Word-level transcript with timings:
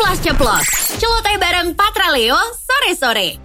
Ceplos 0.00 0.24
Ceplos. 0.24 0.64
Celoteh 0.96 1.36
bareng 1.36 1.76
Patra 1.76 2.08
Leo 2.08 2.32
sore-sore. 2.56 3.36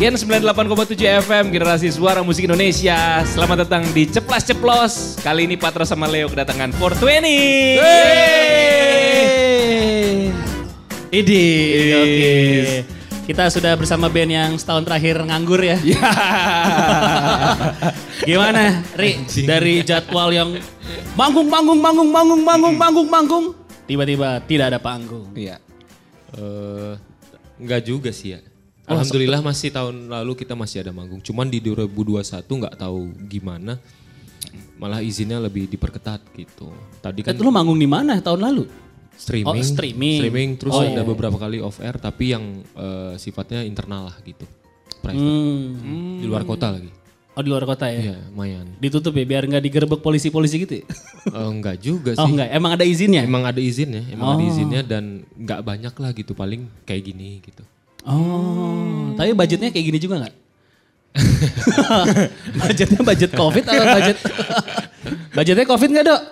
Gen 0.00 0.16
98,7 0.16 0.96
FM 1.20 1.52
Generasi 1.52 1.92
Suara 1.92 2.24
Musik 2.24 2.48
Indonesia 2.48 3.20
Selamat 3.28 3.68
datang 3.68 3.84
di 3.92 4.08
Ceplas 4.08 4.40
Ceplos 4.40 5.20
Kali 5.20 5.44
ini 5.44 5.60
Patra 5.60 5.84
sama 5.84 6.08
Leo 6.08 6.32
kedatangan 6.32 6.72
420 6.80 7.28
Idi, 11.12 11.44
Yes. 11.76 11.92
oke. 11.92 12.32
Kita 13.28 13.52
sudah 13.52 13.76
bersama 13.76 14.08
band 14.08 14.32
yang 14.32 14.50
setahun 14.56 14.88
terakhir 14.88 15.20
nganggur 15.28 15.60
ya. 15.60 15.76
Ya. 15.84 16.00
Gimana, 18.32 18.80
Ri? 18.96 19.20
Dari 19.44 19.84
jadwal 19.84 20.32
yang 20.32 20.56
manggung, 21.12 21.52
manggung, 21.52 21.84
manggung, 21.84 22.08
manggung, 22.08 22.40
manggung, 22.40 22.74
manggung, 22.80 23.08
manggung. 23.12 23.46
Tiba-tiba 23.84 24.40
tidak 24.44 24.66
ada 24.72 24.78
panggung. 24.78 25.30
Iya 25.34 25.58
Eh, 26.32 26.94
enggak 27.60 27.84
juga 27.84 28.08
sih 28.08 28.32
ya. 28.32 28.40
Alhamdulillah 28.88 29.44
masih 29.44 29.68
tahun 29.68 30.08
lalu 30.08 30.32
kita 30.34 30.56
masih 30.56 30.80
ada 30.80 30.90
manggung. 30.90 31.20
Cuman 31.20 31.46
di 31.46 31.60
2021 31.60 32.48
nggak 32.48 32.76
tahu 32.80 33.12
gimana. 33.28 33.76
Malah 34.80 35.04
izinnya 35.04 35.38
lebih 35.38 35.68
diperketat 35.68 36.24
gitu. 36.34 36.72
Tadi 36.98 37.20
kan 37.22 37.36
Itu 37.36 37.44
lu 37.44 37.52
manggung 37.52 37.76
di 37.76 37.86
mana 37.86 38.18
tahun 38.18 38.42
lalu? 38.42 38.64
streaming, 39.12 39.60
Oh, 39.60 39.70
streaming. 39.76 40.18
streaming, 40.18 40.50
terus 40.56 40.72
Oh, 40.72 40.82
ada 40.82 40.98
iya. 40.98 41.04
beberapa 41.04 41.36
kali 41.36 41.60
off 41.60 41.78
air 41.78 41.94
tapi 42.00 42.32
yang 42.32 42.64
eh, 42.74 43.14
sifatnya 43.20 43.60
internal 43.62 44.08
lah 44.08 44.16
gitu. 44.24 44.48
Private. 44.98 45.20
Hmm. 45.20 46.18
Di 46.18 46.26
luar 46.26 46.42
kota 46.42 46.72
lagi. 46.72 46.90
Oh 47.32 47.40
di 47.40 47.48
luar 47.48 47.64
kota 47.64 47.88
ya? 47.88 48.12
Iya, 48.12 48.16
lumayan. 48.28 48.66
Ditutup 48.76 49.12
ya 49.12 49.24
biar 49.24 49.42
nggak 49.42 49.62
digerebek 49.62 50.00
polisi-polisi 50.00 50.60
gitu 50.60 50.74
ya? 50.80 50.84
Eh, 51.32 51.48
enggak 51.48 51.78
juga 51.78 52.12
Oh 52.14 52.26
sih. 52.26 52.34
enggak, 52.34 52.48
emang 52.50 52.74
ada 52.74 52.84
izinnya? 52.84 53.22
Emang 53.22 53.46
ada 53.46 53.56
izinnya, 53.56 54.02
emang 54.06 54.26
Oh. 54.26 54.34
ada 54.34 54.42
izinnya 54.44 54.80
dan 54.82 55.04
nggak 55.32 55.60
banyak 55.62 55.94
lah 55.94 56.10
gitu 56.10 56.32
paling 56.32 56.66
kayak 56.82 57.02
gini 57.04 57.40
gitu. 57.40 57.62
Oh, 58.02 59.14
tapi 59.14 59.32
budgetnya 59.32 59.70
kayak 59.70 59.86
gini 59.86 59.98
juga 59.98 60.14
nggak? 60.20 60.34
budgetnya 62.60 63.00
budget 63.00 63.30
covid 63.32 63.64
atau 63.64 63.84
budget? 63.86 64.16
budgetnya 65.30 65.64
covid 65.64 65.88
nggak 65.88 66.04
dok? 66.04 66.22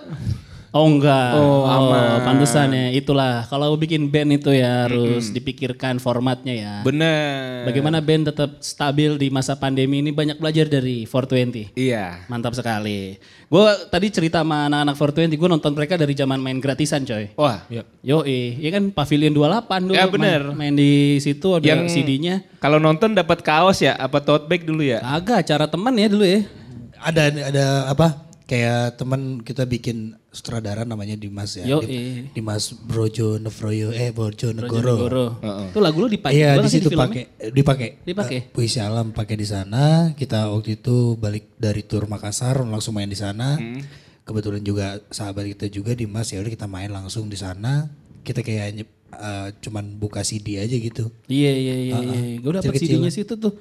Oh 0.71 0.87
enggak. 0.87 1.35
Oh, 1.35 1.67
aman. 1.67 2.23
Pantesan 2.23 2.71
ya. 2.71 2.95
Itulah 2.95 3.43
kalau 3.51 3.75
bikin 3.75 4.07
band 4.07 4.39
itu 4.39 4.55
ya 4.55 4.87
harus 4.87 5.27
dipikirkan 5.27 5.99
formatnya 5.99 6.55
ya. 6.55 6.73
Bener 6.79 7.67
Bagaimana 7.67 7.99
band 7.99 8.31
tetap 8.31 8.63
stabil 8.63 9.19
di 9.19 9.27
masa 9.27 9.59
pandemi 9.59 9.99
ini 9.99 10.15
banyak 10.15 10.39
belajar 10.39 10.71
dari 10.71 11.03
420. 11.03 11.75
Iya 11.75 12.23
Mantap 12.31 12.55
sekali. 12.55 13.19
Gue 13.51 13.67
tadi 13.91 14.07
cerita 14.15 14.47
sama 14.47 14.71
anak-anak 14.71 14.95
420, 14.95 15.35
gue 15.35 15.49
nonton 15.51 15.71
mereka 15.75 15.99
dari 15.99 16.15
zaman 16.15 16.39
main 16.39 16.63
gratisan 16.63 17.03
coy. 17.03 17.35
Wah 17.35 17.67
Ya. 17.67 17.83
Yo 17.99 18.23
iya 18.23 18.71
kan 18.71 18.95
Pavilion 18.95 19.35
28 19.35 19.91
dulu. 19.91 19.95
Ya, 19.99 20.07
main- 20.07 20.13
bener. 20.15 20.41
Main, 20.55 20.73
di 20.79 21.19
situ 21.19 21.51
ada 21.59 21.67
Yang 21.67 21.99
CD-nya. 21.99 22.47
Kalau 22.63 22.79
nonton 22.79 23.11
dapat 23.11 23.43
kaos 23.43 23.83
ya 23.83 23.99
Apa 23.99 24.23
tote 24.23 24.47
bag 24.47 24.63
dulu 24.63 24.85
ya 24.85 25.03
Agak 25.03 25.43
cara 25.43 25.67
teman 25.67 25.99
ya 25.99 26.07
dulu 26.07 26.23
ya. 26.23 26.47
Ada 26.95 27.23
ada 27.51 27.65
apa? 27.91 28.07
Kayak 28.47 28.95
teman 28.95 29.43
kita 29.43 29.67
bikin 29.67 30.15
sutradara 30.31 30.87
namanya 30.87 31.19
Dimas 31.19 31.59
ya. 31.59 31.67
Yo, 31.67 31.83
Dim- 31.83 31.91
iya. 31.91 32.23
Dimas 32.31 32.71
Brojo 32.71 33.35
Nevroyo 33.35 33.91
eh 33.91 34.15
Brojo 34.15 34.55
Negoro. 34.55 34.95
Goro. 34.95 35.25
Itu 35.67 35.83
lagu 35.83 35.99
lu 35.99 36.07
dipakai 36.07 36.39
Iya 36.39 36.55
di 36.63 36.71
situ 36.71 36.87
pakai 36.95 37.51
dipakai. 37.51 37.99
Dipakai? 38.07 38.37
Eh, 38.39 38.43
Puisi 38.47 38.79
alam 38.79 39.11
pakai 39.11 39.35
di 39.35 39.43
sana. 39.43 40.15
Kita 40.15 40.47
waktu 40.47 40.79
itu 40.79 41.19
balik 41.19 41.51
dari 41.59 41.83
tur 41.83 42.07
Makassar 42.07 42.63
langsung 42.63 42.95
main 42.95 43.11
di 43.11 43.19
sana. 43.19 43.59
Hmm. 43.59 43.83
Kebetulan 44.23 44.63
juga 44.63 45.03
sahabat 45.11 45.51
kita 45.51 45.67
juga 45.67 45.91
Dimas 45.91 46.31
ya 46.31 46.39
udah 46.39 46.51
kita 46.55 46.65
main 46.71 46.87
langsung 46.95 47.27
di 47.27 47.35
sana. 47.35 47.91
Kita 48.23 48.39
kayak 48.39 48.87
eh, 49.11 49.47
cuman 49.59 49.99
buka 49.99 50.23
CD 50.23 50.63
aja 50.63 50.79
gitu. 50.79 51.11
Iya 51.27 51.51
iya 51.51 51.75
iya. 51.91 51.95
iya. 51.99 52.39
Gue 52.39 52.55
dapet. 52.55 52.79
CD-nya 52.79 53.11
situ 53.11 53.35
tuh. 53.35 53.51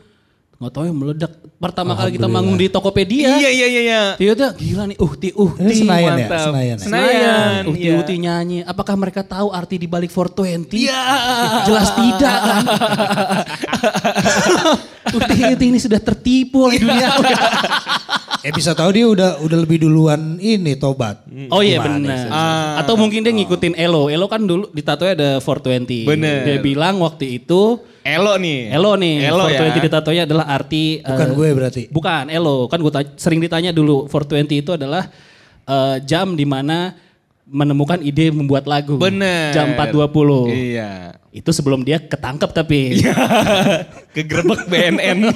Nggak 0.61 0.72
tahu 0.77 0.84
yang 0.84 0.98
meledak. 1.00 1.33
Pertama 1.56 1.97
kali 1.97 2.20
kita 2.20 2.28
manggung 2.28 2.61
di 2.61 2.69
Tokopedia. 2.69 3.32
Iya 3.41 3.48
iya 3.48 3.66
iya 3.69 3.81
iya 3.81 4.03
Tiba-tiba 4.21 4.53
gila 4.60 4.84
nih, 4.93 4.98
uhti 5.00 5.28
uhti. 5.32 5.65
Ini 5.65 5.72
Senayan 5.72 6.04
ya, 6.04 6.12
mantap. 6.12 6.41
Senayan. 6.44 6.76
ya? 6.76 6.84
Senayan 6.84 7.62
Uhti 7.65 7.81
iya. 7.81 7.93
uhti 7.97 8.15
nyanyi. 8.21 8.59
Apakah 8.69 8.93
mereka 9.00 9.25
tahu 9.25 9.49
arti 9.56 9.81
di 9.81 9.88
balik 9.88 10.12
420? 10.12 10.69
Iya. 10.76 11.03
Jelas 11.65 11.88
tidak 11.97 12.38
kan. 12.44 12.65
uhti 15.16 15.32
uhti 15.49 15.65
ini 15.65 15.81
sudah 15.81 15.97
tertipu 15.97 16.69
oleh 16.69 16.76
dunia. 16.76 17.09
Eh 18.40 18.52
bisa 18.56 18.72
tahu 18.72 18.90
dia 18.96 19.04
udah 19.04 19.36
udah 19.44 19.58
lebih 19.60 19.84
duluan 19.84 20.40
ini 20.40 20.72
tobat. 20.76 21.20
Oh 21.52 21.60
iya 21.60 21.76
benar. 21.80 22.16
sih? 22.16 22.30
Atau 22.80 22.96
mungkin 22.96 23.20
dia 23.20 23.32
ngikutin 23.36 23.76
Elo. 23.76 24.08
Elo 24.08 24.26
kan 24.32 24.40
dulu 24.40 24.72
ditatonya 24.72 25.12
ada 25.12 25.30
420. 25.44 26.08
Bener. 26.08 26.48
Dia 26.48 26.56
bilang 26.64 27.04
waktu 27.04 27.36
itu 27.36 27.84
Elo 28.00 28.32
nih 28.40 28.72
Elo 28.72 28.96
nih. 28.96 29.28
Elo 29.28 29.44
ya 29.52 29.60
420 29.68 29.86
ditatonya 29.86 30.22
adalah 30.24 30.46
arti 30.48 31.04
Bukan 31.04 31.28
eh, 31.28 31.34
gue 31.36 31.48
berarti. 31.52 31.82
Bukan 31.92 32.24
Elo. 32.32 32.64
Kan 32.72 32.80
gue 32.80 32.92
sering 33.20 33.40
ditanya 33.44 33.76
dulu 33.76 34.08
420 34.08 34.62
itu 34.64 34.70
adalah 34.72 35.04
eh, 35.68 35.96
jam 36.08 36.32
di 36.32 36.48
mana 36.48 36.96
menemukan 37.50 38.00
ide 38.00 38.30
membuat 38.32 38.64
lagu. 38.64 38.96
Bener 38.96 39.52
Jam 39.52 39.74
4.20. 39.74 40.54
Iya 40.54 41.18
Itu 41.34 41.50
sebelum 41.50 41.82
dia 41.82 41.98
ketangkep 41.98 42.50
tapi. 42.54 43.02
Kegerebek 44.14 44.70
BNN 44.70 45.18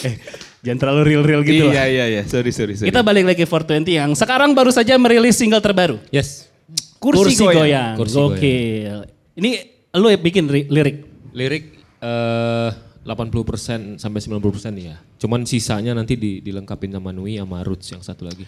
eh, 0.08 0.16
jangan 0.60 0.78
terlalu 0.78 1.02
real-real 1.06 1.40
gitu 1.42 1.66
Iya 1.66 1.74
lah. 1.74 1.86
iya 1.86 2.04
iya 2.06 2.22
Sorry 2.22 2.50
sorry 2.50 2.74
sorry 2.74 2.86
Kita 2.86 3.00
balik 3.00 3.24
lagi 3.26 3.42
420 3.42 3.88
yang 3.90 4.10
sekarang 4.12 4.52
baru 4.52 4.68
saja 4.68 4.94
merilis 4.94 5.34
single 5.34 5.58
terbaru. 5.58 5.96
Yes. 6.10 6.48
Kursi, 6.96 7.32
Kursi 7.32 7.42
goyang. 7.42 7.56
goyang. 7.56 7.94
Kursi 7.96 8.14
Gokil. 8.14 8.96
Ini 9.34 9.50
lu 9.94 10.06
yang 10.06 10.20
bikin 10.20 10.44
ri- 10.46 10.68
lirik. 10.68 10.96
Lirik 11.32 11.64
eh 11.98 12.70
80% 13.00 13.96
sampai 13.96 14.20
90% 14.20 14.36
ya. 14.76 15.00
Cuman 15.16 15.42
sisanya 15.42 15.92
nanti 15.92 16.14
di, 16.14 16.38
dilengkapin 16.38 16.90
sama 16.90 17.10
Nui 17.10 17.34
sama 17.34 17.60
Roots 17.60 17.88
yang 17.88 18.00
satu 18.00 18.24
lagi. 18.24 18.44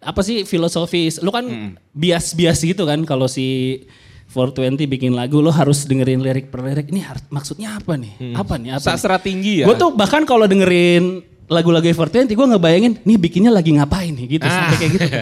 Apa 0.00 0.20
sih 0.20 0.42
filosofis? 0.42 1.20
Lu 1.20 1.28
kan 1.28 1.44
bias-bias 1.90 2.60
gitu 2.62 2.84
kan 2.84 3.04
kalau 3.04 3.24
si 3.26 3.80
420 4.26 4.88
bikin 4.88 5.12
lagu 5.12 5.38
lo 5.38 5.48
harus 5.48 5.84
dengerin 5.84 6.18
lirik 6.18 6.48
per 6.48 6.64
lirik. 6.64 6.88
Ini 6.88 7.00
har- 7.02 7.28
maksudnya 7.28 7.76
apa 7.76 7.94
nih? 7.94 8.32
Apa 8.32 8.56
nih? 8.56 8.70
Apa? 8.74 8.84
Sastra 8.86 9.16
tinggi 9.18 9.60
ya 9.60 9.66
Gue 9.66 9.76
tuh 9.76 9.92
bahkan 9.92 10.24
kalau 10.24 10.44
dengerin 10.44 11.20
lagu-lagu 11.46 11.84
420 11.84 12.30
gue 12.30 12.46
ngebayangin 12.50 12.92
nih 13.00 13.16
bikinnya 13.16 13.50
lagi 13.50 13.70
ngapain 13.72 14.10
nih 14.10 14.26
gitu 14.32 14.44
sampai 14.44 14.76
kayak 14.76 14.92
gitu. 14.92 15.08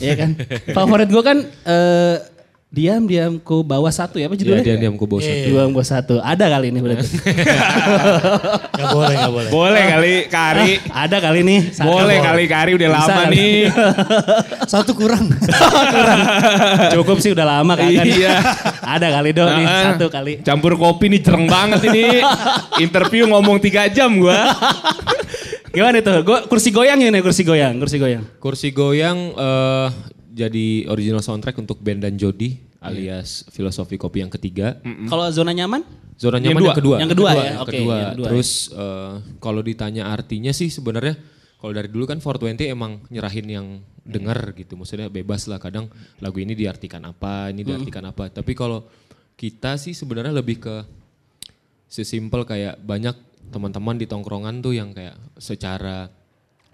Iya 0.00 0.14
kan? 0.16 0.30
Favorit 0.72 1.06
gue 1.06 1.20
kan 1.20 1.38
eh 1.44 2.16
diam 2.70 3.02
diamku 3.02 3.60
bawah 3.60 3.90
satu 3.90 4.16
ya 4.16 4.30
apa 4.30 4.32
Iya, 4.32 4.40
judulnya? 4.40 4.64
dia 4.64 4.76
diam 4.78 4.94
ku 4.94 5.04
bosan. 5.04 5.28
Diam 5.44 5.68
bawah 5.68 5.84
satu. 5.84 6.22
Ada 6.24 6.48
kali 6.48 6.70
ini 6.70 6.78
berarti. 6.78 7.04
Gak 8.72 8.88
boleh 8.88 9.12
gak 9.12 9.28
boleh. 9.28 9.50
Boleh 9.50 9.82
kali 9.84 10.14
Kari 10.24 10.70
Ada 11.04 11.16
kali 11.20 11.40
nih. 11.42 11.60
Satu. 11.68 11.84
Boleh 11.90 12.16
kali 12.16 12.44
Kari 12.46 12.70
udah 12.72 12.88
Bisa 12.88 12.96
lama 13.04 13.20
kali. 13.20 13.34
nih 13.36 13.54
Satu 14.64 14.90
kurang. 14.94 15.26
Cukup 16.90 17.16
sih 17.18 17.30
udah 17.32 17.46
lama 17.50 17.76
kan. 17.76 17.90
Iya. 17.90 18.40
Ada 18.80 19.06
kali 19.12 19.30
dong 19.32 19.50
nih 19.52 19.66
Ah, 19.66 19.82
satu 19.92 20.06
kali. 20.08 20.32
Campur 20.40 20.74
kopi 20.76 21.12
nih 21.12 21.20
cereng 21.20 21.44
banget 21.44 21.84
ini 21.84 22.24
Interview 22.78 23.28
ngomong 23.28 23.58
3 23.58 23.68
jam 23.92 24.16
gua 24.16 24.48
Gimana 25.70 26.02
itu? 26.02 26.14
Gua 26.26 26.38
kursi 26.50 26.74
goyang 26.74 26.98
ini 26.98 27.18
kursi 27.22 27.42
goyang, 27.46 27.78
kursi 27.78 27.96
goyang. 28.02 28.24
Kursi 28.42 28.68
goyang 28.74 29.18
eh, 29.38 29.88
jadi 30.34 30.90
original 30.90 31.22
soundtrack 31.22 31.54
untuk 31.58 31.78
band 31.78 32.02
dan 32.06 32.14
Jody 32.18 32.58
alias 32.80 33.44
filosofi 33.52 34.00
kopi 34.00 34.24
yang 34.24 34.32
ketiga. 34.32 34.80
Kalau 35.06 35.28
zona 35.30 35.52
nyaman? 35.52 35.84
Zona 36.20 36.36
Yang 36.36 36.52
nyaman 36.52 36.62
yang 36.64 36.76
kedua. 36.76 36.96
Yang 37.00 37.10
kedua 37.16 37.30
ya? 37.32 37.40
Yang 37.40 37.68
kedua. 37.72 37.94
yang 37.96 38.12
kedua 38.12 38.26
Terus 38.28 38.50
eh, 38.72 39.12
kalau 39.40 39.60
ditanya 39.64 40.02
artinya 40.12 40.52
sih 40.52 40.68
sebenarnya 40.68 41.16
kalau 41.60 41.72
dari 41.76 41.88
dulu 41.92 42.08
kan 42.08 42.18
420 42.24 42.72
emang 42.72 43.04
nyerahin 43.12 43.46
yang 43.48 43.66
denger 44.00 44.56
gitu. 44.56 44.80
Maksudnya 44.80 45.12
bebas 45.12 45.44
lah 45.46 45.60
kadang 45.60 45.92
lagu 46.18 46.40
ini 46.40 46.56
diartikan 46.56 47.04
apa, 47.04 47.52
ini 47.52 47.62
diartikan 47.62 48.04
apa. 48.08 48.32
Tapi 48.32 48.52
kalau 48.56 48.88
kita 49.36 49.76
sih 49.76 49.92
sebenarnya 49.92 50.32
lebih 50.32 50.60
ke 50.60 50.76
sesimpel 51.84 52.48
kayak 52.48 52.80
banyak 52.80 53.12
teman-teman 53.48 53.96
di 53.96 54.04
tongkrongan 54.04 54.60
tuh 54.60 54.76
yang 54.76 54.92
kayak 54.92 55.16
secara 55.34 56.12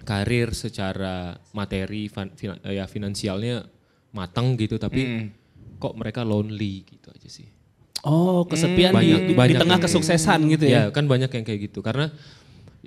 karir, 0.02 0.52
secara 0.52 1.34
materi, 1.50 2.06
fan- 2.06 2.34
fina- 2.34 2.60
ya 2.62 2.84
finansialnya 2.84 3.64
matang 4.12 4.54
gitu 4.54 4.76
tapi 4.76 5.30
kok 5.76 5.94
mereka 5.94 6.20
lonely 6.22 6.84
gitu 6.84 7.08
aja 7.10 7.28
sih. 7.28 7.48
Oh, 8.02 8.46
kesepian 8.46 8.92
di, 8.92 8.96
Banyak- 9.02 9.22
di, 9.24 9.30
di 9.30 9.34
banyak 9.34 9.56
tengah 9.58 9.78
yang- 9.78 9.84
kesuksesan 9.84 10.40
gitu 10.52 10.64
ya. 10.68 10.88
Ya 10.88 10.94
kan 10.94 11.06
banyak 11.06 11.26
yang 11.28 11.44
kayak 11.44 11.60
gitu 11.72 11.80
karena 11.80 12.12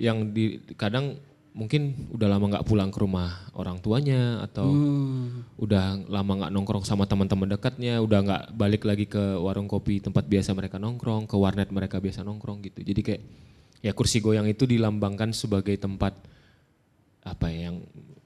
yang 0.00 0.32
di 0.32 0.58
kadang 0.74 1.20
mungkin 1.50 2.08
udah 2.14 2.30
lama 2.30 2.46
nggak 2.46 2.62
pulang 2.64 2.88
ke 2.88 2.98
rumah 3.02 3.50
orang 3.52 3.82
tuanya 3.82 4.38
atau 4.40 4.70
Hmm. 4.70 5.44
udah 5.58 5.98
lama 6.06 6.32
nggak 6.40 6.52
nongkrong 6.54 6.86
sama 6.86 7.04
teman-teman 7.04 7.50
dekatnya, 7.50 7.98
udah 8.00 8.18
nggak 8.22 8.42
balik 8.54 8.86
lagi 8.86 9.04
ke 9.04 9.18
warung 9.36 9.66
kopi 9.66 9.98
tempat 9.98 10.24
biasa 10.24 10.54
mereka 10.54 10.78
nongkrong, 10.78 11.26
ke 11.26 11.34
warnet 11.34 11.68
mereka 11.68 11.98
biasa 11.98 12.22
nongkrong 12.22 12.62
gitu. 12.64 12.80
Jadi 12.80 13.00
kayak 13.02 13.22
ya 13.80 13.90
kursi 13.90 14.18
goyang 14.18 14.44
itu 14.44 14.64
dilambangkan 14.64 15.30
sebagai 15.30 15.74
tempat 15.74 16.12
apa 17.20 17.48
ya 17.48 17.68
yang 17.68 17.76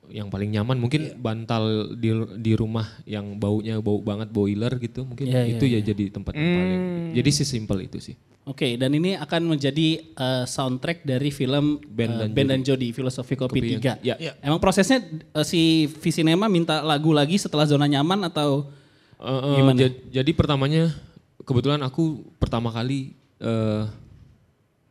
yang 0.06 0.28
paling 0.28 0.50
nyaman. 0.50 0.76
Mungkin 0.76 1.16
bantal 1.16 1.62
di 1.94 2.12
di 2.36 2.52
rumah 2.52 2.86
yang 3.04 3.34
baunya 3.34 3.80
bau 3.80 3.98
banget 3.98 4.28
boiler 4.28 4.70
gitu 4.76 5.02
mungkin 5.02 5.26
Iya, 5.26 5.42
iya, 5.42 5.54
itu 5.54 5.64
ya 5.64 5.80
jadi 5.82 6.12
tempat 6.12 6.32
yang 6.32 6.50
paling 6.54 6.80
jadi 7.12 7.30
sesimpel 7.32 7.78
itu 7.82 7.98
sih. 8.00 8.14
Oke, 8.44 8.76
dan 8.76 8.92
ini 8.92 9.16
akan 9.16 9.48
menjadi 9.48 9.88
eh, 10.04 10.44
soundtrack 10.44 11.02
dari 11.02 11.32
film 11.32 11.80
eh, 11.80 12.04
dan 12.04 12.28
Band 12.30 12.48
dan 12.50 12.60
Jody, 12.60 12.92
Filosofi 12.92 13.32
Kopi 13.34 13.56
Kopi 13.56 13.68
3. 13.80 14.04
yang- 14.04 14.20
ya. 14.20 14.32
Emang 14.38 14.60
prosesnya 14.60 15.00
eh, 15.00 15.42
si 15.42 15.62
Visinema 15.88 16.44
minta 16.46 16.84
lagu 16.84 17.10
lagi 17.10 17.34
setelah 17.34 17.64
zona 17.64 17.86
nyaman 17.86 18.20
atau 18.24 18.68
Eh, 19.14 19.30
eh, 19.30 19.56
Gimana? 19.56 19.78
ja- 19.80 19.96
jadi 20.12 20.30
pertamanya 20.30 20.92
kebetulan 21.40 21.80
aku 21.80 22.02
pertama 22.36 22.68
kali 22.68 23.16
eh, 23.38 23.82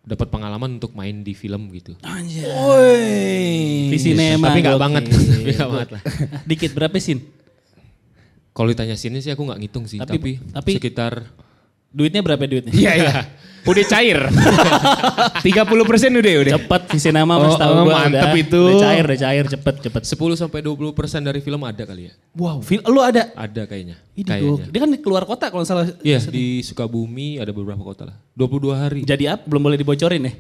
dapat 0.04 0.28
pengalaman 0.28 0.78
untuk 0.78 0.92
main 0.94 1.24
di 1.24 1.32
film 1.32 1.72
gitu 1.72 1.96
Visinema? 3.88 4.46
tapi 4.52 4.60
nggak 4.60 4.76
gokil. 4.76 4.84
banget 4.84 5.04
tapi 5.08 5.52
nggak 5.54 5.70
banget 5.70 5.90
lah 5.90 6.02
Dikit 6.44 6.72
berapa 6.74 6.96
sin? 6.98 7.20
kalau 8.52 8.70
ditanya 8.70 8.94
sini 8.94 9.18
sih 9.18 9.32
aku 9.32 9.42
nggak 9.44 9.60
ngitung 9.60 9.86
sih 9.86 9.98
Tapi- 9.98 10.14
tapi, 10.14 10.32
tapi- 10.52 10.74
sekitar 10.78 11.14
Duitnya 11.94 12.26
berapa 12.26 12.42
duitnya? 12.44 12.74
Iya 12.74 12.92
iya. 12.98 13.14
Udah 13.70 13.86
cair. 13.88 14.20
30 15.46 15.88
persen 15.88 16.12
udah 16.12 16.34
udah. 16.44 16.54
Cepet 16.60 16.82
Visinema 16.92 17.40
mas 17.40 17.56
Oh, 17.56 17.60
tahu 17.60 17.72
oh, 17.72 17.84
gua 17.88 17.96
mantep 18.04 18.28
udah, 18.28 18.36
itu. 18.36 18.60
Udah 18.60 18.84
cair, 18.84 19.04
udah 19.08 19.20
cair, 19.24 19.46
cepet, 19.48 19.76
cepet. 19.88 20.04
10 20.04 20.36
sampai 20.36 20.60
20 20.60 20.92
persen 20.92 21.24
dari 21.24 21.40
film 21.40 21.64
ada 21.64 21.84
kali 21.88 22.12
ya 22.12 22.14
Wow, 22.36 22.60
fil- 22.60 22.84
lu 22.84 23.00
ada? 23.00 23.32
ada 23.32 23.64
kayaknya 23.64 23.96
Ini 24.20 24.28
kayaknya. 24.28 24.68
Dia 24.68 24.80
kan 24.84 24.92
keluar 25.00 25.24
kota 25.24 25.48
kalau 25.48 25.64
salah. 25.64 25.88
Iya 26.04 26.20
di 26.28 26.60
Sukabumi 26.60 27.40
ada 27.40 27.56
beberapa 27.56 27.80
kota 27.80 28.12
lah 28.12 28.18
22 28.36 28.76
hari 28.76 29.02
Jadi 29.08 29.32
apa? 29.32 29.48
Belum 29.48 29.64
boleh 29.64 29.80
dibocorin 29.80 30.28
ya? 30.28 30.34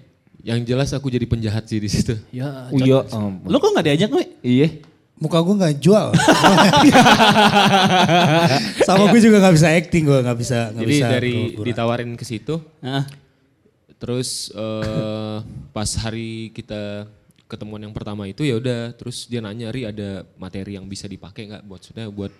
yang 0.43 0.59
jelas 0.67 0.91
aku 0.91 1.07
jadi 1.07 1.23
penjahat 1.23 1.63
sih 1.71 1.79
di 1.79 1.87
situ 1.87 2.19
Ya. 2.27 2.67
Oh, 2.67 2.75
iya 2.75 3.07
ampun. 3.15 3.47
Lu 3.47 3.55
kok 3.63 3.71
nggak 3.71 3.85
diajak 3.87 4.09
gue? 4.11 4.25
Iya. 4.43 4.67
Muka 5.13 5.39
gue 5.39 5.55
nggak 5.55 5.75
jual. 5.79 6.11
Sama 8.87 9.03
gue 9.13 9.21
juga 9.21 9.37
nggak 9.39 9.55
bisa 9.55 9.67
acting 9.71 10.03
gue 10.03 10.19
nggak 10.19 10.37
bisa 10.37 10.57
nggak 10.73 10.83
jadi 10.83 10.95
bisa. 10.97 11.07
dari 11.07 11.33
pura-pura. 11.33 11.65
ditawarin 11.69 12.11
ke 12.17 12.25
situ 12.25 12.55
Nah, 12.81 13.05
Terus 14.03 14.51
eh, 14.51 15.37
pas 15.71 15.89
hari 16.03 16.51
kita 16.51 17.07
ketemuan 17.47 17.79
yang 17.79 17.95
pertama 17.95 18.27
itu 18.27 18.43
ya 18.43 18.59
udah 18.59 18.91
terus 18.99 19.31
dia 19.31 19.39
nanya 19.39 19.71
Ri 19.71 19.87
ada 19.87 20.27
materi 20.35 20.75
yang 20.75 20.91
bisa 20.91 21.07
dipakai 21.07 21.47
nggak 21.47 21.63
buat 21.63 21.81
sudah 21.87 22.05
buat 22.11 22.33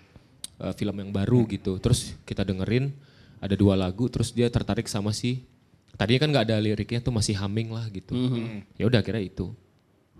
eh, 0.60 0.74
film 0.76 0.96
yang 1.00 1.08
baru 1.08 1.48
gitu. 1.48 1.80
Terus 1.80 2.20
kita 2.28 2.44
dengerin 2.44 2.92
ada 3.40 3.56
dua 3.56 3.80
lagu 3.80 4.12
terus 4.12 4.36
dia 4.36 4.52
tertarik 4.52 4.84
sama 4.92 5.16
si 5.16 5.40
tadinya 5.96 6.26
kan 6.26 6.28
nggak 6.36 6.44
ada 6.52 6.56
liriknya 6.60 7.00
tuh 7.00 7.16
masih 7.16 7.32
humming 7.40 7.72
lah 7.72 7.88
gitu. 7.88 8.12
Ya 8.76 8.84
udah 8.84 9.00
kira 9.00 9.24
itu. 9.24 9.56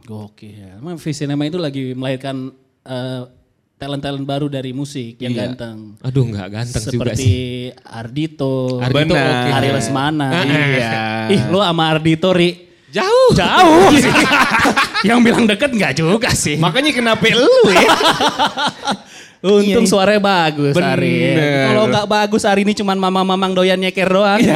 Gokil. 0.04 0.78
Emang 0.78 1.00
Visinema 1.00 1.44
itu 1.48 1.58
lagi 1.58 1.96
melahirkan 1.96 2.52
eh, 2.84 3.22
talent-talent 3.74 4.24
baru 4.24 4.46
dari 4.46 4.70
musik 4.72 5.18
yang 5.18 5.34
ganteng. 5.34 5.98
Aduh 6.00 6.24
nggak 6.30 6.48
ganteng 6.48 6.82
juga 6.88 7.12
Seperti 7.12 7.26
sih. 7.26 7.74
Ardito, 7.84 8.78
Ardito 8.80 9.12
Benar. 9.12 9.28
oke. 9.28 9.50
Ari 9.52 9.68
Lesmana. 9.74 10.28
Iya. 10.44 11.28
Ih, 11.32 11.42
lu 11.50 11.58
sama 11.60 11.90
Ardito, 11.90 12.30
Ri. 12.32 12.50
Jauh. 12.94 13.34
Jauh 13.34 13.90
sih. 13.98 14.12
Yang 15.10 15.18
bilang 15.26 15.44
deket 15.50 15.70
nggak 15.74 15.92
juga 15.98 16.30
sih. 16.30 16.56
Makanya 16.62 16.94
kenapa 16.94 17.26
lu 17.26 17.50
ya? 17.74 17.90
Untung 19.44 19.84
suaranya 19.84 20.24
bagus 20.24 20.72
Bener. 20.72 20.96
Ari. 20.96 21.36
Kalau 21.68 21.84
nggak 21.92 22.08
bagus 22.08 22.48
Ari 22.48 22.64
ini 22.64 22.72
cuman 22.72 22.96
mamang-mamang 22.96 23.52
doyan 23.52 23.76
nyeker 23.76 24.08
doang. 24.08 24.40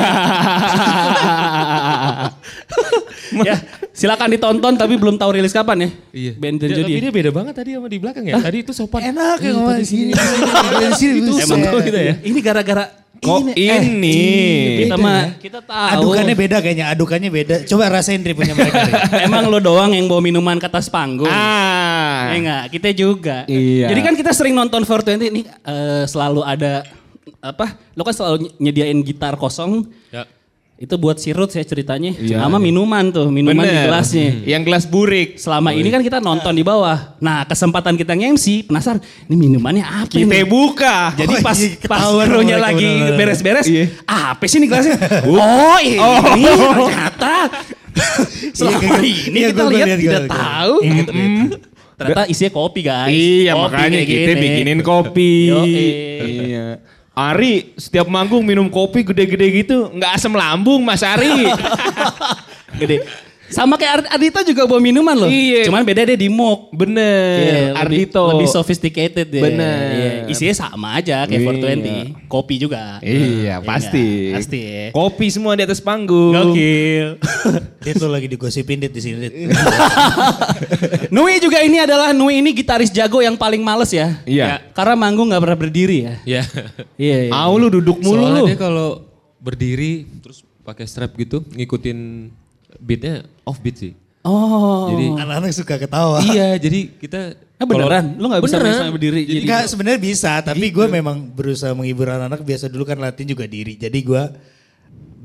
ya, 3.44 3.60
silakan 3.98 4.30
ditonton 4.30 4.78
tapi 4.78 4.94
belum 4.94 5.18
tahu 5.18 5.34
rilis 5.34 5.50
kapan 5.50 5.76
ya. 5.82 5.88
Iya. 6.14 6.32
Band 6.38 6.56
dan 6.62 6.68
Ya, 6.70 6.76
Jody. 6.78 6.92
Tapi 6.94 7.02
dia 7.02 7.12
beda 7.12 7.30
banget 7.34 7.54
tadi 7.58 7.70
sama 7.74 7.88
di 7.90 7.98
belakang 7.98 8.24
ya. 8.24 8.38
Tadi 8.38 8.58
itu 8.62 8.70
sopan. 8.70 9.00
Enak 9.10 9.38
ya 9.42 9.50
ngomong 9.50 9.74
di 9.74 9.86
sini. 9.86 10.12
Di 10.14 10.94
sini 10.94 11.18
Emang 11.42 11.58
buset. 11.58 11.72
tuh 11.74 11.80
gitu 11.82 11.98
ya. 11.98 12.14
Ini 12.22 12.38
gara-gara 12.38 12.84
Kok 13.18 13.50
ini. 13.50 13.52
eh, 13.58 13.80
ini? 13.82 14.18
kita 14.86 14.94
mah 14.94 15.18
ya. 15.18 15.26
kita 15.42 15.58
tahu. 15.58 15.90
Adukannya 15.90 16.34
beda 16.38 16.56
kayaknya, 16.62 16.86
adukannya 16.88 17.30
beda. 17.34 17.54
Coba 17.66 17.90
rasain 17.90 18.22
Dri 18.22 18.30
punya 18.30 18.54
mereka. 18.54 18.78
Emang 19.26 19.50
lo 19.50 19.58
doang 19.58 19.90
yang 19.90 20.06
bawa 20.06 20.22
minuman 20.22 20.62
ke 20.62 20.70
atas 20.70 20.86
panggung. 20.86 21.26
Ah. 21.26 22.30
Ya 22.30 22.36
enggak, 22.38 22.62
kita 22.70 22.88
juga. 22.94 23.42
Iya. 23.50 23.90
Jadi 23.90 24.00
kan 24.00 24.14
kita 24.14 24.30
sering 24.30 24.54
nonton 24.54 24.86
420 24.86 25.34
ini 25.34 25.42
eh, 25.42 26.06
selalu 26.06 26.46
ada 26.46 26.86
apa? 27.42 27.74
Lo 27.98 28.06
kan 28.06 28.14
selalu 28.14 28.54
nyediain 28.54 29.02
gitar 29.02 29.34
kosong. 29.34 29.90
Ya. 30.14 30.22
Itu 30.78 30.94
buat 30.94 31.18
sirut 31.18 31.50
ya 31.50 31.60
ceritanya. 31.60 32.14
Iya. 32.14 32.38
Sama 32.38 32.56
minuman 32.56 33.10
tuh, 33.10 33.26
minuman 33.28 33.60
di 33.60 33.66
Bener. 33.66 33.90
gelasnya. 33.90 34.30
Yang 34.46 34.62
gelas 34.62 34.84
burik. 34.86 35.34
Selama 35.34 35.74
ini 35.74 35.90
kan 35.90 35.98
kita 35.98 36.18
nonton 36.18 36.54
di 36.54 36.62
bawah. 36.62 37.18
Nah, 37.18 37.42
kesempatan 37.44 37.92
kita 37.92 38.14
nge-MC, 38.14 38.62
penasaran, 38.64 39.02
ini 39.26 39.34
minumannya 39.36 39.82
apa 39.82 40.06
Kita 40.06 40.22
ini? 40.30 40.46
buka. 40.46 41.18
Jadi 41.18 41.34
Oh, 41.34 41.42
pas 41.42 41.58
iya, 41.58 41.70
pas 41.82 42.06
krunya 42.22 42.56
lagi 42.56 42.86
beres-beres, 43.10 43.66
Iya. 43.66 43.90
apa 44.06 44.38
sih 44.44 44.56
nih 44.56 44.68
gelasnya? 44.68 44.94
oh 45.26 45.78
ini 45.82 46.06
ternyata 46.46 47.34
selama 48.54 48.78
kayak- 48.78 49.02
ini 49.02 49.34
iya, 49.36 49.48
kita 49.50 49.62
lihat 49.66 49.86
tidak 49.98 50.22
gua- 50.22 50.30
tahu. 50.30 50.74
gitu. 50.80 51.10
Ternyata 51.98 52.22
isinya 52.30 52.52
kopi 52.54 52.80
guys. 52.80 53.10
Iya 53.10 53.52
Kopi 53.52 53.62
makanya 53.66 54.00
kita 54.00 54.30
gini. 54.30 54.38
bikinin 54.40 54.80
kopi. 54.80 55.32
Iya. 55.50 56.66
Ari 57.18 57.74
setiap 57.74 58.06
manggung 58.06 58.46
minum 58.46 58.70
kopi 58.70 59.02
gede-gede 59.02 59.66
gitu 59.66 59.90
nggak 59.90 60.14
asam 60.14 60.38
lambung 60.38 60.86
Mas 60.86 61.02
Ari. 61.02 61.50
Gede. 62.78 63.02
Sama 63.48 63.74
kayak 63.74 63.92
Ard- 63.94 64.10
Ardito 64.12 64.40
juga 64.44 64.62
bawa 64.64 64.76
minuman 64.78 65.14
loh. 65.14 65.26
Iya. 65.26 65.64
Cuman 65.64 65.80
beda 65.80 66.04
dia 66.04 66.14
di 66.14 66.28
mug. 66.28 66.68
Bener. 66.70 67.36
Iya, 67.38 67.52
lebih, 67.72 67.80
Ardito. 67.80 68.22
lebih 68.28 68.46
sophisticated 68.46 69.26
deh. 69.26 69.40
Bener. 69.40 69.88
Iya, 69.90 70.10
Isinya 70.28 70.54
sama 70.54 70.94
aja 70.94 71.24
kayak 71.24 71.40
Iya. 71.40 71.48
420. 72.12 72.26
Kopi 72.26 72.54
juga. 72.56 73.00
Iya 73.00 73.60
pasti. 73.60 74.04
enggak? 74.28 74.36
Pasti 74.36 74.58
ya. 74.60 74.84
Kopi 74.90 75.26
semua 75.28 75.52
di 75.54 75.62
atas 75.62 75.80
panggung. 75.80 76.30
Gokil. 76.30 77.16
Dit 77.84 77.96
tuh 77.96 78.06
lagi 78.06 78.26
digosipin 78.26 78.78
Dit 78.78 78.92
di 78.92 79.00
sini 79.00 79.16
Dit. 79.18 79.32
Nui 81.10 81.38
juga 81.38 81.58
ini 81.60 81.78
adalah 81.78 82.12
Nui 82.12 82.38
ini 82.38 82.52
gitaris 82.52 82.90
jago 82.90 83.18
yang 83.18 83.34
paling 83.34 83.60
males 83.60 83.90
ya. 83.90 84.20
Iya. 84.24 84.60
Karena 84.70 84.94
manggung 84.94 85.28
nggak 85.28 85.40
pernah 85.40 85.58
berdiri 85.58 85.98
ya. 86.00 86.14
Ya. 86.22 86.42
Iya. 86.96 87.16
iya. 87.26 87.32
Au 87.32 87.56
lu 87.56 87.68
duduk 87.70 87.98
mulu 87.98 88.20
Soalnya 88.20 88.42
lu. 88.42 88.46
dia 88.46 88.58
kalau 88.58 88.88
berdiri 89.38 90.04
terus 90.20 90.42
pakai 90.60 90.84
strap 90.84 91.14
gitu 91.14 91.40
ngikutin 91.48 91.98
beatnya 92.78 93.26
off 93.42 93.58
beat 93.58 93.76
sih. 93.76 93.92
Oh. 94.22 94.92
Jadi 94.92 95.06
Anak-anak 95.18 95.50
suka 95.54 95.74
ketawa. 95.76 96.18
iya 96.22 96.54
jadi 96.56 96.90
kita 96.94 97.20
Ah, 97.58 97.66
beneran? 97.66 98.14
Lu 98.22 98.30
nggak 98.30 98.38
bisa 98.46 98.62
Beneran. 98.62 98.94
berdiri 98.94 99.26
jadi, 99.26 99.42
Enggak 99.42 99.62
sebenarnya 99.66 99.98
bisa, 99.98 100.38
tapi 100.46 100.70
gue 100.70 100.86
memang 100.86 101.26
berusaha 101.26 101.74
menghibur 101.74 102.06
anak-anak. 102.06 102.46
Biasa 102.46 102.70
dulu 102.70 102.86
kan 102.86 103.02
latihan 103.02 103.34
juga 103.34 103.50
diri. 103.50 103.74
Jadi 103.74 103.98
gue 103.98 104.22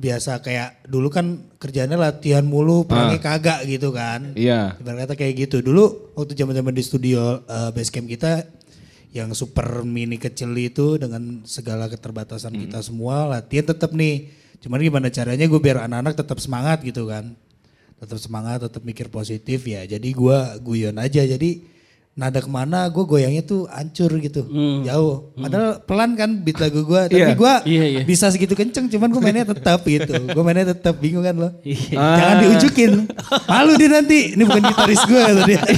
biasa 0.02 0.42
kayak 0.42 0.84
dulu 0.84 1.14
kan 1.14 1.46
kerjanya 1.62 1.94
latihan 1.94 2.42
mulu, 2.42 2.90
perangnya 2.90 3.22
kagak 3.22 3.70
gitu 3.70 3.94
kan. 3.94 4.34
Iya. 4.34 4.76
Ibarat 4.82 5.06
kata 5.06 5.14
kayak 5.14 5.34
gitu. 5.46 5.62
Dulu 5.62 6.18
waktu 6.18 6.34
zaman-zaman 6.34 6.74
di 6.74 6.82
studio 6.82 7.46
uh, 7.46 7.70
Basecamp 7.70 8.10
kita 8.10 8.50
yang 9.14 9.30
super 9.32 9.86
mini 9.86 10.18
kecil 10.18 10.50
itu 10.54 10.98
dengan 10.98 11.46
segala 11.46 11.86
keterbatasan 11.86 12.50
kita 12.58 12.82
semua 12.82 13.30
latihan 13.30 13.70
tetap 13.70 13.94
nih. 13.94 14.34
Cuman 14.58 14.82
gimana 14.82 15.08
caranya 15.08 15.46
gue 15.46 15.60
biar 15.60 15.86
anak-anak 15.86 16.18
tetap 16.18 16.38
semangat 16.38 16.82
gitu 16.82 17.06
kan. 17.06 17.38
Tetap 18.02 18.18
semangat, 18.18 18.66
tetap 18.66 18.82
mikir 18.82 19.08
positif 19.08 19.64
ya. 19.64 19.86
Jadi 19.86 20.10
gue 20.10 20.38
guyon 20.60 20.98
aja. 20.98 21.22
Jadi 21.22 21.70
nada 22.14 22.38
ke 22.38 22.46
mana 22.46 22.86
gue 22.88 23.04
goyangnya 23.04 23.42
tuh 23.42 23.70
hancur 23.70 24.18
gitu. 24.18 24.50
Jauh. 24.82 25.30
Padahal 25.36 25.78
pelan 25.82 26.14
kan 26.14 26.30
beat 26.40 26.58
lagu 26.58 26.82
gue. 26.82 27.02
Tapi 27.06 27.22
Iya. 27.22 27.34
gue 27.34 27.54
Iya, 27.66 27.86
iya. 27.86 28.02
bisa 28.02 28.28
segitu 28.28 28.56
kenceng. 28.56 28.90
Cuman 28.90 29.10
gue 29.10 29.22
mainnya 29.22 29.46
tetap 29.46 29.86
gitu. 29.90 30.10
Gue 30.26 30.42
mainnya 30.42 30.74
tetap 30.74 30.98
bingung 30.98 31.22
kan 31.22 31.38
lo. 31.38 31.50
Iya. 31.62 32.02
Jangan 32.02 32.38
diunjukin. 32.42 32.92
Malu 33.52 33.72
dia 33.78 33.90
nanti. 33.92 34.34
Ini 34.34 34.42
bukan 34.42 34.64
gitaris 34.64 35.02
gue 35.06 35.22
kata 35.22 35.42
dia. 35.46 35.62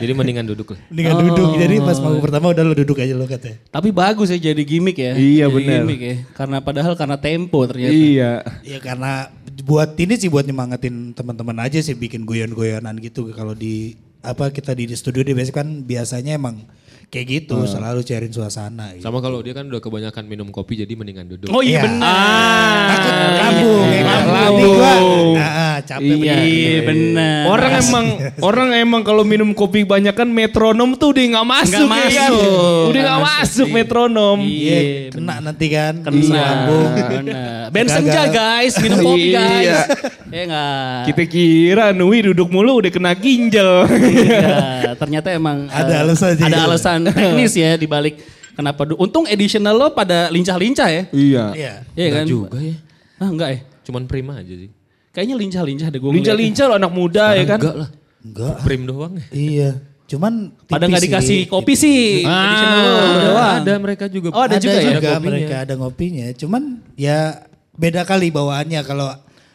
jadi 0.00 0.12
mendingan 0.16 0.46
duduk 0.48 0.72
lah. 0.72 0.80
Mendingan 0.88 1.14
duduk. 1.28 1.48
Jadi 1.60 1.74
pas 1.84 1.96
manggung 2.00 2.24
pertama 2.24 2.50
udah 2.50 2.64
lo 2.64 2.72
duduk 2.72 2.96
aja 2.98 3.12
lo 3.12 3.28
katanya. 3.28 3.60
Tapi 3.68 3.88
bagus 3.92 4.32
ya 4.32 4.38
jadi 4.40 4.62
gimmick 4.64 4.96
ya. 4.96 5.12
Iya, 5.14 5.46
bener. 5.52 5.84
Gimmick 5.84 6.00
ya. 6.00 6.16
Karena 6.32 6.58
padahal 6.64 6.96
karena 6.96 7.20
tempo 7.20 7.60
ternyata. 7.68 7.92
Iya. 7.92 8.32
Ya 8.64 8.78
karena 8.80 9.28
buat 9.60 9.92
ini 10.00 10.16
sih 10.16 10.32
buat 10.32 10.48
nyemangatin 10.48 11.12
teman-teman 11.12 11.60
aja 11.60 11.78
sih 11.84 11.92
bikin 11.92 12.24
guyon-guyonan 12.24 12.96
gitu 13.04 13.28
kalau 13.36 13.52
di 13.52 14.00
apa 14.20 14.52
kita 14.52 14.76
di 14.76 14.88
studio 14.92 15.24
di 15.24 15.32
basic 15.32 15.56
kan 15.56 15.84
biasanya 15.84 16.36
emang 16.36 16.64
kayak 17.10 17.26
gitu 17.26 17.66
selalu 17.66 18.00
cairin 18.00 18.30
suasana 18.30 18.94
gitu. 18.94 19.02
Sama 19.02 19.18
kalau 19.18 19.42
dia 19.42 19.50
kan 19.50 19.66
udah 19.66 19.78
kebanyakan 19.78 20.24
minum 20.24 20.46
kopi 20.48 20.78
jadi 20.78 20.94
mendingan 20.94 21.26
duduk. 21.26 21.50
Oh 21.50 21.58
iya 21.58 21.82
Iya. 21.82 21.82
benar. 21.82 22.86
Takut 22.86 23.14
lambung 23.34 23.82
ya 23.84 24.00
kan. 24.00 24.22
Lambung. 24.22 24.60
Jadi 24.60 24.70
gua 24.70 24.92
ah, 25.36 25.50
ah, 25.50 25.76
capek 25.82 26.14
Iya 26.14 26.30
bener. 26.30 26.82
benar. 26.86 27.42
Orang 27.48 27.72
emang 27.76 28.06
orang 28.48 28.68
emang 28.76 29.02
kalau 29.02 29.22
minum 29.22 29.50
kopi 29.50 29.82
banyak 29.82 30.12
kan 30.12 30.30
metronom 30.30 30.94
tuh 30.94 31.10
udah 31.10 31.24
nggak 31.34 31.46
masuk, 31.48 31.82
Nggak 31.82 31.98
ya 31.98 32.14
kan? 32.14 32.30
masuk. 32.30 32.84
Udah 32.86 33.00
nggak 33.02 33.20
masuk 33.26 33.68
metronom. 33.68 34.38
Iya, 34.40 34.78
kena 35.10 35.34
nanti 35.40 35.66
kan 35.68 35.94
Kena. 35.98 36.30
lambung. 36.30 36.88
Benar. 36.94 37.58
Ben 37.74 37.86
senja 37.86 38.22
guys, 38.28 38.74
minum 38.78 38.98
kopi 39.04 39.30
guys. 39.30 39.66
Iya. 39.70 39.82
Ya 40.30 40.42
enggak. 40.46 40.98
Kita 41.10 41.22
kira 41.26 41.84
Nui 41.90 42.22
duduk 42.22 42.48
mulu 42.48 42.78
udah 42.78 42.86
kena 42.88 43.10
ginjal. 43.14 43.82
Iya, 43.90 44.94
ternyata 44.94 45.26
emang 45.30 45.66
Ada 45.66 45.90
eh, 45.90 46.02
alasan 46.02 46.28
Ada 46.30 46.38
juga. 46.38 46.58
Alasan 47.02 47.16
teknis 47.30 47.52
ya 47.52 47.74
di 47.74 47.84
balik 47.84 48.20
kenapa. 48.52 48.84
du- 48.84 48.96
Untung 48.96 49.24
additional 49.24 49.72
lo 49.72 49.90
pada 49.90 50.28
lincah-lincah 50.28 50.88
ya. 50.88 51.02
Iya. 51.10 51.44
Iya. 51.52 51.72
Iya 51.94 52.08
kan? 52.12 52.24
juga 52.24 52.56
ya. 52.56 52.76
Ah 53.16 53.28
enggak 53.28 53.48
ya? 53.50 53.58
Cuman 53.82 54.02
prima 54.04 54.36
aja 54.36 54.50
sih. 54.50 54.70
Kayaknya 55.10 55.36
lincah-lincah 55.36 55.88
deh 55.88 55.98
gue. 55.98 56.10
Lincah-lincah 56.12 56.64
lo 56.66 56.74
anak 56.76 56.92
muda 56.92 57.34
ya 57.34 57.44
kan? 57.44 57.58
Enggak 57.58 57.76
lah. 57.76 57.88
Enggak. 58.20 58.54
Prim 58.62 58.82
doang 58.84 59.12
ya. 59.14 59.26
Iya. 59.30 59.70
Cuman 60.06 60.32
Pada 60.64 60.84
tipis 60.84 60.90
nggak 60.90 61.04
dikasih 61.06 61.38
sih. 61.38 61.46
kopi 61.46 61.74
sih. 61.74 62.02
additional 62.22 62.82
lo 62.82 63.04
doang. 63.24 63.56
ada 63.60 63.72
mereka 63.76 64.04
juga. 64.06 64.28
Oh 64.30 64.42
ada, 64.42 64.54
ada 64.54 64.60
juga, 64.60 64.76
ya? 64.76 64.92
juga 64.92 65.10
mereka 65.18 65.54
ada 65.62 65.74
ngopinya. 65.74 66.26
Cuman 66.34 66.62
ya 66.94 67.46
beda 67.72 68.02
kali 68.02 68.28
bawaannya 68.28 68.80
kalau 68.82 69.06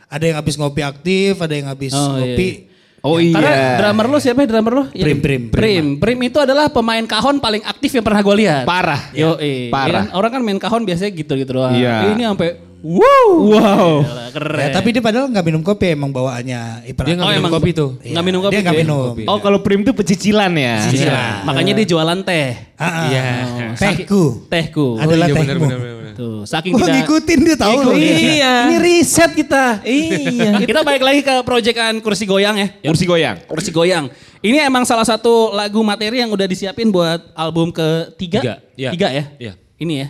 ada 0.06 0.24
yang 0.24 0.38
habis 0.38 0.56
ngopi 0.56 0.80
aktif, 0.80 1.36
ada 1.38 1.52
yang 1.52 1.68
habis 1.68 1.92
Oh, 1.92 2.16
iya, 2.16 2.32
ngopi. 2.32 2.50
Oh 3.06 3.22
iya. 3.22 3.38
Karena 3.38 3.54
drummer 3.78 4.06
lo 4.10 4.18
siapa 4.18 4.42
ya 4.42 4.48
drummer 4.50 4.74
lo? 4.74 4.84
Ya, 4.90 5.06
Prim, 5.06 5.20
Prim, 5.22 5.42
Prim. 5.54 5.86
Prim 6.02 6.20
itu 6.26 6.42
adalah 6.42 6.74
pemain 6.74 7.06
kahon 7.06 7.38
paling 7.38 7.62
aktif 7.62 7.94
yang 7.94 8.02
pernah 8.02 8.26
gue 8.26 8.36
lihat. 8.42 8.66
Parah. 8.66 9.14
Yo, 9.14 9.38
eh. 9.38 9.70
Parah. 9.70 10.10
Orang 10.18 10.34
kan 10.34 10.42
main 10.42 10.58
kahon 10.58 10.82
biasanya 10.82 11.14
gitu-gitu 11.14 11.62
doang. 11.62 11.78
Iya. 11.78 12.10
Ini 12.18 12.34
sampai 12.34 12.58
wow. 12.82 13.30
Wow. 13.46 13.90
Keren. 14.34 14.58
Ya, 14.58 14.68
tapi 14.74 14.90
dia 14.90 15.06
padahal 15.06 15.30
nggak 15.30 15.46
minum 15.46 15.62
kopi 15.62 15.94
emang 15.94 16.10
bawaannya. 16.10 16.90
Ibarat 16.90 17.08
Dia 17.08 17.14
nggak 17.14 17.28
Oh, 17.30 17.32
minum 17.32 17.42
emang 17.46 17.54
kopi 17.54 17.70
tuh. 17.78 17.90
Iya, 18.02 18.14
nggak 18.18 18.26
minum 18.26 18.40
kopi 18.42 18.54
Dia 18.58 18.62
nggak 18.66 18.76
dia? 18.76 18.84
minum. 18.84 19.14
Oh 19.30 19.38
kalau 19.38 19.60
prim 19.62 19.82
tuh 19.86 19.94
pecicilan 19.94 20.52
ya? 20.58 20.76
Iya. 20.90 21.22
Makanya 21.46 21.74
dia 21.78 21.86
jualan 21.86 22.20
teh. 22.26 22.58
Ah, 22.76 22.86
ah. 22.90 23.06
Iya. 23.06 23.26
Tehku. 23.78 24.50
Tehku. 24.50 24.98
Adalah 24.98 25.30
iya, 25.30 25.36
tehmu. 25.38 25.46
benar, 25.46 25.58
benar, 25.62 25.78
benar. 25.78 25.95
Tuh, 26.16 26.48
saking 26.48 26.72
Gua 26.72 26.88
tidak 26.88 26.96
ngikutin 27.04 27.40
dia 27.44 27.58
tahu 27.60 27.78
loh. 27.84 27.94
Iya. 27.94 28.54
Ini 28.72 28.76
riset 28.80 29.32
kita. 29.36 29.84
Iya. 29.84 30.52
kita 30.70 30.80
balik 30.82 31.04
lagi 31.04 31.22
ke 31.22 31.36
proyekan 31.44 32.00
kursi 32.00 32.24
goyang 32.24 32.56
ya. 32.56 32.68
Kursi 32.88 33.04
goyang. 33.04 33.36
Kursi 33.44 33.70
goyang. 33.70 34.08
Ini 34.40 34.64
emang 34.64 34.88
salah 34.88 35.04
satu 35.04 35.52
lagu 35.52 35.84
materi 35.84 36.24
yang 36.24 36.32
udah 36.32 36.48
disiapin 36.48 36.88
buat 36.88 37.20
album 37.36 37.76
ketiga. 37.76 38.40
Tiga, 38.40 38.56
iya. 38.80 38.90
Tiga 38.96 39.08
ya? 39.12 39.24
Iya. 39.36 39.54
Ini 39.76 39.94
ya. 40.00 40.08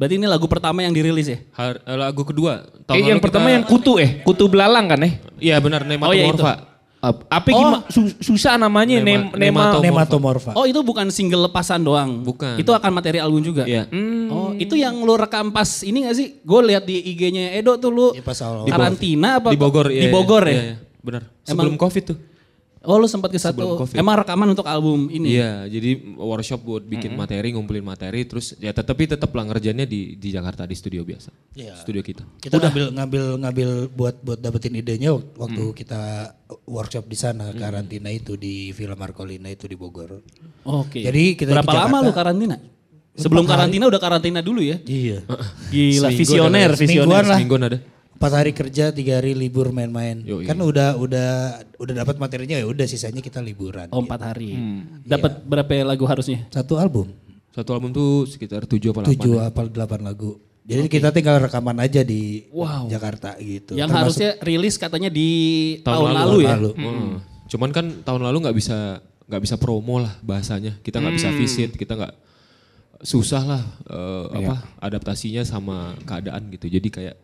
Berarti 0.00 0.14
ini 0.18 0.26
lagu 0.26 0.48
pertama 0.48 0.82
yang 0.82 0.90
dirilis 0.90 1.28
ya? 1.28 1.38
Har- 1.52 1.78
eh, 1.84 1.98
lagu 2.00 2.24
kedua. 2.24 2.64
Tahun 2.88 2.98
Eh, 2.98 3.06
yang 3.12 3.20
pertama 3.20 3.46
kita- 3.46 3.54
yang 3.54 3.64
kutu 3.68 3.92
eh, 4.00 4.10
kutu 4.24 4.48
belalang 4.48 4.88
kan 4.88 4.98
eh? 5.04 5.20
Iya 5.38 5.60
benar 5.60 5.84
Oh, 5.84 6.10
iya, 6.10 6.26
Nematomorpha. 6.26 6.71
Ap- 7.02 7.26
Apa 7.26 7.48
gimana? 7.48 7.82
Su- 7.90 8.14
susah 8.16 8.54
namanya 8.54 8.94
Nema- 8.96 9.34
nem, 9.34 9.50
nema. 9.50 9.74
nemato- 9.74 9.82
Nematomorpha. 9.82 10.50
Oh 10.54 10.62
itu 10.64 10.78
bukan 10.80 11.10
single 11.10 11.44
lepasan 11.44 11.82
doang? 11.82 12.22
Bukan. 12.22 12.54
Itu 12.56 12.70
akan 12.70 12.90
materi 12.92 13.18
album 13.18 13.42
juga? 13.42 13.66
Iya. 13.66 13.90
Oh 14.30 14.54
itu 14.54 14.72
yang 14.74 14.94
lu 14.96 15.12
rekam 15.12 15.50
pas 15.50 15.82
ini 15.82 16.06
gak 16.06 16.14
sih? 16.14 16.38
Gue 16.40 16.62
lihat 16.64 16.86
di 16.86 17.02
IG-nya 17.04 17.52
Edo 17.52 17.74
tuh 17.76 17.90
lu 17.90 18.06
Iya, 18.12 18.22
pas 18.22 18.38
awal-awal. 18.38 18.70
karantina 18.70 19.42
apa? 19.42 19.50
Di 19.50 19.58
Bogor 19.58 19.90
Di 19.90 19.98
iya, 19.98 20.10
Bogor 20.10 20.44
iya, 20.44 20.54
ya? 20.54 20.62
iya, 20.62 20.74
Benar. 20.96 21.22
Sebelum 21.42 21.74
Covid 21.74 22.02
tuh. 22.06 22.16
Oh 22.82 22.98
lu 22.98 23.06
sempat 23.06 23.30
ke 23.30 23.38
satu, 23.38 23.78
emang 23.92 24.18
rekaman 24.18 24.48
untuk 24.48 24.66
album 24.66 25.06
ini? 25.06 25.34
Iya, 25.34 25.70
jadi 25.70 26.02
workshop 26.12 26.60
buat 26.60 26.82
bikin 26.82 27.14
materi, 27.14 27.50
ngumpulin 27.50 27.80
materi, 27.80 28.22
terus 28.22 28.58
ya 28.58 28.70
tetapi 28.70 29.06
tetap 29.08 29.30
lah 29.30 29.44
ngerjainnya 29.44 29.84
di 29.84 30.14
di 30.14 30.28
Jakarta 30.28 30.66
di 30.66 30.74
studio 30.74 31.00
biasa. 31.00 31.30
Iya. 31.54 31.78
Studio 31.78 32.02
kita. 32.02 32.26
Kita 32.36 32.58
ngambil 32.58 32.84
ngambil 32.92 33.24
ngambil 33.38 33.68
buat 33.88 34.14
buat 34.18 34.38
dapetin 34.38 34.74
idenya 34.74 35.14
wak- 35.14 35.30
waktu 35.38 35.62
Hmm. 35.62 35.74
kita 35.74 36.00
workshop 36.64 37.06
di 37.06 37.14
sana 37.14 37.50
karantina 37.52 38.10
itu 38.10 38.34
di 38.34 38.70
Villa 38.70 38.92
Marcolina 38.92 39.46
itu 39.46 39.64
di 39.64 39.74
Bogor. 39.74 40.18
Oke. 40.64 41.00
Jadi 41.00 41.34
kita 41.34 41.54
Berapa 41.54 41.86
lama 41.86 42.02
lu 42.02 42.10
karantina? 42.10 42.58
Sebelum 43.12 43.44
karantina 43.44 43.86
udah 43.86 44.00
karantina 44.00 44.40
dulu 44.40 44.58
ya? 44.58 44.80
Iya. 44.82 45.22
Gila, 45.68 46.08
Semingguan 46.08 46.18
visioner, 46.50 46.66
ada. 46.66 46.74
visioner. 46.74 46.80
Semingguan 46.80 47.22
lah. 47.22 47.36
Semingguan 47.36 47.62
ada. 47.62 47.78
Empat 48.22 48.38
hari 48.38 48.54
kerja, 48.54 48.94
tiga 48.94 49.18
hari 49.18 49.34
libur 49.34 49.74
main-main. 49.74 50.22
Yoi. 50.22 50.46
Kan 50.46 50.62
udah 50.62 50.94
udah 50.94 51.58
udah 51.74 51.94
dapat 52.06 52.22
materinya 52.22 52.54
ya 52.54 52.70
udah 52.70 52.86
sisanya 52.86 53.18
kita 53.18 53.42
liburan. 53.42 53.90
Oh 53.90 53.98
empat 53.98 54.30
hari. 54.30 54.54
Dapat 55.02 55.42
berapa 55.42 55.82
lagu 55.82 56.06
harusnya? 56.06 56.46
Satu 56.54 56.78
album, 56.78 57.10
Satu 57.50 57.74
album 57.74 57.90
tuh 57.90 58.30
sekitar 58.30 58.62
7 58.62 58.78
apa 58.94 59.02
8. 59.02 59.10
tujuh 59.10 59.34
apa 59.42 59.66
delapan 59.66 60.06
lagu. 60.06 60.38
Jadi 60.62 60.86
kita 60.86 61.10
tinggal 61.10 61.42
rekaman 61.42 61.74
aja 61.82 62.06
di 62.06 62.46
Wow. 62.54 62.86
Jakarta 62.86 63.34
gitu. 63.42 63.74
Yang 63.74 63.90
Termasuk 63.90 63.98
harusnya 63.98 64.30
rilis 64.46 64.78
katanya 64.78 65.10
di 65.10 65.28
tahun, 65.82 65.90
Tahun 65.90 66.10
lalu, 66.14 66.36
ya? 66.46 66.50
lalu. 66.54 66.70
Heeh. 66.78 67.12
Cuman 67.50 67.74
kan 67.74 68.06
tahun 68.06 68.22
lalu 68.22 68.36
nggak 68.46 68.54
bisa 68.54 69.02
nggak 69.26 69.42
bisa 69.42 69.58
promo 69.58 69.98
lah 69.98 70.14
bahasanya. 70.22 70.78
Kita 70.78 71.02
nggak 71.02 71.14
bisa 71.18 71.34
visit, 71.34 71.74
kita 71.74 71.98
nggak 71.98 72.14
susah 73.02 73.42
lah 73.42 73.62
eh, 73.90 74.46
apa 74.46 74.62
adaptasinya 74.78 75.42
sama 75.42 75.98
keadaan 76.06 76.46
gitu. 76.54 76.70
Jadi 76.70 76.86
kayak 76.86 77.16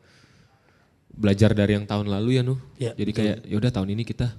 belajar 1.12 1.56
dari 1.56 1.74
yang 1.76 1.86
tahun 1.88 2.08
lalu 2.10 2.38
ya 2.38 2.42
Nuh. 2.44 2.60
Ya, 2.78 2.92
Jadi 2.94 3.10
kayak 3.12 3.36
yaudah 3.48 3.72
tahun 3.72 3.94
ini 3.96 4.02
kita 4.06 4.32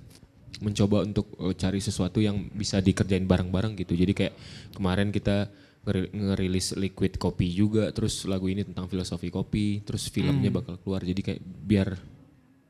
mencoba 0.59 1.07
untuk 1.07 1.31
eh, 1.39 1.55
cari 1.55 1.79
sesuatu 1.79 2.19
yang 2.19 2.51
bisa 2.51 2.83
dikerjain 2.83 3.25
bareng-bareng 3.25 3.79
gitu. 3.79 3.95
Jadi 3.95 4.13
kayak 4.15 4.33
kemarin 4.75 5.09
kita 5.09 5.47
ngeri- 5.87 6.11
ngerilis 6.11 6.75
liquid 6.75 7.15
kopi 7.15 7.47
juga, 7.51 7.89
terus 7.95 8.27
lagu 8.27 8.51
ini 8.51 8.67
tentang 8.67 8.91
filosofi 8.91 9.31
kopi, 9.31 9.81
terus 9.83 10.11
filmnya 10.11 10.51
bakal 10.51 10.75
keluar. 10.83 11.01
Jadi 11.01 11.21
kayak 11.23 11.41
biar 11.43 11.87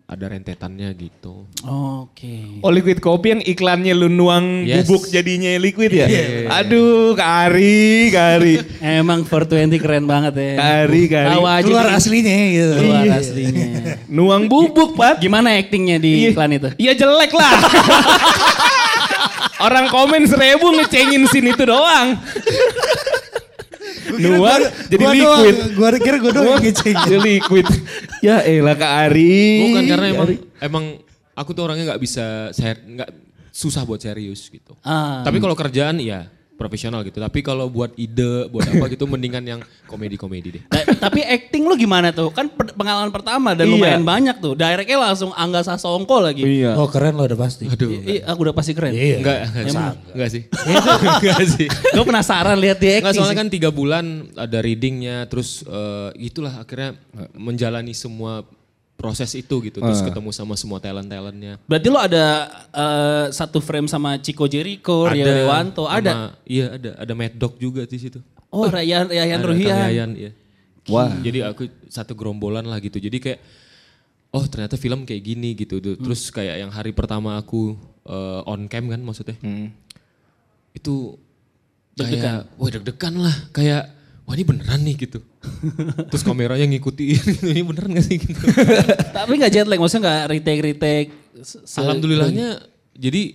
ada 0.10 0.25
rentetannya 0.25 0.89
gitu. 0.98 1.46
Oke. 1.62 2.58
Oh 2.66 2.74
liquid 2.74 2.98
kopi 2.98 3.30
yang 3.30 3.42
iklannya 3.42 3.94
lu 3.94 4.10
nuang 4.10 4.66
Yes. 4.66 4.89
bubuk 4.89 5.06
jadinya 5.06 5.54
liquid 5.56 5.94
ya? 5.94 6.10
Aduh, 6.50 7.13
Kari, 7.13 8.10
Kari. 8.10 8.54
Emang 8.82 9.22
420 9.22 9.78
keren 9.78 10.10
banget 10.10 10.34
ya. 10.34 10.54
Kari, 10.58 11.01
Kari. 11.06 11.30
Tahu 11.30 11.44
aja 11.46 11.62
keluar 11.62 11.86
nih. 11.86 11.96
aslinya 11.96 12.38
gitu. 12.50 12.74
Keluar 12.75 13.04
Iya. 13.06 13.13
aslinya. 13.16 13.66
Nuang 14.10 14.50
bubuk, 14.50 14.98
Pak. 14.98 15.22
Gimana 15.22 15.54
actingnya 15.54 16.01
di 16.01 16.25
iklan 16.28 16.58
itu? 16.58 16.70
Iya 16.75 16.98
jelek 16.98 17.30
lah. 17.32 17.54
Orang 19.60 19.92
komen 19.92 20.25
seribu 20.25 20.74
ngecengin 20.74 21.28
scene 21.28 21.51
itu 21.51 21.63
doang. 21.63 22.18
Nuang 24.18 24.62
jadi 24.89 25.04
Gua 25.06 25.13
liquid. 25.13 25.56
doang, 25.56 25.70
Gua 25.78 25.89
kira 26.00 26.18
gua 26.18 26.32
doang 26.34 26.48
yang 26.58 26.63
ngeceng. 26.66 26.98
Jadi 27.10 27.20
liquid. 27.22 27.66
Ya 28.25 28.42
elah 28.42 28.74
Kak 28.74 28.92
Ari. 29.06 29.44
Bukan 29.70 29.84
karena 29.86 30.08
emang 30.10 30.30
emang 30.58 30.86
aku 31.38 31.50
tuh 31.54 31.63
orangnya 31.70 31.94
nggak 31.94 32.01
bisa 32.01 32.50
saya 32.50 32.74
nggak 32.75 33.10
susah 33.54 33.84
buat 33.86 34.01
serius 34.01 34.50
gitu. 34.50 34.74
Ah. 34.82 35.22
Tapi 35.22 35.38
kalau 35.38 35.54
kerjaan 35.54 36.00
ya 36.00 36.28
profesional 36.60 37.00
gitu. 37.01 37.18
Tapi 37.18 37.39
kalau 37.39 37.66
buat 37.66 37.96
ide, 37.96 38.46
buat 38.48 38.68
apa 38.68 38.86
gitu 38.94 39.08
mendingan 39.08 39.39
yang 39.42 39.60
komedi-komedi 39.88 40.48
deh. 40.51 40.63
Da- 40.68 41.08
tapi 41.08 41.24
acting 41.24 41.63
lu 41.63 41.74
gimana 41.74 42.12
tuh? 42.12 42.30
Kan 42.30 42.51
per- 42.51 42.75
pengalaman 42.75 43.08
pertama 43.10 43.56
dan 43.56 43.66
Iya. 43.66 43.74
lumayan 43.74 44.04
banyak 44.04 44.36
tuh. 44.38 44.54
Directnya 44.54 45.00
langsung 45.00 45.32
Angga 45.32 45.63
Sasongko 45.63 46.20
lagi. 46.20 46.44
Iya. 46.44 46.75
Oh 46.75 46.86
keren 46.86 47.16
lo 47.16 47.24
udah 47.24 47.39
pasti. 47.39 47.66
Aduh. 47.66 47.89
I- 48.04 48.22
aku 48.22 48.39
udah 48.44 48.54
pasti 48.54 48.75
keren. 48.75 48.92
Iya. 48.92 49.18
Enggak, 49.18 49.38
enggak 49.48 49.72
sih. 49.72 49.80
Enggak 50.12 50.30
sih. 50.30 50.42
Enggak 51.24 51.44
sih. 51.48 51.68
Gue 51.70 52.04
penasaran 52.04 52.58
lihat 52.60 52.78
dia 52.78 53.00
Enggak 53.00 53.10
acting. 53.10 53.18
soalnya 53.18 53.34
sih. 53.34 53.42
kan 53.42 53.50
tiga 53.50 53.70
bulan 53.72 54.06
ada 54.36 54.60
readingnya, 54.60 55.24
terus 55.25 55.63
eh, 55.63 56.10
itulah 56.20 56.60
akhirnya 56.60 57.00
menjalani 57.34 57.96
semua 57.96 58.44
proses 59.00 59.32
itu 59.32 59.56
gitu, 59.63 59.79
terus 59.79 60.03
ketemu 60.03 60.36
sama 60.36 60.60
semua 60.60 60.84
talent 60.84 61.08
talentnya. 61.08 61.56
Berarti 61.63 61.88
lo 61.88 62.00
ada 62.03 62.25
eh, 62.75 63.25
satu 63.32 63.63
frame 63.63 63.88
sama 63.88 64.20
Chico 64.20 64.44
Jericho, 64.44 65.08
Rio 65.08 65.24
Dewanto, 65.24 65.88
ada. 65.88 66.36
Iya 66.44 66.75
ada, 66.75 67.00
ada 67.00 67.13
Mad 67.15 67.39
Dog 67.39 67.56
juga 67.56 67.88
di 67.88 67.96
situ. 67.96 68.20
Oh, 68.51 68.68
Rayan 68.68 69.08
Rayan 69.08 69.39
Ada 69.39 69.48
Ruhian. 69.48 69.77
Yayan, 69.88 70.10
iya. 70.20 70.32
Wah. 70.91 71.13
Jadi 71.22 71.39
aku 71.46 71.72
satu 71.88 72.18
gerombolan 72.18 72.68
lah 72.68 72.82
gitu. 72.84 73.00
Jadi 73.00 73.22
kayak 73.22 73.39
oh 74.36 74.44
ternyata 74.50 74.75
film 74.75 75.08
kayak 75.08 75.22
gini 75.24 75.56
gitu. 75.56 75.79
Hmm. 75.79 76.01
Terus 76.01 76.27
kayak 76.34 76.68
yang 76.68 76.72
hari 76.74 76.91
pertama 76.91 77.39
aku 77.39 77.79
eh, 78.03 78.51
on 78.51 78.68
cam 78.68 78.89
kan 78.89 79.00
maksudnya. 79.00 79.38
Hmm. 79.39 79.72
Itu 80.75 81.15
kayak 81.96 82.51
wah 82.58 82.70
deg-degan 82.74 83.15
lah. 83.22 83.36
Kayak 83.53 83.99
wah 84.29 84.38
ini 84.38 84.45
beneran 84.45 84.86
nih 84.86 84.95
gitu. 84.95 85.19
Terus 86.05 86.21
kameranya 86.21 86.69
ngikutin 86.69 87.50
ini 87.50 87.65
beneran 87.65 87.98
gak 87.98 88.05
sih 88.05 88.21
gitu. 88.21 88.38
Tapi 89.17 89.33
nggak 89.33 89.50
jet 89.50 89.65
lag, 89.65 89.81
maksudnya 89.81 90.05
nggak 90.05 90.21
retake 90.29 90.62
retake. 90.62 91.09
se- 91.41 91.65
se- 91.65 91.81
Alhamdulillahnya 91.81 92.62
jadi 92.93 93.33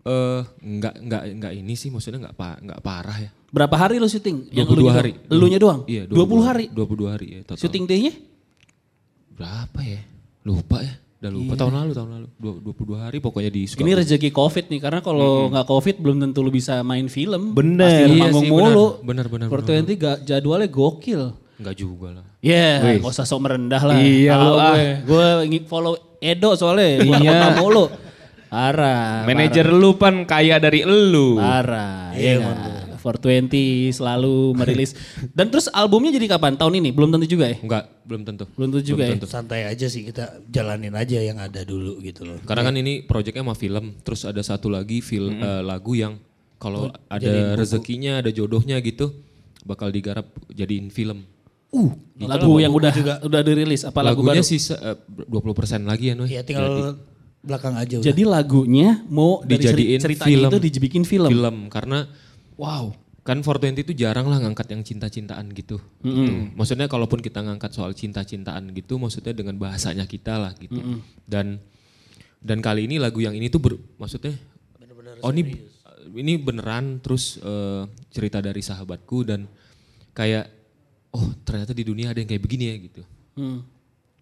eh 0.00 0.40
nggak 0.64 0.94
nggak 0.96 1.22
nggak 1.36 1.52
ini 1.54 1.76
sih 1.76 1.92
maksudnya 1.92 2.24
nggak 2.24 2.36
pa, 2.40 2.56
nggak 2.56 2.80
parah 2.80 3.20
ya. 3.20 3.28
Berapa 3.52 3.76
hari 3.76 4.00
lo 4.00 4.08
syuting? 4.08 4.48
22 4.48 4.64
elunya 4.64 4.92
hari. 4.96 5.12
doang? 5.12 5.28
Elunya 5.28 5.58
doang? 5.60 5.80
Iya, 5.84 6.02
20 6.08 6.40
hari? 6.40 6.64
22 6.72 7.12
hari 7.12 7.26
ya 7.28 7.40
total. 7.44 7.60
Syuting 7.60 7.84
day-nya? 7.84 8.14
berapa 9.30 9.80
ya? 9.80 10.00
Lupa 10.42 10.80
ya. 10.80 10.94
Udah 11.20 11.30
lupa 11.30 11.52
tahun 11.52 11.74
lalu 11.76 11.92
tahun 11.92 12.10
lalu. 12.16 12.26
Dua- 12.40 12.58
22 12.64 12.96
hari 12.96 13.18
pokoknya 13.20 13.52
di 13.52 13.68
Ini 13.68 13.92
rezeki 13.92 14.32
covid 14.32 14.72
nih 14.72 14.80
karena 14.80 15.00
kalau 15.04 15.52
nggak 15.52 15.66
covid 15.68 15.96
belum 16.00 16.16
tentu 16.16 16.40
lu 16.40 16.48
bisa 16.48 16.80
main 16.80 17.12
film. 17.12 17.52
Bener. 17.52 17.84
Pasti 17.84 18.02
Iya 18.08 18.22
manggung 18.24 18.40
sih, 18.40 18.50
bener. 18.50 18.72
mulu. 18.72 18.86
Bener, 19.04 19.26
bener, 19.28 19.46
420 19.52 20.00
ga- 20.00 20.20
jadwalnya 20.24 20.68
gokil. 20.72 21.22
Enggak 21.60 21.76
juga 21.76 22.08
lah. 22.16 22.24
Ya, 22.40 22.80
Wih. 22.80 23.04
gak 23.04 23.12
usah 23.12 23.28
sok 23.28 23.40
merendah 23.44 23.82
lah. 23.84 24.00
Iya, 24.00 24.32
lu, 24.32 24.52
ah. 24.56 24.76
gue. 25.04 25.60
Follow 25.68 25.92
Edo 26.16 26.56
soalnya. 26.56 27.04
Iya. 27.04 27.52
mulu. 27.52 27.92
Parah. 28.48 29.28
Manajer 29.28 29.68
lu 29.68 29.94
pan 29.94 30.24
kaya 30.24 30.56
dari 30.56 30.82
elu. 30.82 31.36
Parah. 31.36 32.16
Iya. 32.16 32.40
kan? 32.40 32.56
420 33.00 33.96
selalu 33.96 34.52
merilis. 34.52 34.92
Dan 35.36 35.48
terus 35.48 35.72
albumnya 35.72 36.12
jadi 36.12 36.36
kapan? 36.36 36.60
Tahun 36.60 36.74
ini? 36.76 36.92
Belum 36.92 37.08
tentu 37.08 37.24
juga 37.24 37.48
ya? 37.48 37.56
Enggak, 37.56 37.88
belum 38.04 38.22
tentu. 38.28 38.44
Belum 38.54 38.68
tentu 38.68 38.84
juga 38.84 39.08
ya? 39.08 39.16
Santai 39.24 39.64
aja 39.64 39.86
sih 39.88 40.04
kita 40.04 40.44
jalanin 40.52 40.92
aja 40.92 41.18
yang 41.18 41.40
ada 41.40 41.64
dulu 41.64 41.98
gitu 42.04 42.28
loh. 42.28 42.36
Karena 42.44 42.68
kan 42.68 42.76
ini 42.76 43.00
proyeknya 43.00 43.40
sama 43.40 43.56
film, 43.56 43.96
terus 44.04 44.28
ada 44.28 44.44
satu 44.44 44.68
lagi 44.68 45.00
film 45.00 45.40
eh, 45.40 45.62
lagu 45.64 45.96
yang 45.96 46.20
kalau 46.60 46.92
ada 47.08 47.56
rezekinya, 47.56 48.20
ada 48.20 48.28
jodohnya 48.28 48.76
gitu, 48.84 49.16
bakal 49.64 49.88
digarap 49.88 50.28
jadiin 50.52 50.92
film. 50.92 51.24
Uh, 51.70 51.94
lagu 52.18 52.58
yang 52.58 52.74
udah 52.74 52.90
udah 53.22 53.40
dirilis 53.46 53.86
apa 53.86 54.02
lagu 54.02 54.26
Lagunya 54.26 54.42
baru? 54.42 54.50
sisa 54.50 54.74
eh, 54.82 54.98
20% 55.06 55.86
lagi 55.86 56.12
ya, 56.12 56.14
Noy. 56.18 56.28
Ya 56.28 56.42
tinggal 56.42 56.98
belakang 57.40 57.74
aja 57.76 57.94
udah. 58.00 58.06
Jadi 58.12 58.22
lagunya 58.28 59.00
mau 59.08 59.40
Dijadiin 59.40 60.00
film. 60.04 60.50
itu 60.52 60.58
dibikin 60.60 61.02
film. 61.08 61.30
Film 61.32 61.56
karena 61.72 62.04
Wow. 62.60 62.92
kan 63.20 63.44
420 63.44 63.84
itu 63.84 63.92
jarang 63.92 64.28
lah 64.32 64.40
ngangkat 64.40 64.68
yang 64.72 64.80
cinta-cintaan 64.80 65.52
gitu. 65.52 65.76
gitu. 66.00 66.32
Maksudnya 66.56 66.88
kalaupun 66.88 67.20
kita 67.20 67.44
ngangkat 67.44 67.72
soal 67.72 67.92
cinta-cintaan 67.92 68.72
gitu, 68.72 68.96
maksudnya 68.96 69.36
dengan 69.36 69.60
bahasanya 69.60 70.08
kita 70.08 70.40
lah 70.40 70.52
gitu. 70.56 70.80
Dan 71.28 71.60
dan 72.40 72.58
kali 72.64 72.88
ini 72.88 72.96
lagu 72.96 73.20
yang 73.20 73.36
ini 73.36 73.52
tuh 73.52 73.60
ber- 73.60 73.80
maksudnya 74.00 74.32
oh 75.20 75.30
ini 75.36 75.52
ini 76.16 76.32
beneran 76.40 76.96
terus 77.04 77.36
eh, 77.44 77.84
cerita 78.08 78.40
dari 78.40 78.64
sahabatku 78.64 79.28
dan 79.28 79.44
kayak 80.16 80.48
oh 81.12 81.28
ternyata 81.44 81.76
di 81.76 81.84
dunia 81.84 82.16
ada 82.16 82.24
yang 82.24 82.28
kayak 82.32 82.42
begini 82.42 82.64
ya 82.72 82.76
gitu. 82.80 83.02
Hmm. 83.36 83.60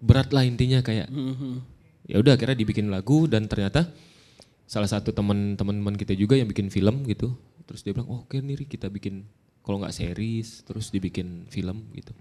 Berat 0.02 0.34
lah 0.34 0.42
intinya 0.42 0.82
kayak 0.82 1.06
ya 2.10 2.16
udah 2.18 2.34
akhirnya 2.34 2.58
dibikin 2.58 2.90
lagu 2.90 3.30
dan 3.30 3.46
ternyata 3.46 3.86
salah 4.66 4.90
satu 4.90 5.14
teman-teman 5.14 5.94
kita 5.96 6.12
juga 6.18 6.34
yang 6.34 6.50
bikin 6.50 6.68
film 6.68 7.06
gitu 7.06 7.32
terus 7.68 7.84
dia 7.84 7.92
bilang 7.92 8.08
oh, 8.08 8.24
oke 8.24 8.40
nih 8.40 8.56
Ri, 8.56 8.64
kita 8.64 8.88
bikin 8.88 9.28
kalau 9.60 9.84
nggak 9.84 9.92
series 9.92 10.64
terus 10.64 10.88
dibikin 10.88 11.44
film 11.52 11.84
gitu 11.92 12.16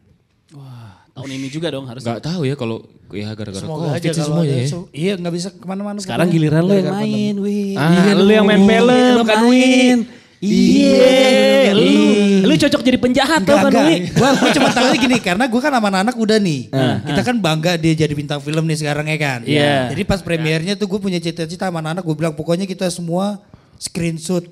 Wah, 0.56 1.04
tahun 1.12 1.44
ini 1.44 1.48
juga 1.51 1.68
dong 1.68 1.84
harus. 1.92 2.08
nggak 2.08 2.24
tahu 2.24 2.48
ya 2.48 2.56
kalau 2.56 2.80
ya 3.12 3.36
gara-gara 3.36 3.68
Semoga 3.68 3.92
covid 3.92 4.00
aja 4.00 4.10
ada 4.16 4.44
ya 4.48 4.63
Iya 4.96 5.13
nggak 5.20 5.34
bisa 5.36 5.50
ke 5.51 5.66
mana-mana. 5.68 6.00
Sekarang 6.00 6.32
giliran 6.32 6.63
lo 6.63 6.72
yang 6.72 6.88
main, 6.88 7.36
wih. 7.44 7.75
Ah, 7.75 8.16
lu 8.16 8.32
yang 8.32 8.48
main 8.48 8.63
film, 8.63 9.12
lo 9.20 9.24
kan, 9.27 9.44
main. 9.44 10.08
Iya, 10.39 11.74
lu, 11.74 11.84
Iya. 11.84 12.46
lu 12.46 12.54
cocok 12.54 12.82
jadi 12.86 12.96
penjahat 13.01 13.42
tau 13.44 13.58
kan. 13.58 13.74
Wi? 13.89 14.08
Gua, 14.13 14.30
gua 14.38 14.50
cuma 14.54 14.70
tahu 14.70 14.88
gini 14.96 15.18
karena 15.18 15.50
gua 15.50 15.62
kan 15.66 15.74
sama 15.75 15.89
anak 15.92 16.16
udah 16.16 16.38
nih. 16.39 16.72
Kita 17.04 17.22
kan 17.27 17.36
bangga 17.44 17.75
dia 17.75 17.94
jadi 17.98 18.13
bintang 18.16 18.39
film 18.39 18.63
nih 18.70 18.77
sekarang 18.80 19.04
ya 19.10 19.18
kan. 19.20 19.39
Iya. 19.44 19.92
Jadi 19.92 20.01
pas 20.08 20.24
premiernya 20.24 20.80
tuh 20.80 20.88
gue 20.88 21.00
punya 21.01 21.20
cita-cita 21.20 21.68
sama 21.68 21.84
anak 21.84 22.06
gue 22.06 22.16
bilang 22.16 22.38
pokoknya 22.38 22.70
kita 22.70 22.88
semua 22.88 23.42
screenshot 23.82 24.46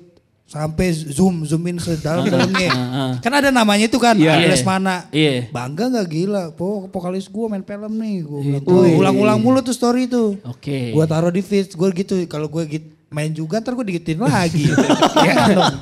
sampai 0.46 0.94
zoom 0.94 1.42
zoomin 1.42 1.74
sedalam-dalamnya. 1.76 2.70
kan 3.18 3.32
ada 3.34 3.50
namanya 3.50 3.84
itu 3.84 3.98
kan, 3.98 4.14
Iya. 4.14 4.46
Lesmana. 4.46 5.10
Iya. 5.10 5.50
Bangga 5.50 5.90
nggak 5.90 6.06
gila? 6.06 6.44
Po, 6.50 6.86
vokalis 6.86 7.26
gue 7.26 7.46
main 7.46 7.60
film 7.60 7.92
nih. 7.92 8.16
Gue 8.22 8.40
bilang, 8.40 8.62
"Woi, 8.64 8.94
ulang-ulang 8.94 9.38
mulu 9.38 9.58
tuh 9.60 9.74
story 9.74 10.06
itu. 10.06 10.38
Oke. 10.42 10.94
Gue 10.94 11.04
taruh 11.04 11.28
di 11.28 11.42
feed, 11.42 11.74
gue 11.74 11.88
gitu. 11.92 12.14
Kalau 12.24 12.46
gue 12.46 12.62
gitu, 12.64 12.86
main 13.06 13.26
juga 13.28 13.58
ntar 13.58 13.74
gue 13.74 13.86
digitin 13.86 14.18
lagi. 14.18 14.70
ya 15.26 15.34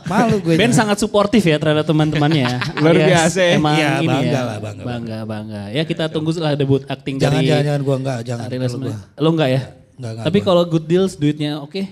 malu 0.05 0.41
gue. 0.41 0.57
Ben 0.57 0.73
sangat 0.73 0.97
suportif 0.97 1.41
ya 1.41 1.57
terhadap 1.57 1.85
temantemannya. 1.85 2.49
Luar 2.81 2.95
Alias 2.95 3.09
biasa 3.11 3.39
ya. 3.39 3.53
Emang 3.55 3.77
Iya, 3.77 3.91
ini 3.99 4.09
bangga 4.09 4.33
ya. 4.33 4.43
lah, 4.43 4.57
bangga, 4.59 4.83
Bangga, 4.83 5.19
bangga. 5.25 5.63
Ya 5.71 5.83
kita 5.85 6.09
tunggu 6.09 6.33
lah 6.37 6.53
debut 6.55 6.81
acting 6.87 7.21
jangan, 7.21 7.37
dari 7.37 7.47
jangan, 7.47 7.65
jangan, 7.65 7.81
gue 7.81 7.97
enggak, 8.01 8.19
jangan. 8.25 8.47
Gua. 8.81 8.97
Lo 9.19 9.29
enggak 9.31 9.51
ya? 9.51 9.63
Enggak, 9.95 10.11
enggak 10.11 10.25
Tapi 10.25 10.39
kalau 10.41 10.63
good 10.65 10.87
deals 10.89 11.15
duitnya 11.15 11.61
oke. 11.61 11.85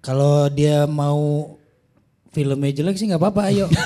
Kalau 0.00 0.48
dia 0.48 0.88
mau 0.88 1.59
filmnya 2.30 2.70
jelek 2.72 2.94
sih 2.94 3.06
nggak 3.06 3.18
apa-apa, 3.18 3.50
ayo. 3.50 3.66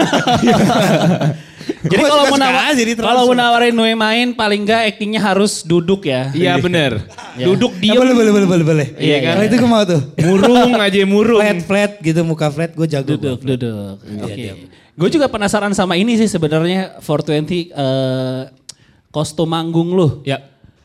Jadi 1.85 2.01
kalau 2.03 2.25
mau 2.29 2.37
nawa- 2.37 2.53
sekali 2.65 2.77
jadi 2.79 2.93
kalau 2.97 3.23
mau 3.25 3.35
nawarin 3.35 3.73
Noe 3.73 3.93
main 3.95 4.33
paling 4.33 4.65
enggak 4.65 4.85
actingnya 4.87 5.21
harus 5.23 5.61
duduk 5.63 6.05
ya. 6.05 6.29
Iya 6.31 6.57
bener. 6.57 7.01
Duduk 7.41 7.77
Ya, 7.77 7.93
diem. 7.93 7.99
boleh, 7.99 8.15
boleh, 8.15 8.33
boleh, 8.33 8.47
boleh, 8.47 8.65
boleh. 8.65 8.87
Iya, 8.95 9.17
kan? 9.19 9.33
Kalau 9.35 9.45
itu 9.45 9.57
gue 9.59 9.67
mau 9.67 9.83
tuh. 9.83 10.01
Murung 10.23 10.73
aja 10.77 10.97
murung. 11.03 11.41
Flat, 11.41 11.61
flat 11.61 11.93
gitu, 11.99 12.21
muka 12.23 12.47
flat 12.49 12.73
gue 12.73 12.87
jago. 12.87 13.09
Duduk, 13.11 13.37
gua. 13.37 13.49
duduk. 13.51 13.95
Oke. 14.23 14.45
Gue 14.95 15.09
juga 15.11 15.27
penasaran 15.27 15.73
sama 15.73 15.97
ini 15.97 16.15
sih 16.15 16.25
sebenarnya 16.27 17.01
420 17.01 17.43
eh, 17.67 18.43
kostum 19.11 19.45
manggung 19.47 19.91
lu. 19.91 20.21
ya 20.23 20.41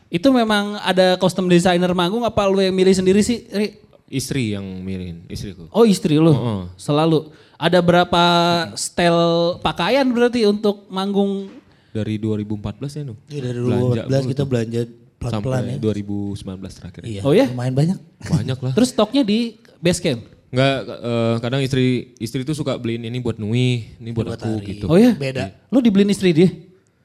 Itu 0.08 0.32
memang 0.32 0.80
ada 0.80 1.14
kostum 1.16 1.46
desainer 1.46 1.92
manggung 1.92 2.24
apa 2.24 2.44
lu 2.44 2.58
yang 2.58 2.74
milih 2.74 2.92
sendiri 2.92 3.20
sih? 3.20 3.44
Ri? 3.46 3.68
istri 4.10 4.50
yang 4.50 4.66
mirin 4.82 5.22
istriku 5.28 5.70
Oh 5.70 5.86
istri 5.86 6.18
lu 6.18 6.28
Oh, 6.28 6.34
oh. 6.34 6.62
selalu. 6.74 7.30
Ada 7.60 7.84
berapa 7.84 8.24
style 8.72 9.60
pakaian 9.60 10.08
berarti 10.08 10.48
untuk 10.48 10.88
manggung? 10.88 11.60
dari 11.90 12.22
2014 12.22 12.86
ya 12.96 13.02
nu 13.02 13.14
Iya, 13.26 13.40
dari 13.50 13.58
Belanja 13.58 14.06
2014 14.06 14.14
mulu 14.14 14.30
kita 14.30 14.44
belanja 14.46 14.80
pelan-pelan 15.18 15.58
sampai 15.58 15.74
ya. 15.74 15.78
2019 15.82 16.78
terakhir 16.78 17.00
Iya, 17.02 17.20
Oh 17.20 17.34
ya? 17.34 17.46
lumayan 17.50 17.74
banyak. 17.74 17.98
banyak 18.22 18.58
lah 18.62 18.72
Terus 18.72 18.88
stoknya 18.94 19.22
di 19.26 19.58
base 19.76 19.98
camp? 19.98 20.22
Nggak, 20.50 20.76
eh, 20.86 21.34
kadang 21.42 21.60
istri 21.62 21.86
istri 22.18 22.46
tuh 22.46 22.54
suka 22.54 22.74
beliin 22.74 23.06
ini 23.06 23.18
buat 23.18 23.38
Nui, 23.38 23.90
ini 23.98 24.10
buat 24.10 24.34
aku 24.34 24.58
gitu. 24.62 24.86
Oh 24.86 24.94
ya? 24.94 25.14
Beda. 25.14 25.50
Lu 25.70 25.78
dibeliin 25.78 26.10
istri 26.10 26.30
dia? 26.30 26.50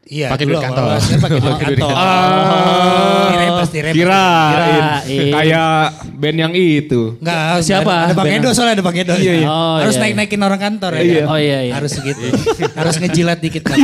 Iya, 0.06 0.30
Pakai 0.30 0.46
duit 0.46 0.62
kantor. 0.62 0.86
kan 1.02 1.18
pakai 1.18 1.40
duit 1.42 1.82
kantor. 1.82 1.94
Ah, 1.98 3.56
pasti 3.66 3.78
rem. 3.82 3.94
kirain. 3.98 4.84
Kirain. 5.02 5.34
Kayak 5.34 5.74
band 6.14 6.38
yang 6.38 6.54
itu. 6.54 7.02
Enggak, 7.18 7.66
Siapa? 7.66 7.96
Ada, 8.10 8.14
Bang. 8.14 8.26
Edo 8.30 8.50
soalnya 8.54 8.78
ada 8.78 8.84
Bang 8.86 8.98
Edo. 8.98 9.18
Iya, 9.18 9.34
iya. 9.42 9.48
Oh, 9.50 9.82
Harus 9.82 9.98
iya, 9.98 10.02
naik-naikin 10.06 10.42
orang 10.46 10.60
kantor 10.62 10.92
ya. 10.94 11.02
Iya. 11.02 11.22
kan? 11.26 11.32
Oh 11.34 11.40
iya 11.42 11.60
iya. 11.66 11.74
Harus 11.74 11.92
segitu. 11.98 12.22
Harus 12.80 12.96
ngejilat 13.02 13.40
dikit 13.42 13.64
kan. 13.66 13.78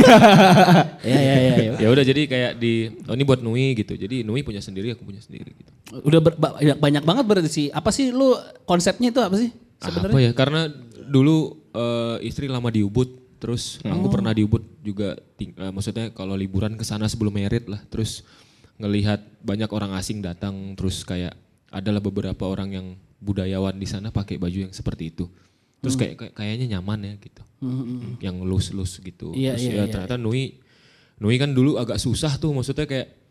Iya 1.02 1.18
iya 1.18 1.34
iya. 1.36 1.54
iya. 1.58 1.72
Ya 1.82 1.88
udah 1.90 2.04
jadi 2.06 2.22
kayak 2.30 2.52
di 2.62 2.72
oh 3.10 3.14
ini 3.18 3.24
buat 3.26 3.40
Nui 3.42 3.74
gitu. 3.74 3.98
Jadi 3.98 4.22
Nui 4.22 4.46
punya 4.46 4.62
sendiri, 4.62 4.94
aku 4.94 5.02
punya 5.02 5.18
sendiri 5.18 5.50
gitu. 5.50 5.70
Udah 6.06 6.20
ber- 6.22 6.38
ba- 6.38 6.54
banyak, 6.56 7.02
banget 7.02 7.24
berarti 7.26 7.50
sih. 7.50 7.66
Apa 7.68 7.90
sih 7.90 8.14
lu 8.14 8.38
konsepnya 8.62 9.10
itu 9.10 9.20
apa 9.20 9.36
sih? 9.36 9.50
Apa 9.82 10.14
ya? 10.22 10.30
Karena 10.32 10.70
dulu 11.02 11.58
eh, 11.74 12.16
istri 12.22 12.46
lama 12.46 12.70
di 12.70 12.86
Ubud, 12.86 13.21
terus 13.42 13.62
aku 13.90 14.06
pernah 14.08 14.30
di 14.30 14.46
Ubud 14.46 14.62
juga. 14.80 15.18
ting- 15.34 15.52
eh, 15.52 15.68
maksudnya 15.68 16.08
kalau 16.10 16.32
liburan 16.32 16.78
ke 16.78 16.86
sana 16.86 17.04
sebelum 17.04 17.34
merit 17.34 17.66
lah, 17.66 17.82
terus 17.86 18.22
ngelihat 18.78 19.18
banyak 19.40 19.66
orang 19.68 19.92
asing 19.92 20.22
datang, 20.22 20.54
terus 20.74 21.02
kayak 21.02 21.34
adalah 21.68 21.98
beberapa 21.98 22.46
orang 22.46 22.70
yang 22.70 22.86
budayawan 23.18 23.74
di 23.74 23.84
sana 23.84 24.08
pakai 24.08 24.38
baju 24.38 24.66
yang 24.66 24.72
seperti 24.72 25.10
itu. 25.10 25.26
Terus 25.78 25.94
kayak, 25.96 26.14
kayak- 26.16 26.34
kayaknya 26.34 26.66
nyaman 26.72 26.98
ya 27.02 27.14
gitu, 27.18 27.42
yang 28.20 28.38
loose-loose 28.40 28.98
gitu. 29.00 29.34
Iya, 29.34 29.58
terus 29.58 29.62
iya, 29.64 29.72
ya 29.72 29.82
iya. 29.82 29.90
ternyata 29.90 30.14
Nui, 30.16 30.62
Nui 31.18 31.36
kan 31.36 31.50
dulu 31.50 31.74
agak 31.74 31.98
susah 31.98 32.34
tuh, 32.36 32.50
maksudnya 32.50 32.86
kayak 32.86 33.21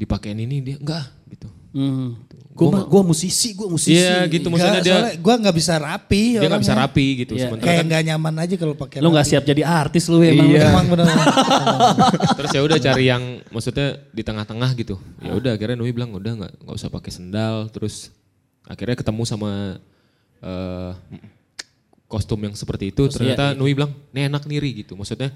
dipakein 0.00 0.40
ini 0.40 0.64
dia 0.64 0.76
enggak 0.80 1.04
gitu. 1.28 1.48
Hmm. 1.76 2.16
Gue 2.50 2.66
mah 2.66 2.82
gua 2.84 3.02
musisi, 3.06 3.54
gue 3.54 3.68
musisi. 3.70 3.94
Iya 3.94 4.26
gitu 4.26 4.50
maksudnya 4.50 4.82
dia 4.82 4.92
soalnya 5.00 5.14
gue 5.16 5.34
nggak 5.44 5.56
bisa 5.56 5.74
rapi. 5.80 6.22
dia 6.36 6.48
nggak 6.50 6.64
bisa 6.66 6.76
rapi 6.76 7.06
gitu. 7.24 7.32
Iya. 7.38 7.46
Sementara 7.46 7.66
Kayak 7.68 7.78
kan 7.78 7.86
nggak 7.86 8.02
nyaman 8.10 8.34
aja 8.42 8.54
kalau 8.58 8.74
pakai. 8.74 8.98
Lu 9.00 9.08
nggak 9.12 9.26
siap 9.28 9.44
jadi 9.46 9.62
artis 9.62 10.04
lu 10.10 10.18
emang. 10.20 10.50
Iya. 10.50 10.72
Emang 10.72 10.86
bener. 10.90 11.06
terus 12.40 12.50
ya 12.52 12.60
udah 12.64 12.78
cari 12.80 13.04
yang 13.06 13.22
maksudnya 13.48 13.88
di 14.10 14.22
tengah-tengah 14.24 14.70
gitu. 14.76 14.96
Ya 15.22 15.32
udah 15.36 15.54
akhirnya 15.54 15.76
Nui 15.78 15.92
bilang 15.94 16.10
udah 16.12 16.32
nggak 16.36 16.52
nggak 16.64 16.74
usah 16.74 16.90
pakai 16.90 17.12
sendal. 17.14 17.70
Terus 17.70 18.10
akhirnya 18.66 18.96
ketemu 18.98 19.22
sama 19.24 19.78
eh, 20.42 20.92
kostum 22.10 22.40
yang 22.44 22.58
seperti 22.58 22.90
itu. 22.90 23.06
Ternyata 23.08 23.54
Nui 23.54 23.72
bilang 23.72 23.94
ini 24.10 24.26
enak 24.26 24.42
nih 24.44 24.58
Ri," 24.58 24.70
gitu. 24.84 24.98
Maksudnya 24.98 25.30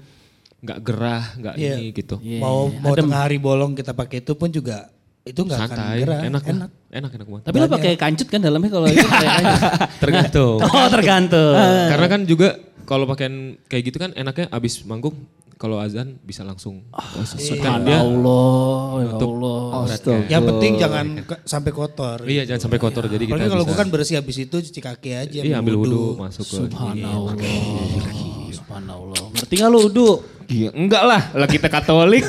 nggak 0.65 0.79
gerah, 0.81 1.23
nggak 1.37 1.55
Iya. 1.55 1.75
ini 1.77 1.85
gitu. 1.93 2.15
Iya, 2.19 2.41
mau 2.41 2.67
iya, 2.67 2.81
mau 2.81 2.93
adem. 2.97 3.01
tengah 3.05 3.19
hari 3.21 3.37
bolong 3.37 3.71
kita 3.77 3.93
pakai 3.93 4.25
itu 4.25 4.33
pun 4.33 4.49
juga 4.49 4.89
itu 5.25 5.41
nggak 5.41 5.59
akan 5.61 5.77
gerah. 6.01 6.21
enak, 6.25 6.43
enak. 6.45 6.69
enak, 6.93 7.11
enak 7.17 7.27
banget. 7.29 7.43
Tapi 7.49 7.55
lu 7.57 7.67
pakai 7.69 7.91
kancut 7.97 8.27
kan 8.29 8.39
dalamnya 8.41 8.69
kalau 8.69 8.87
itu 8.89 9.05
kayak. 9.05 9.41
Tergantung. 10.03 10.57
Oh 10.75 10.87
tergantung. 10.89 11.53
Karena 11.91 12.07
kan 12.09 12.21
juga 12.25 12.57
kalau 12.85 13.09
pakaian 13.09 13.57
kayak 13.65 13.83
gitu 13.89 13.97
kan 13.97 14.13
enaknya 14.13 14.45
abis 14.53 14.85
manggung 14.85 15.17
kalau 15.55 15.79
azan 15.79 16.19
bisa 16.19 16.43
langsung 16.43 16.83
oh, 16.91 17.25
kan 17.63 17.81
dia. 17.87 18.03
Allah, 18.03 19.01
ya 19.01 19.11
Allah. 19.15 19.87
Yang 20.27 20.43
penting 20.51 20.71
jangan 20.75 21.05
ke- 21.23 21.41
sampai 21.47 21.71
kotor. 21.71 22.27
Iya 22.27 22.43
jangan 22.43 22.61
sampai 22.67 22.79
kotor 22.79 23.07
jadi 23.07 23.23
kita 23.23 23.47
kalau 23.47 23.63
gue 23.63 23.77
kan 23.77 23.87
bersih 23.87 24.19
habis 24.19 24.35
itu 24.35 24.55
cuci 24.61 24.79
kaki 24.83 25.11
aja. 25.15 25.39
Iya 25.41 25.63
ambil 25.63 25.79
wudhu. 25.79 26.19
wudhu 26.19 26.21
masuk 26.21 26.43
ke 26.43 26.55
Subhanallah. 26.67 28.34
Subhanallah. 28.61 29.23
Ngerti 29.35 29.53
gak 29.57 29.69
lu 29.69 29.79
Udu? 29.87 30.09
Iya, 30.45 30.69
enggak 30.77 31.03
lah, 31.03 31.21
lah 31.33 31.47
kita 31.49 31.67
Katolik. 31.67 32.21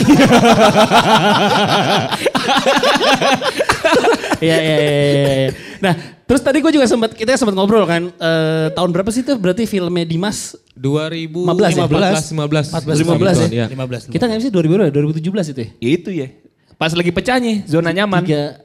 Iya 4.37 4.57
iya 4.57 4.77
iya 4.77 4.77
iya. 4.77 5.33
iya. 5.49 5.51
Nah, 5.81 5.95
terus 6.29 6.41
tadi 6.45 6.61
gue 6.61 6.73
juga 6.73 6.85
sempat 6.85 7.17
kita 7.17 7.37
sempat 7.37 7.57
ngobrol 7.57 7.85
kan 7.89 8.13
eh, 8.13 8.67
tahun 8.73 8.91
berapa 8.93 9.09
sih 9.09 9.25
itu 9.25 9.33
berarti 9.37 9.65
filmnya 9.65 10.05
Dimas 10.05 10.57
2015 10.77 11.89
15 11.89 12.37
15 12.37 12.73
2015 12.77 13.53
ya? 13.53 13.65
ya. 13.65 13.67
15. 13.73 14.13
Kita 14.13 14.25
nggak 14.29 14.41
sih 14.45 14.53
2000 14.53 14.77
berapa? 14.77 14.91
2017 14.93 15.53
itu 15.57 15.61
ya? 15.61 15.69
Itu 15.81 16.11
ya. 16.13 16.29
Pas 16.77 16.93
lagi 16.93 17.09
pecahnya, 17.09 17.65
zona 17.65 17.89
nyaman. 17.89 18.21
Tiga, 18.21 18.61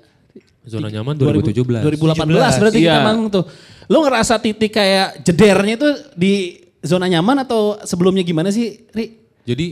Zona 0.62 0.94
nyaman 0.94 1.18
2017. 1.18 1.82
2017. 1.82 2.22
2018 2.22 2.62
berarti 2.62 2.78
kita 2.84 3.00
Iya. 3.00 3.02
manggung 3.02 3.30
tuh. 3.34 3.44
Lo 3.90 4.06
ngerasa 4.06 4.38
titik 4.38 4.76
kayak 4.76 5.26
jedernya 5.26 5.74
itu 5.74 5.90
di 6.14 6.61
zona 6.82 7.06
nyaman 7.08 7.46
atau 7.46 7.78
sebelumnya 7.86 8.22
gimana 8.22 8.50
sih, 8.50 8.86
Ri? 8.92 9.18
Jadi 9.46 9.68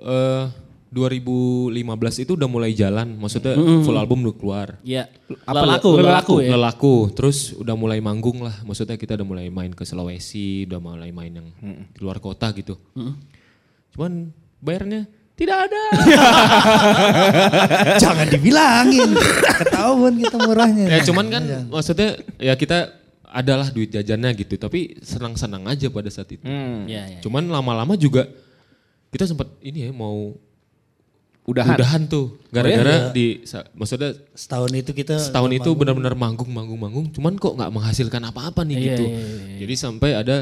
eh 0.00 0.44
2015 0.94 1.74
itu 2.22 2.38
udah 2.38 2.46
mulai 2.46 2.70
jalan, 2.70 3.18
maksudnya 3.18 3.58
full 3.82 3.98
album 3.98 4.22
udah 4.22 4.36
keluar. 4.38 4.68
Iya. 4.86 5.10
Apa, 5.42 5.66
Lelaku, 5.66 5.90
lelaku, 5.98 5.98
lelaku 5.98 6.34
ya. 6.38 6.50
Lelaku, 6.54 6.94
terus 7.10 7.50
udah 7.58 7.74
mulai 7.74 7.98
manggung 7.98 8.46
lah. 8.46 8.54
Maksudnya 8.62 8.94
kita 8.94 9.18
udah 9.18 9.26
mulai 9.26 9.50
main 9.50 9.74
ke 9.74 9.82
Sulawesi, 9.82 10.70
udah 10.70 10.78
mulai 10.78 11.10
main 11.10 11.34
yang 11.34 11.48
di 11.90 11.98
luar 11.98 12.22
kota 12.22 12.54
gitu. 12.54 12.78
Cuman 13.90 14.30
bayarnya 14.62 15.10
tidak 15.34 15.66
ada. 15.66 15.82
Jangan 18.02 18.26
dibilangin. 18.30 19.10
Ketahuan 19.66 20.14
kita 20.14 20.36
murahnya. 20.38 20.86
ya 20.94 20.98
cuman 21.02 21.26
kan 21.26 21.42
maksudnya 21.74 22.22
ya 22.38 22.54
kita 22.54 22.94
adalah 23.34 23.66
duit 23.68 23.90
jajannya 23.90 24.30
gitu, 24.36 24.54
tapi 24.54 24.94
senang-senang 25.02 25.66
aja 25.66 25.90
pada 25.90 26.06
saat 26.06 26.30
itu. 26.30 26.40
Hmm. 26.40 26.86
Iya, 26.86 27.02
iya. 27.08 27.18
Cuman 27.18 27.42
lama-lama 27.44 27.94
juga 27.94 28.30
kita 29.10 29.26
sempat 29.26 29.50
ini 29.60 29.86
ya 29.86 29.90
mau 29.90 30.38
Udahan. 31.44 31.76
udahan 31.76 32.02
tuh 32.08 32.40
gara-gara 32.48 33.10
di 33.10 33.44
sa- 33.44 33.68
maksudnya 33.72 34.16
Setahun 34.32 34.72
itu 34.72 34.90
kita 34.90 35.20
setahun 35.20 35.52
itu 35.52 35.70
benar-benar 35.70 36.16
manggung 36.16 36.48
manggung 36.48 36.80
manggung 36.80 37.06
cuman 37.10 37.36
kok 37.36 37.52
nggak 37.52 37.68
menghasilkan 37.68 38.22
apa-apa 38.24 38.64
nih 38.64 38.72
Iya, 38.72 38.84
gitu 38.88 39.04
iya, 39.04 39.20
iya, 39.20 39.56
jadi 39.60 39.74
sampai 39.76 40.10
ada 40.16 40.36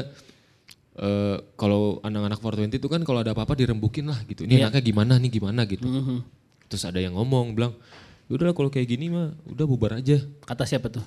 eh, 0.95 1.37
kalau 1.53 1.99
anak-anak 1.99 2.39
420 2.39 2.79
itu 2.79 2.87
kan 2.87 3.01
kalau 3.01 3.19
ada 3.19 3.35
apa-apa 3.35 3.51
dirembukin 3.53 4.07
lah 4.07 4.15
gitu 4.23 4.47
ini 4.47 4.55
Iya. 4.55 4.71
anaknya 4.71 4.83
gimana 4.85 5.13
nih 5.17 5.31
gimana 5.33 5.61
gitu 5.65 5.83
Mhm. 5.83 6.17
terus 6.65 6.87
ada 6.87 6.97
yang 6.97 7.13
ngomong 7.13 7.51
bilang 7.51 7.75
udahlah 8.25 8.55
kalau 8.55 8.69
kayak 8.69 8.87
gini 8.87 9.11
mah 9.11 9.35
udah 9.43 9.65
bubar 9.67 9.99
aja 9.99 10.23
Kata 10.41 10.63
siapa 10.63 10.87
tuh? 10.87 11.03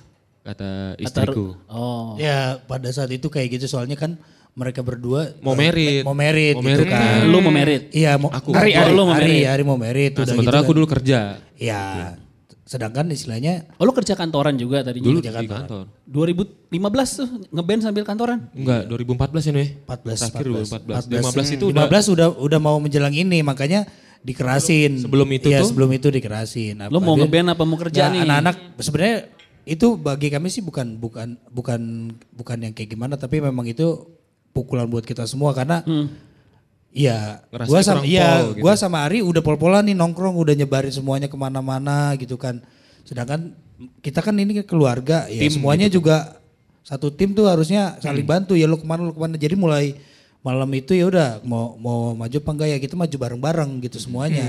Kata 0.47 0.69
Kata- 0.93 1.03
istriku 1.03 1.59
Oh. 1.67 2.15
Ya 2.15 2.55
pada 2.61 2.87
saat 2.87 3.09
itu 3.09 3.27
kayak 3.27 3.51
gitu 3.53 3.67
soalnya 3.67 3.93
kan 3.93 4.15
mereka 4.53 4.81
berdua 4.81 5.35
Mau 5.39 5.53
eh, 5.53 5.59
merit. 5.59 6.01
Mau 6.01 6.15
merit 6.15 6.55
Mau 6.55 6.63
gitu 6.63 6.81
merit. 6.81 6.89
kan. 6.89 7.19
Lu 7.25 7.37
mau 7.39 7.51
merit? 7.51 7.83
Iya, 7.91 8.15
mau 8.15 8.31
Aku. 8.31 8.49
Ari, 8.51 8.73
Oh, 8.73 8.79
Ari, 8.79 8.89
lu 8.89 9.03
mau 9.03 9.13
merit. 9.13 9.43
Ari 9.45 9.63
mau 9.63 9.77
merit 9.77 10.11
nah, 10.13 10.25
sementara 10.25 10.55
gitu 10.55 10.63
aku 10.63 10.71
kan. 10.71 10.77
dulu 10.77 10.87
kerja 10.89 11.19
Iya. 11.53 11.83
Sedangkan 12.63 13.07
istilahnya 13.07 13.63
Oh 13.75 13.83
lu 13.83 13.93
kerja 13.93 14.11
kantoran 14.13 14.55
juga 14.55 14.81
tadinya? 14.81 15.05
dulu 15.05 15.19
di 15.19 15.29
kantor 15.29 15.87
2015 16.03 16.67
tuh 17.13 17.27
ngeband 17.49 17.81
sambil 17.81 18.03
kantoran? 18.03 18.39
enggak 18.51 18.87
2014 18.87 19.39
ya 19.41 19.53
nih 19.53 19.69
14 19.83 20.19
terakhir 20.25 20.45
14, 20.47 21.07
2014 21.07 21.47
15 21.47 21.55
itu 21.55 21.65
udah 21.69 21.83
15 21.85 22.13
udah 22.13 22.27
udah 22.37 22.59
mau 22.59 22.77
menjelang 22.77 23.13
ini 23.13 23.39
makanya 23.41 23.87
dikerasin. 24.19 24.99
Sebelum 24.99 25.29
itu 25.29 25.47
Iya, 25.47 25.61
tuh? 25.61 25.71
sebelum 25.71 25.89
itu 25.89 26.07
dikerasin. 26.09 26.81
Lu 26.89 26.99
mau 26.99 27.15
ngeband 27.15 27.47
apa 27.47 27.63
mau 27.63 27.77
kerja 27.77 28.01
Nggak, 28.03 28.11
nih? 28.11 28.21
Anak-anak 28.25 28.55
sebenarnya 28.77 29.17
itu 29.67 29.99
bagi 29.99 30.31
kami 30.31 30.47
sih 30.47 30.63
bukan 30.63 30.95
bukan 30.95 31.35
bukan 31.51 31.81
bukan 32.31 32.57
yang 32.63 32.73
kayak 32.73 32.95
gimana 32.95 33.19
tapi 33.19 33.43
memang 33.43 33.67
itu 33.67 34.07
pukulan 34.49 34.87
buat 34.87 35.03
kita 35.03 35.27
semua 35.27 35.51
karena 35.51 35.83
Iya, 36.97 37.45
Ngerasa 37.53 37.69
gua 37.69 37.79
sama 37.83 38.01
iya, 38.07 38.25
pol 38.41 38.47
gitu. 38.57 38.61
gua 38.63 38.73
sama 38.73 38.97
Ari 39.05 39.19
udah 39.21 39.41
pol-polan 39.43 39.85
nih 39.85 39.93
nongkrong, 39.93 40.33
udah 40.33 40.55
nyebarin 40.57 40.89
semuanya 40.89 41.27
ke 41.29 41.37
mana-mana 41.37 42.15
gitu 42.17 42.39
kan. 42.41 42.57
Sedangkan 43.05 43.53
kita 44.01 44.25
kan 44.25 44.33
ini 44.33 44.65
keluarga, 44.65 45.29
ya 45.29 45.45
semuanya 45.51 45.91
juga 45.91 46.41
satu 46.81 47.13
tim 47.13 47.37
tuh 47.37 47.45
harusnya 47.45 47.99
saling 48.01 48.25
bantu 48.25 48.57
ya 48.57 48.65
lu 48.65 48.81
ke 48.81 48.87
mana 48.87 49.05
lu 49.05 49.13
ke 49.13 49.19
mana. 49.21 49.37
Jadi 49.37 49.53
mulai 49.53 49.93
malam 50.41 50.65
itu 50.73 50.95
ya 50.97 51.05
udah 51.05 51.43
mau 51.45 51.75
mau 51.77 52.15
maju 52.17 52.33
apa 52.33 52.49
enggak 52.55 52.69
ya 52.71 52.77
kita 52.81 52.95
maju 52.97 53.15
bareng-bareng 53.19 53.71
gitu 53.83 53.97
semuanya. 54.01 54.47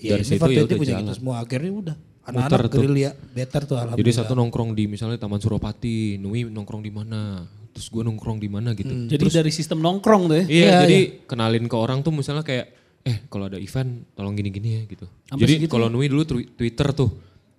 Ya, 0.00 0.16
Dari 0.18 0.24
situ 0.26 0.42
ya 0.42 0.64
20 0.64 0.66
udah 0.66 0.76
punya 0.80 0.90
jalan. 0.96 1.02
kita 1.06 1.12
semua 1.14 1.34
akhirnya 1.38 1.70
udah 1.70 1.96
anak-anak 2.26 2.66
tuh. 2.68 2.80
gerilya 2.80 3.10
better 3.12 3.62
tuh 3.62 3.76
alhamdulillah. 3.76 4.02
Jadi 4.02 4.10
satu 4.12 4.32
nongkrong 4.34 4.70
di 4.72 4.84
misalnya 4.86 5.16
Taman 5.16 5.38
Suropati, 5.38 6.16
Nui 6.16 6.44
nongkrong 6.44 6.80
di 6.80 6.90
mana, 6.90 7.42
terus 7.70 7.86
gue 7.86 8.02
nongkrong 8.02 8.36
di 8.36 8.48
mana 8.48 8.72
gitu. 8.72 8.90
Jadi 9.06 9.22
dari 9.32 9.50
sistem 9.50 9.78
nongkrong 9.78 10.22
tuh 10.26 10.36
ya? 10.36 10.44
Iya, 10.44 10.48
Iya, 10.48 10.76
jadi 10.82 10.98
kenalin 11.24 11.64
ke 11.64 11.76
orang 11.76 12.00
tuh 12.00 12.10
misalnya 12.10 12.42
kayak, 12.42 12.66
eh 13.02 13.22
kalau 13.26 13.46
ada 13.46 13.56
event 13.56 14.02
tolong 14.12 14.34
gini-gini 14.34 14.68
ya 14.72 14.82
gitu. 14.84 15.06
Sampai 15.24 15.40
jadi 15.40 15.52
segitu 15.56 15.70
kalau 15.70 15.86
Nui 15.86 16.06
dulu 16.06 16.22
twi- 16.22 16.50
Twitter 16.50 16.90
tuh, 16.90 17.10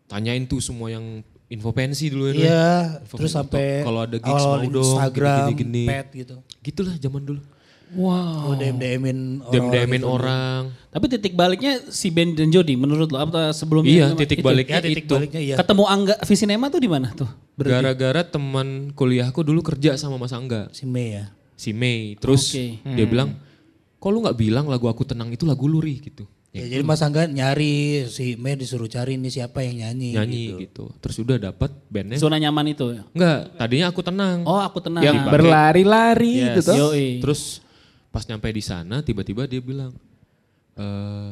tanyain 0.06 0.44
tuh 0.44 0.60
semua 0.60 0.88
yang 0.88 1.04
info 1.48 1.72
pensi 1.72 2.12
dulu 2.12 2.28
ya. 2.28 2.36
Iya, 2.36 2.68
terus 3.08 3.32
sampai 3.32 3.82
kalau 3.82 4.04
ada 4.04 4.18
gigs 4.18 4.28
awal 4.38 4.60
mau 4.62 4.72
dong, 4.74 4.84
Instagram, 4.84 5.48
gini-gini. 5.48 5.84
pet 5.86 6.08
gitu. 6.14 6.36
Gitulah 6.60 6.96
zaman 6.98 7.24
dulu. 7.24 7.40
Wow. 7.90 8.52
Oh, 8.52 8.54
DM-DM-in 8.54 9.40
Dem-demin 9.48 10.02
gitu. 10.02 10.10
orang. 10.10 10.76
Tapi 10.88 11.06
titik 11.08 11.34
baliknya 11.34 11.80
si 11.88 12.10
Ben 12.10 12.32
dan 12.32 12.48
Jody 12.48 12.74
menurut 12.74 13.08
lo 13.08 13.22
apa 13.22 13.50
sebelumnya? 13.50 13.88
Iya, 13.88 14.06
Itu? 14.10 14.20
titik 14.20 14.40
baliknya 14.42 14.78
Ya 14.78 14.84
titik 14.84 15.06
itu. 15.06 15.14
baliknya 15.14 15.40
iya. 15.40 15.56
Ketemu 15.56 15.84
Angga 15.86 16.16
Visinema 16.22 16.68
tuh 16.68 16.80
di 16.80 16.90
mana 16.90 17.08
tuh? 17.12 17.30
Berarti. 17.54 17.72
Gara-gara 17.74 18.22
teman 18.24 18.68
kuliahku 18.92 19.40
dulu 19.40 19.64
kerja 19.64 19.96
sama 19.96 20.16
Mas 20.16 20.32
Angga, 20.32 20.68
Si 20.70 20.84
Mei 20.84 21.16
ya. 21.16 21.32
si 21.54 21.72
Mei. 21.72 22.14
Terus 22.16 22.52
Oke. 22.52 22.84
dia 22.84 23.06
bilang, 23.06 23.40
kok 23.96 24.10
lu 24.10 24.20
nggak 24.20 24.36
bilang 24.36 24.66
lagu 24.66 24.86
aku 24.86 25.04
tenang 25.04 25.30
itu 25.30 25.44
lagu 25.44 25.64
luri 25.64 26.02
gitu. 26.02 26.28
Ya, 26.50 26.66
jadi 26.66 26.82
Mas 26.82 27.00
Angga 27.00 27.24
nyari 27.24 28.04
si 28.08 28.34
Mei 28.36 28.54
disuruh 28.54 28.86
cari 28.86 29.14
ini 29.14 29.30
siapa 29.30 29.62
yang 29.62 29.78
nyanyi. 29.86 30.12
nyanyi 30.12 30.44
gitu. 30.60 30.90
Terus 30.98 31.18
udah 31.20 31.38
dapat 31.38 31.70
bandnya. 31.88 32.18
Zona 32.18 32.36
nyaman 32.36 32.68
itu. 32.68 32.98
Enggak, 33.12 33.54
tadinya 33.56 33.88
aku 33.88 34.02
tenang. 34.02 34.42
Oh 34.44 34.58
aku 34.58 34.82
tenang. 34.82 35.02
Yang 35.02 35.18
Dipakai. 35.20 35.34
berlari-lari 35.34 36.34
Yes. 36.42 36.56
gitu. 36.58 36.72
Yoi. 36.74 37.08
Terus 37.22 37.42
pas 38.10 38.24
nyampe 38.24 38.48
di 38.48 38.62
sana 38.62 39.00
tiba-tiba 39.00 39.44
dia 39.44 39.60
bilang, 39.60 39.92
eh 40.74 41.32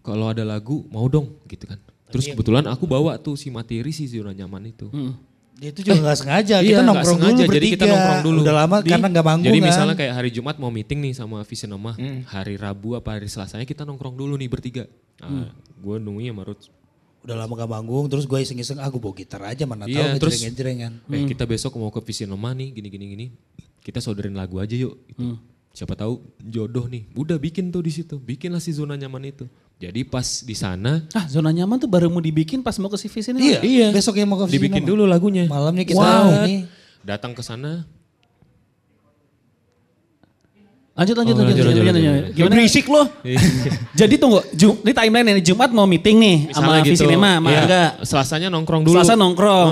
kalau 0.00 0.30
ada 0.30 0.42
lagu 0.42 0.86
mau 0.88 1.06
dong 1.06 1.34
gitu 1.46 1.66
kan. 1.66 1.78
Terus 2.06 2.30
kebetulan 2.30 2.62
aku 2.64 2.86
bawa 2.86 3.18
tuh 3.18 3.34
si 3.34 3.50
materi 3.50 3.90
si 3.90 4.06
zona 4.06 4.30
nyaman 4.30 4.70
itu. 4.70 4.86
Dia 5.56 5.72
itu 5.72 5.80
juga 5.82 5.98
nggak 6.04 6.18
sengaja, 6.20 6.56
Iya, 6.60 6.62
kita 6.62 6.76
nggak 6.76 6.86
nongkrong 6.86 7.16
sengaja. 7.16 7.32
dulu 7.32 7.40
Jadi 7.40 7.48
bertiga. 7.64 7.74
kita 7.74 7.84
nongkrong 7.88 8.22
dulu. 8.22 8.38
Udah 8.44 8.54
lama 8.54 8.76
Di- 8.76 8.90
karena 8.92 9.06
nggak 9.08 9.26
manggung 9.26 9.48
Jadi 9.48 9.58
kan. 9.58 9.66
misalnya 9.66 9.94
kayak 9.96 10.12
hari 10.14 10.30
Jumat 10.30 10.56
mau 10.56 10.68
meeting 10.68 10.98
nih 11.00 11.12
sama 11.12 11.38
Visinema, 11.42 11.92
hari 12.26 12.54
Rabu 12.54 12.92
apa 12.92 13.08
hari 13.10 13.26
Selasanya 13.26 13.64
kita 13.64 13.82
nongkrong 13.82 14.14
dulu 14.14 14.36
nih 14.36 14.46
bertiga. 14.46 14.84
Nah, 15.18 15.50
gue 15.74 15.96
nungguin 15.96 16.30
sama 16.30 16.44
Ruth. 16.44 16.68
Udah 17.26 17.34
lama 17.34 17.52
gak 17.56 17.66
manggung, 17.68 18.06
terus 18.06 18.22
gue 18.22 18.38
iseng-iseng, 18.38 18.78
ah 18.78 18.86
gue 18.86 19.00
bawa 19.00 19.10
gitar 19.10 19.42
aja 19.42 19.64
mana 19.64 19.82
Iya, 19.82 20.14
tahu 20.14 20.22
terus- 20.22 20.38
ngejreng-ngejrengan. 20.38 20.92
Eh 21.10 21.24
kita 21.26 21.42
besok 21.42 21.74
mau 21.74 21.90
ke 21.90 21.98
Visinema 21.98 22.52
nih 22.52 22.70
gini 22.70 22.86
gini 22.86 23.04
gini. 23.10 23.26
Kita 23.86 24.02
saudarin 24.02 24.34
lagu 24.34 24.58
aja 24.58 24.74
yuk. 24.74 24.98
Gitu. 25.06 25.38
Siapa 25.70 25.94
tahu 25.94 26.18
jodoh 26.42 26.90
nih. 26.90 27.06
Udah 27.14 27.38
bikin 27.38 27.70
tuh 27.70 27.86
di 27.86 27.94
situ. 27.94 28.18
Bikinlah 28.18 28.58
si 28.58 28.74
zona 28.74 28.98
nyaman 28.98 29.30
itu. 29.30 29.46
Jadi 29.76 30.02
pas 30.02 30.24
di 30.40 30.56
sana 30.56 31.04
Ah 31.12 31.28
zona 31.28 31.52
nyaman 31.52 31.76
tuh 31.76 31.84
baru 31.86 32.08
mau 32.08 32.18
dibikin 32.18 32.64
pas 32.64 32.72
mau 32.80 32.88
ke 32.88 32.96
si 32.96 33.06
Visinema. 33.06 33.44
Iya, 33.44 33.60
Iya. 33.60 33.88
besoknya 33.92 34.24
mau 34.24 34.40
ke 34.40 34.48
dibikin 34.50 34.80
Visinema. 34.82 34.88
dulu 34.88 35.02
lagunya. 35.04 35.44
Malamnya 35.46 35.84
kita 35.84 36.00
Wow. 36.00 36.48
ini. 36.48 36.64
Datang 37.04 37.36
ke 37.36 37.44
sana. 37.44 37.84
Lanjut 40.96 41.12
lanjut 41.14 41.34
Oh, 41.34 41.38
lanjut, 41.38 41.52
lanjut, 41.52 41.64
lanjut, 41.66 41.84
lanjut, 41.84 41.94
lanjut. 41.94 42.12
lanjut. 42.16 42.32
Gimana? 42.32 42.52
Berisik 42.52 42.86
lo. 42.88 43.02
Jadi 44.00 44.14
tunggu, 44.16 44.40
Jum, 44.50 44.80
ini 44.80 44.92
timeline 44.92 45.28
ini 45.30 45.42
Jumat 45.42 45.68
mau 45.70 45.84
meeting 45.84 46.16
nih 46.16 46.36
sama 46.50 46.72
Misalnya 46.72 46.82
Visinema 46.82 47.30
sama 47.34 47.48
Iya. 47.48 47.60
Angga. 47.60 47.84
Selasanya 48.02 48.48
nongkrong 48.48 48.82
dulu. 48.82 48.96
Selasa 48.96 49.12
nongkrong. 49.14 49.68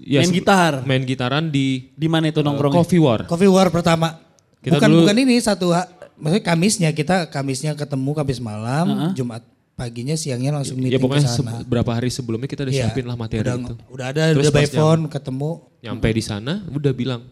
Ya, 0.00 0.18
Main 0.18 0.32
gitar. 0.32 0.72
Main 0.82 1.02
gitaran 1.04 1.44
di 1.46 1.92
Di 1.92 2.08
mana 2.08 2.26
itu 2.26 2.40
nongkrong? 2.40 2.72
Coffee 2.72 2.96
War. 2.98 3.20
Coffee 3.24 3.48
War 3.48 3.68
pertama. 3.68 4.16
Kita 4.58 4.76
bukan 4.76 4.88
dulu- 4.88 5.00
bukan 5.04 5.16
ini 5.18 5.36
satu 5.38 5.72
maksudnya 6.16 6.40
Kamisnya 6.42 6.90
kita 6.90 7.28
Kamisnya 7.28 7.72
ketemu 7.74 8.10
Kamis 8.14 8.38
malam, 8.38 9.12
Jumat 9.12 9.44
paginya 9.74 10.12
siangnya 10.12 10.52
langsung 10.54 10.76
Ya 10.78 10.92
meeting 10.92 11.00
pokoknya 11.00 11.24
ke 11.26 11.32
sana. 11.34 11.64
berapa 11.64 11.88
hari 11.90 12.08
sebelumnya 12.08 12.44
kita 12.44 12.64
udah 12.64 12.74
Iya, 12.74 12.84
siapin 12.86 13.04
lah 13.04 13.16
materi 13.16 13.40
udah, 13.42 13.56
itu. 13.58 13.74
Udah 13.88 14.06
ada 14.06 14.22
Terus 14.30 14.40
udah 14.42 14.52
by 14.54 14.66
phone 14.68 15.02
ketemu. 15.08 15.50
Nyampe 15.80 16.08
di 16.10 16.20
sana 16.22 16.52
udah 16.66 16.92
bilang. 16.92 17.24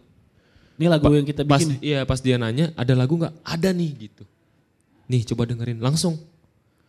Ini 0.79 0.87
lagu 0.87 1.11
yang 1.11 1.27
kita 1.27 1.43
Pas 1.43 1.59
bikin. 1.59 1.75
iya 1.83 2.07
pas 2.07 2.23
dia 2.23 2.39
nanya 2.39 2.71
ada 2.79 2.95
lagu 2.95 3.19
nggak? 3.19 3.35
Ada 3.43 3.75
nih 3.75 3.91
gitu. 4.07 4.23
Nih 5.11 5.27
coba 5.27 5.43
dengerin 5.43 5.83
langsung. 5.83 6.15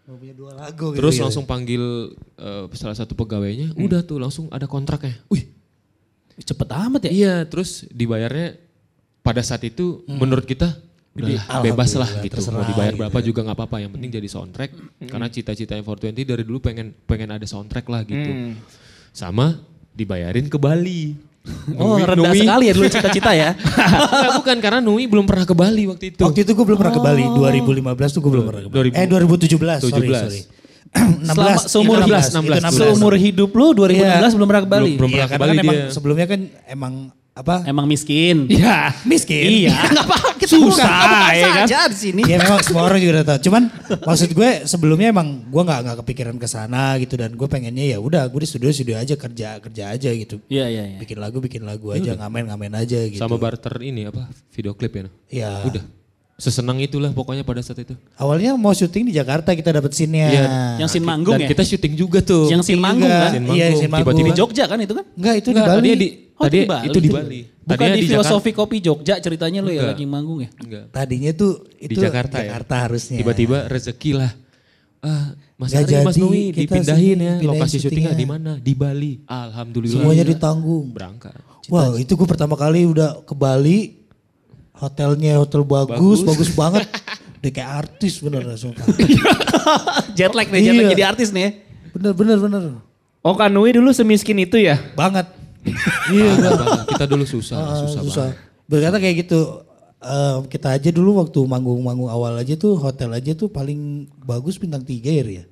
Mau 0.06 0.14
punya 0.14 0.34
dua 0.34 0.54
lagu 0.54 0.94
gitu 0.94 0.98
Terus 1.02 1.18
ya. 1.18 1.26
langsung 1.26 1.42
panggil 1.42 2.14
eh, 2.38 2.64
salah 2.78 2.94
satu 2.94 3.18
pegawainya. 3.18 3.74
Udah 3.74 4.06
tuh 4.06 4.22
langsung 4.22 4.46
ada 4.54 4.70
kontraknya. 4.70 5.18
Wih 5.26 5.50
Cepet 6.40 6.68
amat 6.72 7.04
ya. 7.04 7.10
iya 7.12 7.34
terus 7.44 7.84
dibayarnya 7.90 8.56
pada 9.20 9.44
saat 9.44 9.60
itu 9.60 10.00
menurut 10.08 10.48
kita 10.48 10.72
udahlah, 11.12 11.36
Alhamdulillah, 11.36 11.62
bebas 11.66 11.90
lah 11.98 12.10
gitu. 12.24 12.32
terserah 12.38 12.62
Mau 12.62 12.64
dibayar 12.64 12.92
gitu 12.94 13.00
berapa 13.04 13.18
juga 13.20 13.40
nggak 13.44 13.56
apa-apa. 13.58 13.76
Yang 13.82 13.92
penting 13.98 14.10
jadi 14.16 14.28
soundtrack. 14.30 14.70
Karena 15.04 15.26
cita-citanya 15.28 15.82
420 15.84 16.30
dari 16.30 16.42
dulu 16.46 16.58
pengen 16.62 16.94
pengen 17.04 17.34
ada 17.34 17.44
soundtrack 17.44 17.86
lah 17.90 18.06
gitu. 18.06 18.54
Sama 19.10 19.58
dibayarin 19.92 20.46
ke 20.46 20.56
Bali. 20.56 21.18
Oh 21.72 21.96
Nui- 21.96 22.04
rendah 22.04 22.30
Nui- 22.30 22.42
sekali 22.42 22.64
ya 22.68 22.72
dulu 22.72 22.86
cita-cita 22.86 23.30
ya. 23.32 23.56
Enggak, 24.12 24.32
bukan 24.36 24.56
karena 24.60 24.78
Nui 24.78 25.04
belum 25.04 25.24
pernah 25.24 25.44
ke 25.44 25.54
Bali 25.54 25.88
waktu 25.88 26.04
itu. 26.10 26.20
Waktu 26.20 26.44
itu 26.44 26.52
gue 26.52 26.64
belum 26.64 26.78
pernah 26.78 26.92
ke 26.92 27.00
Bali, 27.00 27.24
2015 27.24 27.80
tuh 28.12 28.20
gue 28.20 28.30
belum 28.30 28.44
pernah 28.44 28.62
ke 28.62 28.70
Bali. 28.70 28.88
2000. 28.92 29.00
Eh 29.00 29.06
2017, 29.08 29.56
sorry 29.80 30.06
17. 30.06 30.20
sorry. 30.20 30.40
Selama 31.22 31.50
16, 31.56 31.70
seumur 31.70 31.96
itu 31.96 32.02
hidup, 32.02 32.22
16, 32.26 32.34
itu 32.34 32.66
16. 32.66 32.76
seumur 32.76 33.12
hidup 33.14 33.50
lu 33.50 33.66
2016 33.72 33.94
Iya. 33.94 34.28
belum 34.34 34.46
pernah 34.46 34.62
ke 34.62 34.68
Bali. 34.68 34.82
Belum- 34.84 34.98
belum 34.98 35.10
pernah 35.10 35.24
ke 35.24 35.30
karena 35.30 35.40
Bali 35.40 35.50
kan 35.50 35.62
emang 35.62 35.76
dia. 35.76 35.88
sebelumnya 35.88 36.26
kan 36.26 36.40
emang 36.66 36.94
apa? 37.30 37.54
Emang 37.64 37.86
miskin. 37.86 38.36
Iya. 38.44 38.92
miskin. 39.04 39.44
Iya, 39.64 39.74
enggak 39.86 40.04
apa 40.04 40.18
kita 40.40 40.56
Susah, 40.56 41.36
ya 41.36 41.48
kan? 41.52 41.66
aja 41.68 41.80
di 41.92 41.98
sini. 42.00 42.22
ya 42.24 42.40
memang 42.40 42.64
semua 42.64 42.88
orang 42.88 42.96
juga 42.96 43.20
udah 43.20 43.26
tahu. 43.28 43.38
Cuman 43.52 43.62
maksud 44.08 44.28
gue 44.32 44.50
sebelumnya 44.64 45.12
emang 45.12 45.44
gue 45.44 45.62
nggak 45.62 45.80
nggak 45.84 45.96
kepikiran 46.00 46.36
ke 46.40 46.48
sana 46.48 46.96
gitu 46.96 47.20
dan 47.20 47.36
gue 47.36 47.44
pengennya 47.44 47.84
ya 47.92 47.98
udah 48.00 48.24
gue 48.32 48.40
di 48.40 48.48
studio 48.48 48.72
studio 48.72 48.96
aja 48.96 49.14
kerja 49.20 49.60
kerja 49.60 49.84
aja 49.92 50.10
gitu. 50.16 50.40
Iya, 50.48 50.66
iya, 50.72 50.84
iya. 50.96 50.98
Bikin 50.98 51.20
lagu 51.20 51.38
bikin 51.44 51.68
lagu 51.68 51.92
aja 51.92 52.16
ngamen 52.16 52.48
ngamen 52.48 52.72
aja 52.80 52.98
gitu. 53.04 53.20
Sama 53.20 53.36
barter 53.36 53.76
ini 53.84 54.08
apa 54.08 54.32
video 54.56 54.72
klip 54.72 54.96
ya. 54.96 55.04
Ya. 55.28 55.52
Udah. 55.68 55.99
Sesenang 56.40 56.80
itulah 56.80 57.12
pokoknya 57.12 57.44
pada 57.44 57.60
saat 57.60 57.78
itu. 57.78 57.92
Awalnya 58.16 58.56
mau 58.56 58.72
syuting 58.72 59.04
di 59.04 59.14
Jakarta 59.14 59.52
kita 59.52 59.70
dapet 59.70 59.92
scene-nya. 59.92 60.26
Iya. 60.26 60.44
Yang 60.80 60.96
sin 60.96 61.04
manggung 61.04 61.36
Dan 61.36 61.44
ya? 61.44 61.48
kita 61.52 61.62
syuting 61.62 61.94
juga 61.94 62.24
tuh. 62.24 62.48
Yang 62.48 62.64
sin 62.64 62.74
Syuting 62.74 62.80
manggung 62.80 63.12
kan? 63.12 63.30
Sin 63.30 63.44
Iya, 63.44 63.44
manggung. 63.44 63.76
sin 63.76 63.88
manggung. 63.88 64.00
Tiba-tiba 64.16 64.28
Di 64.28 64.38
Jogja 64.40 64.64
kan 64.64 64.78
itu 64.80 64.94
kan? 64.96 65.04
Enggak 65.12 65.34
itu 65.36 65.48
di 65.48 65.52
Enggak, 65.52 65.68
Bali. 65.68 65.76
tadinya 65.76 65.98
di 66.00 66.08
Oh, 66.40 66.44
tadi 66.48 66.56
itu 66.56 66.64
di 66.64 66.68
Bali. 66.72 66.86
itu 66.88 66.98
di 66.98 67.10
Bali. 67.12 67.40
Bukan 67.44 67.68
Tadinya 67.68 67.92
di, 67.92 68.00
Jakarta. 68.00 68.12
filosofi 68.16 68.50
kopi 68.50 68.76
Jogja 68.80 69.14
ceritanya 69.20 69.60
lo 69.60 69.68
ya 69.68 69.82
lagi 69.84 70.04
manggung 70.08 70.40
ya? 70.40 70.48
Enggak. 70.56 70.84
Tadinya 70.88 71.30
tuh 71.36 71.52
itu 71.76 71.92
Di 71.92 71.96
Jakarta, 72.00 72.36
ya. 72.40 72.48
Jakarta 72.48 72.74
harusnya. 72.88 73.16
Tiba-tiba 73.20 73.58
rezeki 73.68 74.10
lah. 74.16 74.32
Ah, 75.00 75.32
Mas 75.56 75.76
Ari, 75.76 76.00
Mas 76.00 76.16
Nui 76.16 76.52
kita 76.52 76.80
dipindahin 76.80 76.96
sini, 76.96 77.24
ya 77.24 77.34
pindahin 77.36 77.44
lokasi 77.44 77.76
syutingnya 77.76 78.16
di 78.16 78.24
mana? 78.24 78.52
Di 78.56 78.72
Bali. 78.72 79.12
Alhamdulillah. 79.28 79.92
Semuanya 79.92 80.24
ditanggung. 80.24 80.88
berangkat. 80.88 81.36
Wow 81.68 82.00
itu 82.00 82.16
gue 82.16 82.24
pertama 82.24 82.56
kali 82.56 82.88
udah 82.88 83.20
ke 83.20 83.36
Bali. 83.36 83.99
Hotelnya 84.80 85.36
hotel 85.36 85.60
bagus, 85.60 86.24
bagus, 86.24 86.48
banget. 86.50 86.88
Udah 87.40 87.50
kayak 87.50 87.70
artis 87.84 88.20
bener 88.20 88.48
sumpah. 88.56 88.84
jet 90.16 90.32
lag 90.32 90.48
nih, 90.48 90.60
jet 90.62 90.74
lag 90.74 90.84
Iya. 90.84 90.92
jadi 90.92 91.04
artis 91.06 91.28
nih 91.30 91.42
ya. 91.42 91.50
Bener, 91.92 92.12
bener, 92.12 92.36
bener. 92.36 92.62
Oh 93.20 93.36
Kanui 93.36 93.70
dulu 93.70 93.92
semiskin 93.92 94.40
itu 94.40 94.56
ya? 94.56 94.80
Banget. 94.94 95.28
Iya, 96.08 96.32
banget. 96.40 96.86
Kita 96.88 97.04
dulu 97.04 97.24
susah, 97.24 97.56
Ah, 97.56 97.76
susah, 97.78 98.00
susah. 98.02 98.26
banget. 98.32 98.36
Berkata 98.66 98.96
kayak 98.96 99.16
gitu. 99.22 99.40
eh, 100.00 100.36
kita 100.48 100.72
aja 100.72 100.88
dulu 100.88 101.20
waktu 101.20 101.36
manggung-manggung 101.44 102.08
awal 102.08 102.32
aja 102.34 102.56
tuh 102.56 102.72
hotel 102.72 103.12
aja 103.12 103.36
tuh 103.36 103.52
paling 103.52 104.08
bagus 104.18 104.56
bintang 104.56 104.80
tiga 104.80 105.12
ya. 105.12 105.44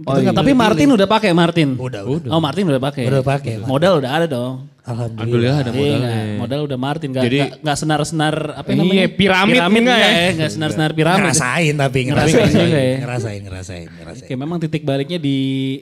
Oh, 0.00 0.16
Tapi 0.16 0.52
Martin 0.52 0.88
udah 0.90 1.04
pakai 1.04 1.30
Martin. 1.30 1.76
Udah, 1.76 2.02
udah. 2.02 2.30
Oh 2.32 2.40
Martin 2.40 2.64
udah 2.66 2.80
pakai. 2.80 3.04
Udah 3.04 3.20
pakai. 3.20 3.60
Modal 3.60 4.00
udah 4.00 4.10
ada 4.10 4.26
dong. 4.26 4.64
Alhamdulillah. 4.80 5.20
Alhamdulillah 5.20 5.56
ada 5.56 5.70
Iya, 5.70 5.76
modalnya. 5.76 6.08
nggak, 6.10 6.38
modal 6.40 6.60
udah 6.64 6.78
Martin 6.80 7.08
nggak 7.12 7.24
Jadi- 7.28 7.40
nggak- 7.60 7.78
senar-senar 7.78 8.34
apa 8.56 8.66
Iya, 8.66 8.78
namanya? 8.80 9.04
piramid 9.12 9.54
enggak 9.54 9.68
enggak 9.70 9.98
ya? 10.00 10.08
ya, 10.10 10.28
nggak 10.34 10.50
senar-senar 10.50 10.90
piramid. 10.96 11.20
Ngerasain 11.22 11.74
tapi 11.76 11.98
Ngerasain 12.02 12.32
ngerasain. 12.32 12.64
juga 12.64 12.80
ya. 12.80 12.96
Ngerasain, 12.98 13.40
ngerasain, 13.44 13.86
ngerasain. 13.92 14.24
Oke, 14.24 14.34
memang 14.34 14.56
titik 14.58 14.82
baliknya 14.82 15.18
di 15.18 15.36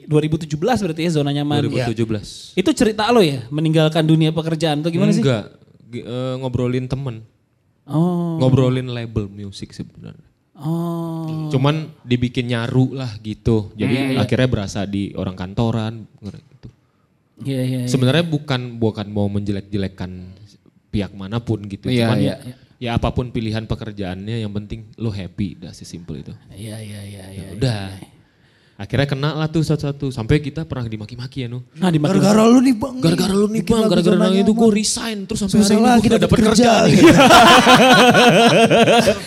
2017 0.05 0.51
berarti 0.83 1.01
ya 1.01 1.11
zona 1.11 1.31
nyaman. 1.31 1.63
2017. 1.65 2.53
Itu 2.53 2.69
cerita 2.71 3.07
lo 3.09 3.23
ya, 3.23 3.47
meninggalkan 3.49 4.03
dunia 4.03 4.29
pekerjaan 4.29 4.83
tuh 4.83 4.91
gimana 4.91 5.09
sih? 5.09 5.23
Enggak, 5.23 5.57
eh, 5.91 6.35
ngobrolin 6.37 6.85
temen. 6.85 7.23
Oh, 7.87 8.37
Ngobrolin 8.37 8.85
label 8.85 9.25
musik 9.27 9.73
sebenarnya. 9.73 10.28
Oh, 10.61 11.49
Cuman 11.49 11.89
dibikin 12.05 12.51
nyaru 12.51 12.93
lah 12.93 13.11
gitu. 13.23 13.71
Jadi 13.73 14.19
akhirnya 14.19 14.47
berasa 14.47 14.85
di 14.85 15.15
orang 15.15 15.35
kantoran 15.35 16.05
gitu. 16.21 16.67
iya 17.47 17.61
iya. 17.63 17.79
iya. 17.83 17.89
Sebenarnya 17.89 18.27
bukan 18.27 18.77
bukan 18.77 19.07
mau 19.09 19.31
menjelek-jelekkan 19.31 20.35
pihak 20.91 21.15
mana 21.15 21.39
pun 21.39 21.63
gitu. 21.65 21.87
Iya, 21.87 22.05
Cuman 22.05 22.17
iya. 22.19 22.35
ya, 22.43 22.55
ya 22.79 22.89
apa 22.99 23.13
pun 23.15 23.31
pilihan 23.31 23.65
pekerjaannya 23.65 24.43
yang 24.43 24.51
penting 24.51 24.91
lo 24.99 25.09
happy, 25.09 25.59
udah 25.63 25.71
sesimpel 25.71 26.21
itu. 26.21 26.33
Iya 26.51 26.77
iya 26.83 27.01
iya 27.07 27.25
iya. 27.31 27.47
Udah. 27.55 28.18
Akhirnya 28.79 29.11
kena 29.11 29.35
lah 29.35 29.51
tuh 29.51 29.59
satu-satu. 29.59 30.07
Sampai 30.07 30.39
kita 30.39 30.63
pernah 30.63 30.87
dimaki-maki 30.87 31.43
ya 31.43 31.47
no. 31.51 31.67
Nah, 31.75 31.91
di 31.91 31.99
Gara-gara 31.99 32.47
lu 32.47 32.63
nih 32.63 32.71
bang. 32.79 32.95
Gara-gara 33.03 33.35
lu 33.35 33.51
nih 33.51 33.59
bang, 33.67 33.83
gara-gara 33.91 34.15
nang 34.15 34.31
itu 34.39 34.55
gue 34.55 34.69
resign. 34.71 35.27
Terus 35.27 35.39
sampai 35.43 35.59
Susah 35.59 35.75
hari 35.75 35.83
ini 35.83 35.99
gue 35.99 36.07
gak 36.15 36.23
dapet 36.23 36.37
kerja 36.39 36.47
kerja. 36.55 36.71
nih. 36.87 36.99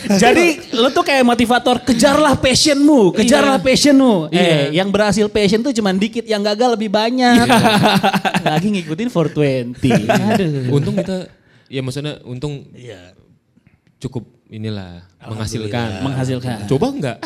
Jadi 0.25 0.47
lo 0.73 0.89
tuh 0.89 1.05
kayak 1.05 1.21
motivator, 1.29 1.85
kejarlah 1.85 2.41
passionmu, 2.41 3.13
kejarlah 3.13 3.61
passionmu. 3.61 4.33
Eh, 4.33 4.73
yang 4.73 4.89
berhasil 4.89 5.29
passion 5.29 5.61
tuh 5.61 5.77
cuman 5.77 6.01
dikit, 6.01 6.25
yang 6.25 6.41
gagal 6.41 6.73
lebih 6.73 6.89
banyak. 6.89 7.45
Lagi 8.49 8.73
ngikutin 8.73 9.13
420. 9.13 9.77
Aduh. 10.09 10.81
Untung 10.81 10.97
kita, 10.97 11.29
ya 11.69 11.85
maksudnya 11.85 12.25
untung 12.25 12.73
cukup 14.01 14.25
inilah 14.53 15.01
menghasilkan. 15.25 16.05
Menghasilkan. 16.05 16.69
Coba 16.69 16.87
enggak? 16.93 17.17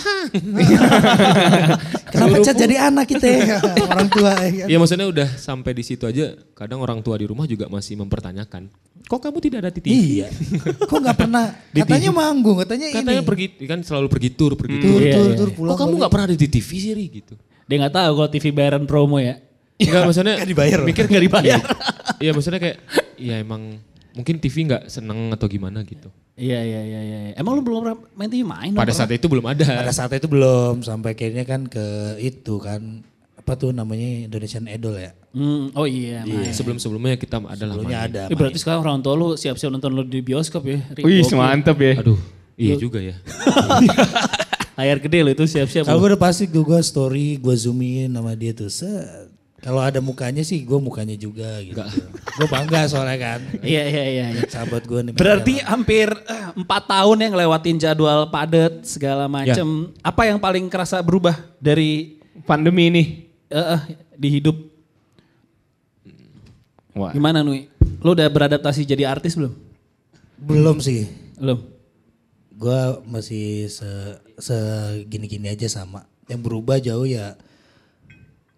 Kenapa 2.14 2.36
cat 2.46 2.54
jadi 2.54 2.76
anak 2.86 3.06
kita 3.10 3.26
ya? 3.26 3.58
Orang 3.90 4.06
tua 4.06 4.30
ya 4.38 4.50
kan? 4.62 4.66
Ya 4.70 4.76
maksudnya 4.78 5.06
udah 5.10 5.28
sampai 5.34 5.74
di 5.74 5.82
situ 5.82 6.06
aja. 6.06 6.38
Kadang 6.54 6.78
orang 6.80 7.02
tua 7.02 7.18
di 7.18 7.26
rumah 7.26 7.44
juga 7.50 7.66
masih 7.66 7.98
mempertanyakan. 7.98 8.70
Kok 9.06 9.20
kamu 9.22 9.38
tidak 9.42 9.58
ada 9.66 9.70
di 9.74 9.80
TV? 9.82 9.92
Iya. 9.92 10.28
Kok 10.90 10.98
nggak 11.02 11.16
pernah? 11.18 11.50
Katanya 11.74 12.10
manggung, 12.14 12.62
katanya, 12.62 12.86
Katanya 12.94 13.22
ini. 13.22 13.28
pergi 13.28 13.46
kan 13.66 13.80
selalu 13.82 14.06
pergi 14.06 14.30
tur, 14.34 14.52
pergi 14.54 14.76
tur, 14.78 14.98
tur. 14.98 15.00
Iya, 15.02 15.14
tur, 15.14 15.26
iya. 15.26 15.36
tur, 15.38 15.50
pulang. 15.54 15.74
Kok 15.74 15.78
kamu 15.82 15.94
nggak 15.98 16.12
pernah 16.14 16.26
ada 16.30 16.36
di 16.38 16.48
TV 16.48 16.68
sih 16.78 16.92
Ri? 16.94 17.06
gitu? 17.10 17.34
Dia 17.66 17.76
nggak 17.82 17.94
tahu 17.94 18.12
kalau 18.22 18.30
TV 18.30 18.44
bayaran 18.54 18.84
promo 18.86 19.18
ya. 19.18 19.42
Enggak 19.76 20.02
maksudnya 20.08 20.34
Nggak 20.40 20.50
dibayar. 20.50 20.78
Mikir 20.86 21.04
Nggak 21.10 21.24
dibayar. 21.26 21.60
Iya 22.16 22.30
maksudnya 22.32 22.60
kayak 22.62 22.78
ya 23.20 23.34
emang 23.42 23.76
mungkin 24.16 24.40
TV 24.40 24.54
nggak 24.64 24.88
seneng 24.88 25.34
atau 25.36 25.46
gimana 25.50 25.84
gitu. 25.84 26.08
Iya 26.36 26.60
iya 26.60 26.80
iya 26.84 27.00
iya. 27.00 27.18
Emang 27.40 27.56
lu 27.56 27.64
belum 27.64 27.96
main 28.12 28.28
TV 28.28 28.44
main? 28.44 28.76
Pada 28.76 28.92
saat 28.92 29.08
itu 29.08 29.24
belum 29.24 29.48
ada. 29.48 29.64
Pada 29.64 29.92
saat 29.92 30.12
itu 30.12 30.28
belum, 30.28 30.84
sampai 30.84 31.16
kayaknya 31.16 31.48
kan 31.48 31.64
ke 31.64 32.20
itu 32.20 32.60
kan. 32.60 33.00
Apa 33.40 33.56
tuh 33.56 33.72
namanya 33.72 34.28
Indonesian 34.28 34.68
Idol 34.68 35.00
ya? 35.00 35.16
Hmm, 35.32 35.72
oh 35.72 35.88
iya. 35.88 36.28
main. 36.28 36.52
Sebelum-sebelumnya 36.52 37.16
kita 37.16 37.40
adalah 37.40 37.80
Sebelumnya 37.80 38.00
main. 38.04 38.08
ada. 38.12 38.22
Eh, 38.28 38.36
berarti 38.36 38.58
sekarang 38.60 38.84
orang 38.84 39.00
tua 39.00 39.16
lu 39.16 39.32
siap-siap 39.32 39.72
nonton 39.72 39.96
lu 39.96 40.04
di 40.04 40.20
bioskop 40.20 40.66
ya? 40.68 40.84
Wih 41.00 41.24
mantep 41.32 41.78
ya. 41.80 42.04
Aduh, 42.04 42.20
iya 42.60 42.74
juga 42.76 43.00
ya. 43.00 43.16
Layar 44.76 45.00
gede 45.00 45.18
lo 45.24 45.32
itu 45.32 45.48
siap-siap. 45.48 45.88
Kalau 45.88 45.96
lu. 45.96 46.04
gue 46.04 46.10
udah 46.12 46.20
pasti 46.20 46.44
gue 46.44 46.60
gue 46.60 46.80
story, 46.84 47.40
gue 47.40 47.54
zoomin 47.56 48.12
sama 48.12 48.36
dia 48.36 48.52
tuh. 48.52 48.68
Set. 48.68 49.35
Kalau 49.66 49.82
ada 49.82 49.98
mukanya 49.98 50.46
sih 50.46 50.62
gue 50.62 50.78
mukanya 50.78 51.18
juga 51.18 51.58
gitu. 51.58 51.82
gue 52.38 52.46
bangga 52.46 52.86
soalnya 52.86 53.18
kan. 53.18 53.40
Iya 53.66 53.82
iya 53.90 54.04
iya. 54.06 54.26
iya. 54.38 54.42
Sahabat 54.46 54.86
gue 54.86 55.10
nih. 55.10 55.12
Berarti 55.18 55.58
hampir 55.66 56.06
eh, 56.06 56.54
empat 56.54 56.86
tahun 56.86 57.26
yang 57.26 57.32
ngelewatin 57.34 57.76
jadwal 57.82 58.30
padat 58.30 58.86
segala 58.86 59.26
macem. 59.26 59.90
Apa 60.06 60.30
yang 60.30 60.38
paling 60.38 60.70
kerasa 60.70 61.02
berubah 61.02 61.34
dari 61.58 62.22
Pandemi 62.46 62.94
ini. 62.94 63.04
eh, 63.50 63.58
eh, 63.58 63.82
di 64.14 64.38
hidup? 64.38 64.54
Wah. 66.94 67.10
Gimana 67.10 67.42
Nui? 67.42 67.66
Lu 68.06 68.14
udah 68.14 68.30
beradaptasi 68.30 68.86
jadi 68.86 69.02
artis 69.10 69.34
belum? 69.34 69.50
Belum 70.46 70.78
sih. 70.78 71.10
Belum. 71.42 71.58
Gue 72.54 72.80
masih 73.10 73.66
se 73.66 73.90
segini-gini 74.38 75.50
aja 75.50 75.66
sama. 75.66 76.06
Yang 76.30 76.40
berubah 76.46 76.78
jauh 76.78 77.02
ya 77.02 77.34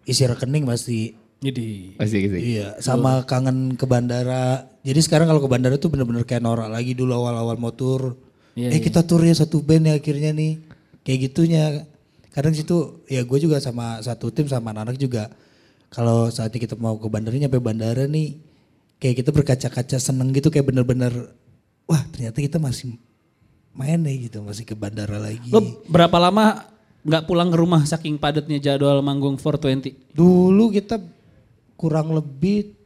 isi 0.05 0.23
rekening 0.27 0.63
pasti. 0.67 1.15
Jadi 1.39 1.95
Pasti 1.95 2.17
gitu. 2.19 2.35
Iya, 2.35 2.75
sama 2.83 3.23
kangen 3.23 3.79
ke 3.79 3.87
bandara. 3.87 4.67
Jadi 4.83 4.99
sekarang 4.99 5.31
kalau 5.31 5.39
ke 5.39 5.47
bandara 5.47 5.79
tuh 5.79 5.87
bener-bener 5.87 6.27
kayak 6.27 6.43
norak 6.43 6.67
lagi 6.67 6.91
dulu 6.91 7.15
awal-awal 7.15 7.55
mau 7.55 7.71
tur. 7.71 8.19
Iya, 8.59 8.75
eh 8.75 8.81
kita 8.83 9.07
tur 9.07 9.23
ya 9.23 9.31
satu 9.31 9.63
band 9.63 9.87
ya 9.87 9.95
akhirnya 9.95 10.35
nih. 10.35 10.59
Kayak 11.07 11.19
gitunya. 11.31 11.63
Kadang 12.35 12.51
situ 12.53 13.07
ya 13.07 13.23
gue 13.23 13.39
juga 13.39 13.57
sama 13.63 14.03
satu 14.03 14.35
tim 14.35 14.51
sama 14.51 14.75
anak-anak 14.75 14.99
juga. 14.99 15.31
Kalau 15.89 16.27
saatnya 16.29 16.59
kita 16.59 16.75
mau 16.75 16.99
ke 16.99 17.07
bandara 17.07 17.39
nyampe 17.39 17.57
bandara 17.63 18.03
nih. 18.03 18.35
Kayak 18.99 19.23
kita 19.23 19.29
berkaca-kaca 19.31 19.95
seneng 19.95 20.35
gitu 20.35 20.51
kayak 20.51 20.67
bener-bener. 20.67 21.31
Wah 21.87 22.03
ternyata 22.11 22.43
kita 22.43 22.59
masih 22.59 22.99
main 23.71 24.03
nih 24.03 24.27
gitu. 24.27 24.43
Masih 24.43 24.67
ke 24.67 24.75
bandara 24.75 25.15
lagi. 25.23 25.47
Lo 25.55 25.63
berapa 25.87 26.19
lama 26.19 26.67
nggak 27.09 27.25
pulang 27.25 27.49
ke 27.49 27.57
rumah 27.57 27.81
saking 27.81 28.21
padatnya 28.21 28.61
jadwal 28.61 29.01
manggung 29.01 29.41
420? 29.41 30.13
Dulu 30.13 30.69
kita 30.69 31.01
kurang 31.73 32.13
lebih 32.13 32.77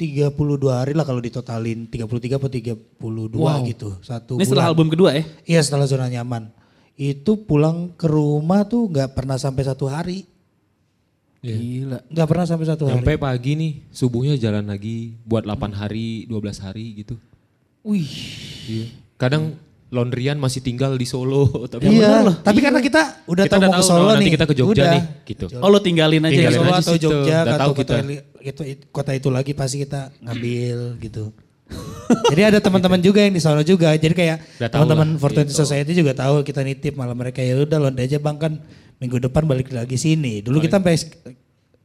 32 0.00 0.32
hari 0.72 0.96
lah 0.96 1.04
kalau 1.04 1.20
ditotalin 1.20 1.84
33 1.84 2.40
atau 2.40 2.48
32 2.48 3.68
gitu. 3.68 3.88
Satu 4.00 4.40
Ini 4.40 4.48
setelah 4.48 4.66
bulan. 4.66 4.72
album 4.72 4.88
kedua 4.88 5.10
ya? 5.12 5.22
Iya 5.44 5.60
setelah 5.60 5.84
zona 5.84 6.08
nyaman. 6.08 6.48
Itu 6.96 7.44
pulang 7.44 7.92
ke 7.92 8.08
rumah 8.08 8.64
tuh 8.64 8.88
nggak 8.88 9.12
pernah 9.12 9.36
sampai 9.36 9.62
satu 9.68 9.86
hari. 9.86 10.24
Gila. 11.42 11.98
Nggak 12.06 12.28
pernah 12.30 12.46
sampai 12.46 12.66
satu 12.70 12.86
hari. 12.86 13.02
Nyampe 13.02 13.18
pagi 13.18 13.52
nih, 13.58 13.72
subuhnya 13.90 14.38
jalan 14.38 14.62
lagi 14.70 15.18
buat 15.26 15.42
8 15.42 15.74
hari, 15.74 16.24
12 16.30 16.62
hari 16.62 17.02
gitu. 17.02 17.18
Wih. 17.82 18.06
Iya. 18.70 18.86
Kadang 19.18 19.58
laundryan 19.92 20.34
masih 20.34 20.58
tinggal 20.58 20.96
di 20.96 21.04
Solo 21.04 21.44
tapi 21.72 21.92
Iya, 21.92 22.32
tapi 22.40 22.58
karena 22.58 22.80
kita 22.80 23.22
udah 23.24 23.44
Kita 23.44 23.52
tahu 23.52 23.60
udah 23.60 23.68
mau 23.68 23.74
ke 23.74 23.78
tahu, 23.78 23.90
Solo 23.92 24.04
nanti 24.08 24.24
nih. 24.24 24.32
kita 24.32 24.44
ke 24.44 24.54
Jogja 24.54 24.72
udah. 24.74 24.90
nih, 24.90 25.02
gitu. 25.26 25.44
Oh 25.54 25.68
lo 25.68 25.78
tinggalin 25.78 26.22
aja 26.22 26.32
Tinggalin 26.32 26.48
ya? 26.50 26.58
Solo 26.58 26.66
aja 26.66 26.80
atau 26.80 26.94
situ. 26.94 27.04
Jogja 27.04 27.20
Udah 27.20 27.42
atau 27.44 27.60
tahu 27.60 27.72
kota, 27.74 27.94
kita. 27.94 27.96
itu, 28.42 28.62
kota 28.88 29.10
itu 29.12 29.28
lagi 29.28 29.52
pasti 29.52 29.76
kita 29.78 30.00
ngambil 30.18 30.78
gitu. 30.98 31.24
Jadi 32.26 32.42
ada 32.42 32.58
teman-teman 32.58 33.00
juga 33.00 33.20
yang 33.20 33.32
di 33.32 33.40
sana 33.40 33.60
juga. 33.62 33.92
Jadi 33.94 34.12
kayak 34.12 34.38
teman-teman 34.66 35.16
Fortune 35.16 35.44
gitu. 35.46 35.56
Society 35.58 35.92
juga 35.94 36.12
tahu 36.14 36.40
kita 36.40 36.60
nitip 36.60 36.92
malah 36.92 37.12
mereka 37.12 37.40
ya 37.40 37.56
udah 37.58 37.78
londe 37.78 37.96
aja 37.98 38.16
bang 38.16 38.36
kan 38.36 38.52
minggu 38.98 39.16
depan 39.18 39.44
balik 39.44 39.68
lagi 39.70 39.96
sini. 39.96 40.40
Dulu 40.40 40.56
kita 40.58 40.76
sampai 40.76 40.96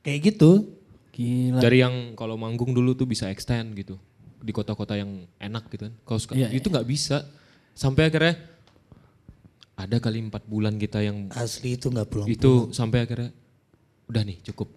kayak 0.02 0.20
gitu. 0.26 0.67
Gila. 1.12 1.60
Dari 1.60 1.78
yang 1.80 1.96
kalau 2.13 2.36
manggung 2.36 2.72
dulu 2.72 2.93
tuh 2.93 3.04
bisa 3.04 3.28
extend 3.28 3.74
gitu 3.74 3.96
di 4.38 4.52
kota-kota 4.52 4.93
yang 4.93 5.26
enak 5.38 5.67
gitu 5.67 5.88
kan. 5.88 5.93
Kalau 6.04 6.20
suka- 6.20 6.36
Iya, 6.36 6.52
itu 6.52 6.67
nggak 6.67 6.86
bisa. 6.86 7.26
Sampai 7.77 8.09
akhirnya 8.09 8.33
ada 9.77 10.01
kali 10.01 10.25
empat 10.25 10.49
bulan 10.49 10.81
kita 10.81 11.05
yang 11.05 11.29
Asli 11.37 11.77
itu 11.77 11.93
nggak 11.93 12.09
pulang. 12.09 12.25
itu 12.25 12.73
sampai 12.73 13.05
akhirnya 13.05 13.29
udah 14.09 14.21
nih 14.25 14.41
cukup. 14.49 14.73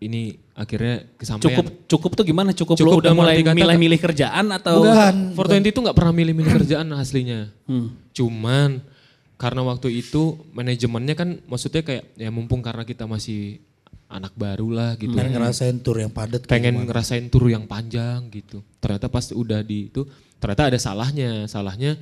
Ini 0.00 0.32
akhirnya 0.56 1.04
kesampaian. 1.20 1.52
Cukup 1.52 1.66
cukup 1.90 2.10
tuh 2.16 2.24
gimana? 2.24 2.56
Cukup, 2.56 2.80
Cukup 2.80 2.96
lo 2.96 3.00
udah 3.04 3.12
mulai 3.12 3.44
milih-milih 3.44 4.00
kerjaan 4.00 4.48
atau 4.56 4.80
Bukan. 4.80 5.36
420 5.36 5.68
itu 5.68 5.78
nggak 5.84 5.96
pernah 6.00 6.14
milih-milih 6.16 6.52
kerjaan 6.64 6.88
aslinya. 6.96 7.52
Hmm. 7.68 7.92
Cuman 8.16 8.80
karena 9.36 9.60
waktu 9.66 9.90
itu 10.00 10.38
manajemennya 10.54 11.14
kan 11.18 11.28
maksudnya 11.44 11.82
kayak 11.84 12.14
ya 12.16 12.30
mumpung 12.32 12.62
karena 12.64 12.86
kita 12.88 13.04
masih 13.04 13.60
anak 14.12 14.36
baru 14.36 14.68
lah 14.68 14.90
gitu. 15.00 15.16
Pengen 15.16 15.40
ngerasain 15.40 15.76
tour 15.80 15.96
yang 15.98 16.12
padat. 16.12 16.44
pengen 16.44 16.76
gimana. 16.76 16.88
ngerasain 16.92 17.24
tur 17.32 17.48
yang 17.48 17.64
panjang 17.64 18.28
gitu. 18.28 18.60
Ternyata 18.78 19.08
pas 19.08 19.32
udah 19.32 19.64
di 19.64 19.88
itu 19.88 20.04
ternyata 20.36 20.68
ada 20.68 20.78
salahnya. 20.78 21.48
Salahnya 21.48 21.96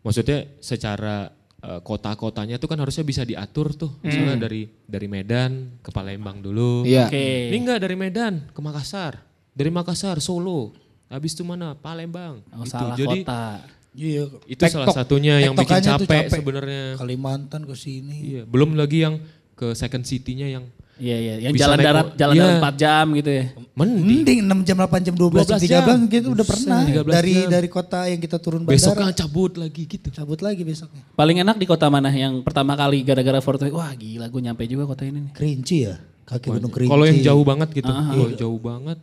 maksudnya 0.00 0.48
secara 0.64 1.28
eh, 1.60 1.80
kota-kotanya 1.84 2.56
tuh 2.56 2.72
kan 2.72 2.80
harusnya 2.80 3.04
bisa 3.04 3.22
diatur 3.28 3.76
tuh. 3.76 4.00
Misalnya 4.00 4.48
dari 4.48 4.64
dari 4.88 5.06
Medan 5.06 5.78
ke 5.84 5.92
Palembang 5.92 6.40
dulu. 6.40 6.88
Iya. 6.88 7.12
Oke. 7.12 7.52
Ini 7.52 7.56
enggak 7.60 7.84
dari 7.84 7.96
Medan 8.00 8.48
ke 8.50 8.60
Makassar. 8.64 9.20
Dari 9.52 9.68
Makassar 9.68 10.16
Solo. 10.24 10.72
Habis 11.10 11.34
itu 11.34 11.42
mana? 11.42 11.74
Palembang. 11.74 12.38
Oh, 12.54 12.62
Gitu. 12.62 12.70
salah 12.72 12.96
Jadi 12.96 13.20
kota. 13.26 13.44
Iya. 13.90 14.30
itu 14.46 14.62
salah 14.70 14.86
satunya 14.94 15.42
yang 15.42 15.58
bikin 15.58 15.82
tuh 15.82 16.06
capek, 16.06 16.30
sebenarnya. 16.30 16.94
Kalimantan 16.94 17.66
ke 17.66 17.74
sini. 17.74 18.16
Iya, 18.22 18.42
belum 18.46 18.78
lagi 18.78 19.02
yang 19.02 19.18
ke 19.58 19.74
second 19.74 20.06
city-nya 20.06 20.46
yang 20.46 20.64
Iya 21.00 21.16
iya, 21.16 21.34
yang 21.40 21.52
Bisa 21.56 21.64
jalan 21.64 21.76
naik 21.76 21.86
darat 21.88 22.06
jalan 22.14 22.34
Iya. 22.36 22.42
darat 22.44 22.60
4 22.60 22.74
jam 22.76 23.04
gitu 23.16 23.30
ya. 23.32 23.44
mending. 23.72 24.04
Mending 24.04 24.38
6 24.44 24.60
jam, 24.62 24.76
8 24.76 25.00
jam, 25.00 25.14
12, 25.16 25.32
jam, 25.40 25.56
12 25.56 25.64
13 25.64 25.72
jam. 25.72 25.98
gitu 26.06 26.26
udah 26.30 26.46
pernah. 26.46 26.80
13 26.84 27.08
Dari 27.10 27.32
jam. 27.34 27.48
dari 27.48 27.68
kota 27.68 28.00
yang 28.04 28.20
kita 28.20 28.36
turun 28.36 28.60
bandara. 28.62 28.76
Besoknya 28.76 29.12
cabut 29.16 29.52
lagi 29.56 29.82
gitu. 29.86 30.08
cabut 30.10 30.38
lagi 30.38 30.60
besoknya. 30.60 31.00
Paling 31.10 31.40
enak 31.40 31.56
di 31.56 31.64
kota 31.64 31.88
mana 31.88 32.08
yang 32.08 32.44
pertama 32.44 32.76
kali 32.76 33.00
gara-gara 33.00 33.40
Fortune? 33.40 33.72
Wah 33.72 33.90
gila 33.90 34.28
gue 34.28 34.40
nyampe 34.42 34.62
juga 34.64 34.84
kota 34.86 35.02
ini 35.02 35.24
nih. 35.24 35.32
Kerinci 35.32 35.76
ya? 35.82 35.96
Kaki 36.22 36.46
Gunung 36.52 36.68
Kerinci. 36.70 36.92
Kalau 36.92 37.04
yang 37.04 37.20
jauh 37.24 37.42
banget 37.42 37.68
gitu. 37.72 37.90
Ah, 37.90 38.04
Kalau 38.06 38.28
jauh 38.30 38.60
banget. 38.60 38.98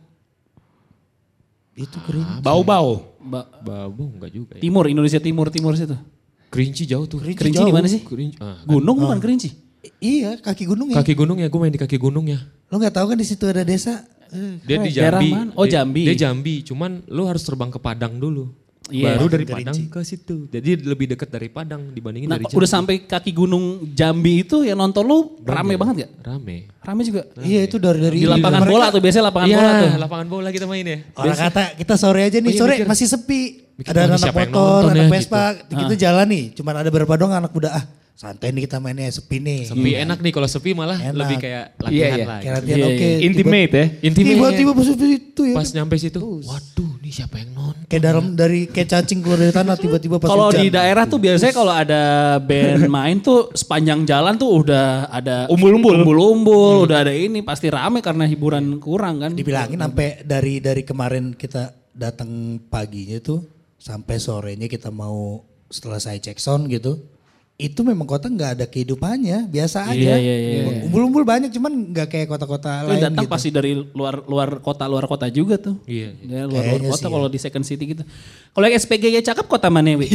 Itu 1.74 1.98
Kerinci. 2.00 2.40
Bau-bau. 2.40 3.18
Ba- 3.20 3.50
Babu 3.60 4.08
enggak 4.10 4.30
juga 4.30 4.52
ya. 4.56 4.62
Timur, 4.62 4.86
Indonesia 4.86 5.18
Timur, 5.18 5.46
Timur 5.48 5.74
situ. 5.74 5.98
Kerinci 6.48 6.86
jauh 6.86 7.04
tuh. 7.04 7.20
Kerinci 7.20 7.60
di 7.60 7.74
mana 7.74 7.84
sih? 7.84 8.00
Kerinci. 8.00 8.38
Ah, 8.38 8.62
Gunung 8.64 8.96
bukan 8.96 9.18
Kerinci? 9.18 9.67
Iya, 9.98 10.36
kaki 10.36 10.64
gunung 10.64 10.90
ya. 10.90 10.96
kaki 10.98 11.14
gunung 11.14 11.38
ya, 11.38 11.46
gue 11.46 11.58
main 11.58 11.70
di 11.70 11.78
kaki 11.78 11.96
gunung 11.96 12.26
ya. 12.26 12.38
Lo 12.66 12.76
nggak 12.76 12.94
tahu 12.94 13.14
kan 13.14 13.16
di 13.16 13.24
situ 13.24 13.44
ada 13.44 13.62
desa? 13.62 14.02
Eh, 14.28 14.60
Dia 14.62 14.76
di 14.78 14.90
Jambi. 14.90 15.30
Oh, 15.54 15.64
Dia- 15.64 15.80
Jambi. 15.80 16.02
Dia 16.04 16.16
Jambi, 16.18 16.54
cuman 16.62 17.00
lu 17.06 17.24
harus 17.24 17.40
terbang 17.40 17.68
ke 17.68 17.78
Padang 17.78 18.14
dulu. 18.14 18.50
Iya. 18.88 19.14
Baru 19.14 19.28
dari. 19.28 19.44
Padang 19.44 19.76
ke 19.76 20.00
situ. 20.00 20.48
Jadi 20.48 20.80
lebih 20.80 21.12
dekat 21.12 21.28
dari 21.28 21.48
Padang 21.48 21.92
dibandingin 21.92 22.24
Nah, 22.26 22.40
dari 22.40 22.48
udah 22.48 22.70
sampai 22.70 23.04
kaki 23.04 23.30
gunung 23.30 23.84
Jambi 23.90 24.42
itu 24.42 24.64
yang 24.64 24.76
nonton 24.76 25.04
lu 25.04 25.36
rame 25.44 25.76
banget 25.76 26.08
gak? 26.08 26.10
Rame. 26.24 26.72
Rame 26.80 27.00
juga. 27.04 27.22
Iya 27.38 27.68
itu 27.68 27.76
dari 27.76 28.00
dari 28.00 28.18
Di 28.18 28.26
lapangan 28.26 28.64
bola 28.64 28.88
tuh 28.88 29.00
biasanya 29.00 29.28
lapangan 29.28 29.46
Iya, 29.46 29.58
bola 29.58 29.70
tuh. 29.70 29.90
lapangan 30.00 30.26
bola 30.26 30.48
kita 30.48 30.64
main 30.64 30.84
ya. 30.84 30.98
Orang 31.14 31.36
kata 31.38 31.62
kita 31.76 31.94
sore 31.94 32.20
aja 32.24 32.38
nih, 32.40 32.48
Oh 32.48 32.52
iya, 32.52 32.60
sore 32.60 32.74
mikir. 32.74 32.88
masih 32.88 33.06
sepi. 33.06 33.42
Mikir, 33.76 33.92
ada 33.92 34.00
anak 34.10 34.34
motor, 34.34 34.80
anak 34.90 34.96
ya, 34.98 35.06
Vespa, 35.06 35.42
kita 35.68 35.94
jalan 35.94 36.26
nih. 36.26 36.44
Cuman 36.50 36.74
ada 36.74 36.88
beberapa 36.88 37.14
dong 37.14 37.30
anak 37.30 37.52
muda 37.52 37.70
ah 37.70 37.84
santai 38.18 38.50
nih 38.50 38.66
kita 38.66 38.82
mainnya 38.82 39.06
sepi 39.08 39.38
nih. 39.38 39.60
Sepi 39.64 39.94
enak 39.94 40.18
nih 40.18 40.34
kalau 40.34 40.50
sepi 40.50 40.74
malah 40.74 40.98
Enak. 40.98 41.14
lebih 41.14 41.36
kayak 41.38 41.64
Iya, 41.70 41.86
latihan 41.86 42.10
iya. 42.10 42.26
lah. 42.26 42.38
Kayak 42.42 42.42
gitu. 42.42 42.50
latihan 42.58 42.74
Iya, 42.74 42.86
oke. 42.90 43.08
Intimate 43.22 43.70
ya. 43.72 43.84
Intimate. 44.02 44.34
Tiba-tiba 44.34 44.70
pas 44.74 44.86
itu 44.90 45.42
ya. 45.46 45.54
Pas 45.54 45.68
nyampe 45.70 45.94
situ, 45.94 46.18
waduh 46.42 46.92
nih 46.98 47.12
siapa 47.14 47.34
yang 47.38 47.50
nonton? 47.54 47.86
Kayak 47.86 48.02
dalam 48.04 48.24
dari 48.34 48.60
kayak 48.66 48.88
cacing 48.90 49.22
keluar 49.22 49.38
dari 49.38 49.54
tanah 49.54 49.76
tiba-tiba 49.78 50.18
pas 50.18 50.28
Kalau 50.28 50.50
di 50.50 50.66
daerah 50.66 51.06
tuh 51.06 51.16
biasanya 51.16 51.54
kalau 51.54 51.70
ada 51.70 52.02
band 52.42 52.90
main 52.98 53.16
tuh 53.18 53.54
sepanjang 53.54 54.02
jalan 54.02 54.34
tuh 54.34 54.50
udah 54.66 55.06
ada 55.08 55.46
Umbul-umbul. 55.46 56.02
umbul-umbul, 56.02 56.90
udah 56.90 56.98
ada 57.00 57.14
ini 57.14 57.38
pasti 57.40 57.70
rame 57.70 58.02
karena 58.02 58.26
hiburan 58.26 58.82
kurang 58.82 59.22
kan. 59.22 59.30
dibilangin 59.30 59.78
sampai 59.78 60.26
dari 60.26 60.58
dari 60.58 60.82
kemarin 60.82 61.38
kita 61.38 61.70
datang 61.94 62.58
paginya 62.66 63.22
tuh 63.22 63.46
sampai 63.78 64.18
sorenya 64.18 64.66
kita 64.66 64.90
mau 64.90 65.38
setelah 65.70 66.02
saya 66.02 66.18
cek 66.18 66.36
sound 66.36 66.66
gitu 66.66 66.98
itu 67.58 67.82
memang 67.82 68.06
kota 68.06 68.30
nggak 68.30 68.50
ada 68.54 68.66
kehidupannya 68.70 69.50
biasa 69.50 69.90
aja 69.90 70.14
Iya, 70.14 70.14
iya, 70.14 70.36
iya, 70.38 70.50
iya. 70.62 70.80
umbul-umbul 70.86 71.26
banyak 71.26 71.50
cuman 71.50 71.90
nggak 71.90 72.06
kayak 72.06 72.30
kota-kota 72.30 72.86
Lu 72.86 72.94
lain 72.94 73.02
datang 73.02 73.26
gitu 73.26 73.34
pasti 73.34 73.50
dari 73.50 73.74
luar 73.74 74.22
luar 74.24 74.62
kota 74.62 74.86
luar 74.86 75.10
kota 75.10 75.26
juga 75.26 75.58
tuh. 75.58 75.74
Iya. 75.82 76.14
Ya, 76.22 76.46
luar, 76.46 76.54
luar 76.54 76.62
Kayaknya 76.78 76.90
kota 76.94 77.02
sih, 77.02 77.10
kalau 77.10 77.26
di 77.26 77.38
second 77.42 77.66
city 77.66 77.84
gitu. 77.90 78.06
Kalau 78.54 78.62
yang 78.62 78.78
SPG 78.78 79.10
ya 79.10 79.22
cakep 79.26 79.46
kota 79.50 79.66
mana 79.68 79.90
Wi? 79.92 80.06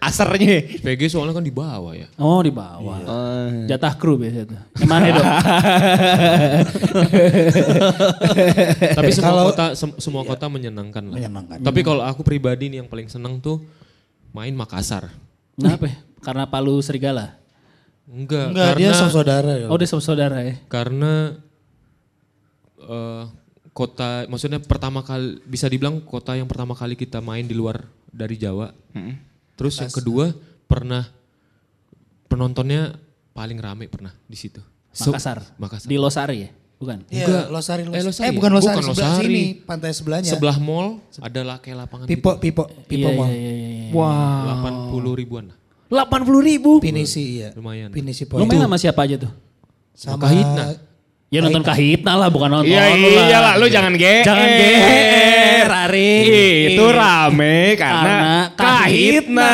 Asarnya. 0.00 0.64
PG 0.80 1.12
soalnya 1.12 1.36
kan 1.36 1.44
di 1.44 1.52
bawah 1.52 1.92
ya. 1.92 2.08
Oh 2.16 2.40
di 2.40 2.48
bawah. 2.48 3.04
Jatah 3.68 3.92
kru 3.92 4.16
biasanya 4.16 4.48
tuh. 4.48 4.60
Yang 4.80 4.88
mana 4.88 5.04
dong? 5.12 5.28
Tapi 8.96 9.10
semua 9.12 9.28
Kalau- 9.30 9.46
kota 9.50 9.64
sem- 9.74 9.98
semua 10.00 10.22
kota 10.24 10.48
menyenangkan 10.48 11.04
lah. 11.04 11.16
Menyenangkan. 11.20 11.60
Tapi 11.60 11.80
kalau 11.84 12.00
aku 12.00 12.24
pribadi 12.24 12.72
nih 12.72 12.80
yang 12.80 12.88
paling 12.88 13.12
seneng 13.12 13.36
tuh 13.40 13.60
main 14.32 14.56
Makassar. 14.56 15.12
Kenapa? 15.54 15.92
Ya? 16.24 16.26
Karena 16.26 16.48
Palu 16.48 16.80
Serigala. 16.80 17.36
Enggak, 18.04 18.52
Enggak 18.52 18.68
dia 18.76 18.88
karena 18.88 18.96
sama 18.96 19.12
saudara 19.12 19.52
ya. 19.54 19.66
Oh 19.68 19.76
dia 19.76 19.88
saudara 19.88 20.38
ya. 20.40 20.56
karena 20.68 21.36
eh, 22.80 23.24
kota 23.72 24.24
maksudnya 24.28 24.60
pertama 24.60 25.00
kali 25.00 25.40
bisa 25.44 25.66
dibilang 25.66 26.00
kota 26.00 26.32
yang 26.32 26.46
pertama 26.46 26.72
kali 26.72 26.94
kita 26.94 27.20
main 27.20 27.44
di 27.44 27.52
luar 27.52 27.84
dari 28.08 28.36
Jawa. 28.36 28.72
Terus 29.54 29.74
yang 29.78 29.90
kedua 29.90 30.32
pernah 30.64 31.04
penontonnya 32.26 32.96
paling 33.32 33.58
rame 33.58 33.88
pernah 33.88 34.12
di 34.24 34.36
situ. 34.36 34.60
So- 34.94 35.10
Makassar. 35.10 35.42
Makassar. 35.58 35.88
Di 35.90 35.96
Losari 35.98 36.38
ya? 36.40 36.50
Bukan. 36.74 36.98
Iya, 37.08 37.24
Enggak. 37.24 37.44
Losari, 37.48 37.82
Eh, 37.82 37.86
Losari. 37.88 38.04
Losari 38.04 38.26
Eh 38.26 38.30
ya? 38.30 38.36
bukan 38.36 38.50
Losari, 38.52 38.74
Bukan 38.76 38.84
sebelah 38.84 39.08
Losari. 39.08 39.24
sini, 39.24 39.42
pantai 39.64 39.90
sebelahnya. 39.94 40.30
Sebelah 40.30 40.56
mall 40.60 40.88
ada 41.18 41.40
lah 41.40 41.56
kayak 41.58 41.76
lapangan 41.80 42.04
Pipo, 42.04 42.30
gitu. 42.36 42.42
Pipo, 42.42 42.62
Pipo 42.84 43.08
Iya, 43.08 43.16
Mall. 43.16 43.30
iya, 43.30 43.40
iya, 43.50 43.68
iya. 43.80 43.90
Wah. 43.90 44.92
80 44.92 45.14
ribuan 45.16 45.44
lah. 45.48 45.56
80 45.90 46.48
ribu. 46.48 46.80
Pinisi 46.80 47.40
iya. 47.40 47.48
Lumayan. 47.54 47.92
Pinisi 47.92 48.24
Lu 48.24 48.44
Point. 48.44 48.48
main 48.48 48.60
sama 48.64 48.76
siapa 48.80 49.00
aja 49.04 49.16
tuh? 49.20 49.32
Sama 49.94 50.18
Kahitna. 50.26 50.74
Ya 51.32 51.42
nonton 51.42 51.66
Kahitna 51.66 52.14
lah 52.14 52.28
bukan 52.30 52.46
nonton 52.46 52.70
Iya 52.70 52.94
lu 52.94 53.08
iya 53.10 53.38
lah, 53.42 53.54
lu 53.58 53.66
jangan 53.66 53.92
GR. 53.98 54.22
Jangan 54.22 54.48
GR, 54.54 55.53
Ari. 55.70 56.12
Itu 56.74 56.84
rame 56.90 57.78
karena, 57.78 58.02
Karena 58.04 58.34
Kahitna. 58.52 59.42
Kahitna. 59.42 59.52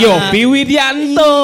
Yopi 0.00 0.42
Widianto. 0.48 1.34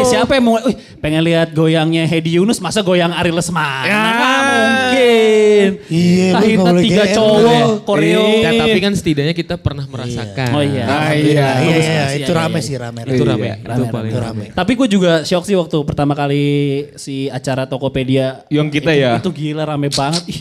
Iya, 0.00 0.02
siapa 0.08 0.38
yang 0.38 0.44
mau, 0.50 0.56
pengen 0.98 1.22
lihat 1.22 1.54
goyangnya 1.54 2.04
Hedi 2.08 2.36
Yunus, 2.40 2.58
masa 2.58 2.82
goyang 2.82 3.14
Ari 3.14 3.30
Lesmana? 3.30 3.86
Ya. 3.86 4.02
Mungkin. 4.50 5.68
Iya, 5.86 6.28
Kahitna 6.34 6.70
tiga 6.82 7.04
cowok, 7.14 7.46
ya. 7.46 7.64
koreo. 7.86 8.24
Ya, 8.40 8.50
tapi 8.58 8.78
kan 8.82 8.92
setidaknya 8.96 9.34
kita 9.34 9.54
pernah 9.60 9.84
merasakan. 9.86 10.50
Oh 10.56 10.62
iya. 10.64 10.84
Ah, 10.86 11.12
iya. 11.14 11.20
Iya, 11.20 11.48
iya, 11.60 11.76
iya, 11.78 12.04
itu 12.20 12.32
iya, 12.32 12.40
rame 12.40 12.58
iya. 12.58 12.66
sih, 12.66 12.74
rame. 12.76 13.00
Itu 13.06 13.24
rame. 13.24 13.46
Iya, 13.46 13.54
itu 13.62 13.84
paling 13.88 14.12
rame. 14.12 14.24
rame. 14.26 14.44
Tapi 14.56 14.72
gue 14.74 14.88
juga 14.90 15.12
shock 15.22 15.44
sih 15.46 15.56
waktu 15.56 15.76
pertama 15.86 16.12
kali 16.18 16.44
si 16.98 17.30
acara 17.30 17.66
Tokopedia. 17.70 18.44
Yang 18.50 18.80
kita 18.80 18.92
itu, 18.92 19.02
ya. 19.02 19.10
Itu 19.18 19.30
gila 19.30 19.62
rame 19.64 19.88
banget. 19.92 20.22
Ih, 20.28 20.40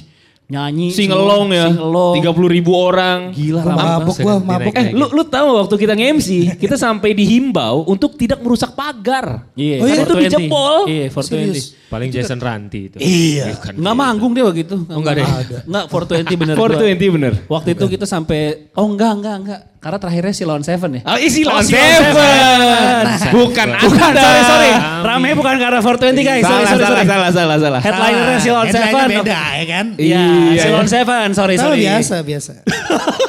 nyanyi. 0.49 0.89
Singelong 0.89 1.53
ya. 1.53 1.69
Singelong. 1.69 2.15
30 2.17 2.49
ribu 2.49 2.73
orang. 2.73 3.29
Gila 3.31 3.61
Gua 3.61 3.69
banget. 3.71 4.17
gua 4.17 4.33
dinaik-naik. 4.35 4.75
Eh, 4.75 4.87
lu 4.91 5.05
lu 5.13 5.23
tahu 5.23 5.47
waktu 5.55 5.75
kita 5.77 5.93
nge-MC, 5.93 6.27
kita 6.57 6.75
sampai 6.75 7.13
dihimbau 7.13 7.85
untuk 7.85 8.17
tidak 8.17 8.41
merusak 8.41 8.73
pagar. 8.73 9.45
Iya, 9.53 9.77
Oh 9.79 9.85
iya, 9.85 9.95
itu 10.01 10.09
420. 10.09 10.25
dijebol. 10.25 10.75
Iya, 10.89 11.05
420. 11.07 11.78
Paling 11.89 12.09
Jason 12.09 12.37
Ranti 12.37 12.87
itu. 12.87 12.97
Iya. 12.97 13.49
Bukan 13.51 13.73
Enggak 13.75 13.95
manggung 13.95 14.31
dia 14.31 14.45
waktu 14.45 14.61
itu. 14.61 14.77
Oh, 14.79 15.01
nggak 15.01 15.13
ada 15.15 15.21
ya? 15.21 15.29
Enggak, 15.65 15.85
420 15.89 16.37
bener. 16.37 16.55
420 16.55 17.15
bener. 17.17 17.33
Waktu 17.45 17.69
itu 17.73 17.85
kita 17.89 18.05
sampai, 18.05 18.69
oh 18.73 18.85
enggak, 18.85 19.11
enggak, 19.11 19.35
enggak. 19.39 19.61
Karena 19.79 19.97
terakhirnya 19.97 20.33
Silon 20.35 20.61
Seven 20.61 20.91
ya. 20.91 21.01
Oh, 21.03 21.15
isi 21.15 21.41
Oh, 21.41 21.49
lawan 21.49 21.63
Silon 21.63 21.81
Seven. 21.81 22.13
Seven. 22.13 23.31
Bukan 23.31 23.67
Bukan, 23.79 24.05
Anda. 24.05 24.21
sorry, 24.21 24.41
sorry. 24.43 24.71
Rame 25.01 25.29
bukan 25.33 25.55
karena 25.57 25.79
420 25.79 26.19
guys. 26.21 26.43
Sorry, 26.43 26.45
Salah, 26.45 26.67
sorry, 26.67 26.67
salah, 26.67 26.93
sorry. 26.93 27.07
salah, 27.07 27.29
salah, 27.31 27.57
salah. 27.57 27.79
Headlinernya 27.81 28.37
Silon 28.37 28.65
Headline-nya 28.65 28.91
Seven. 28.93 29.09
beda 29.17 29.39
ya 29.55 29.65
kan? 29.65 29.85
Iya, 29.95 30.23
Iya, 30.51 30.61
Silon 30.61 30.83
iya. 30.83 30.91
Seven, 30.91 31.27
sorry, 31.31 31.55
sorry. 31.55 31.77
biasa, 31.81 32.15
biasa. 32.21 32.51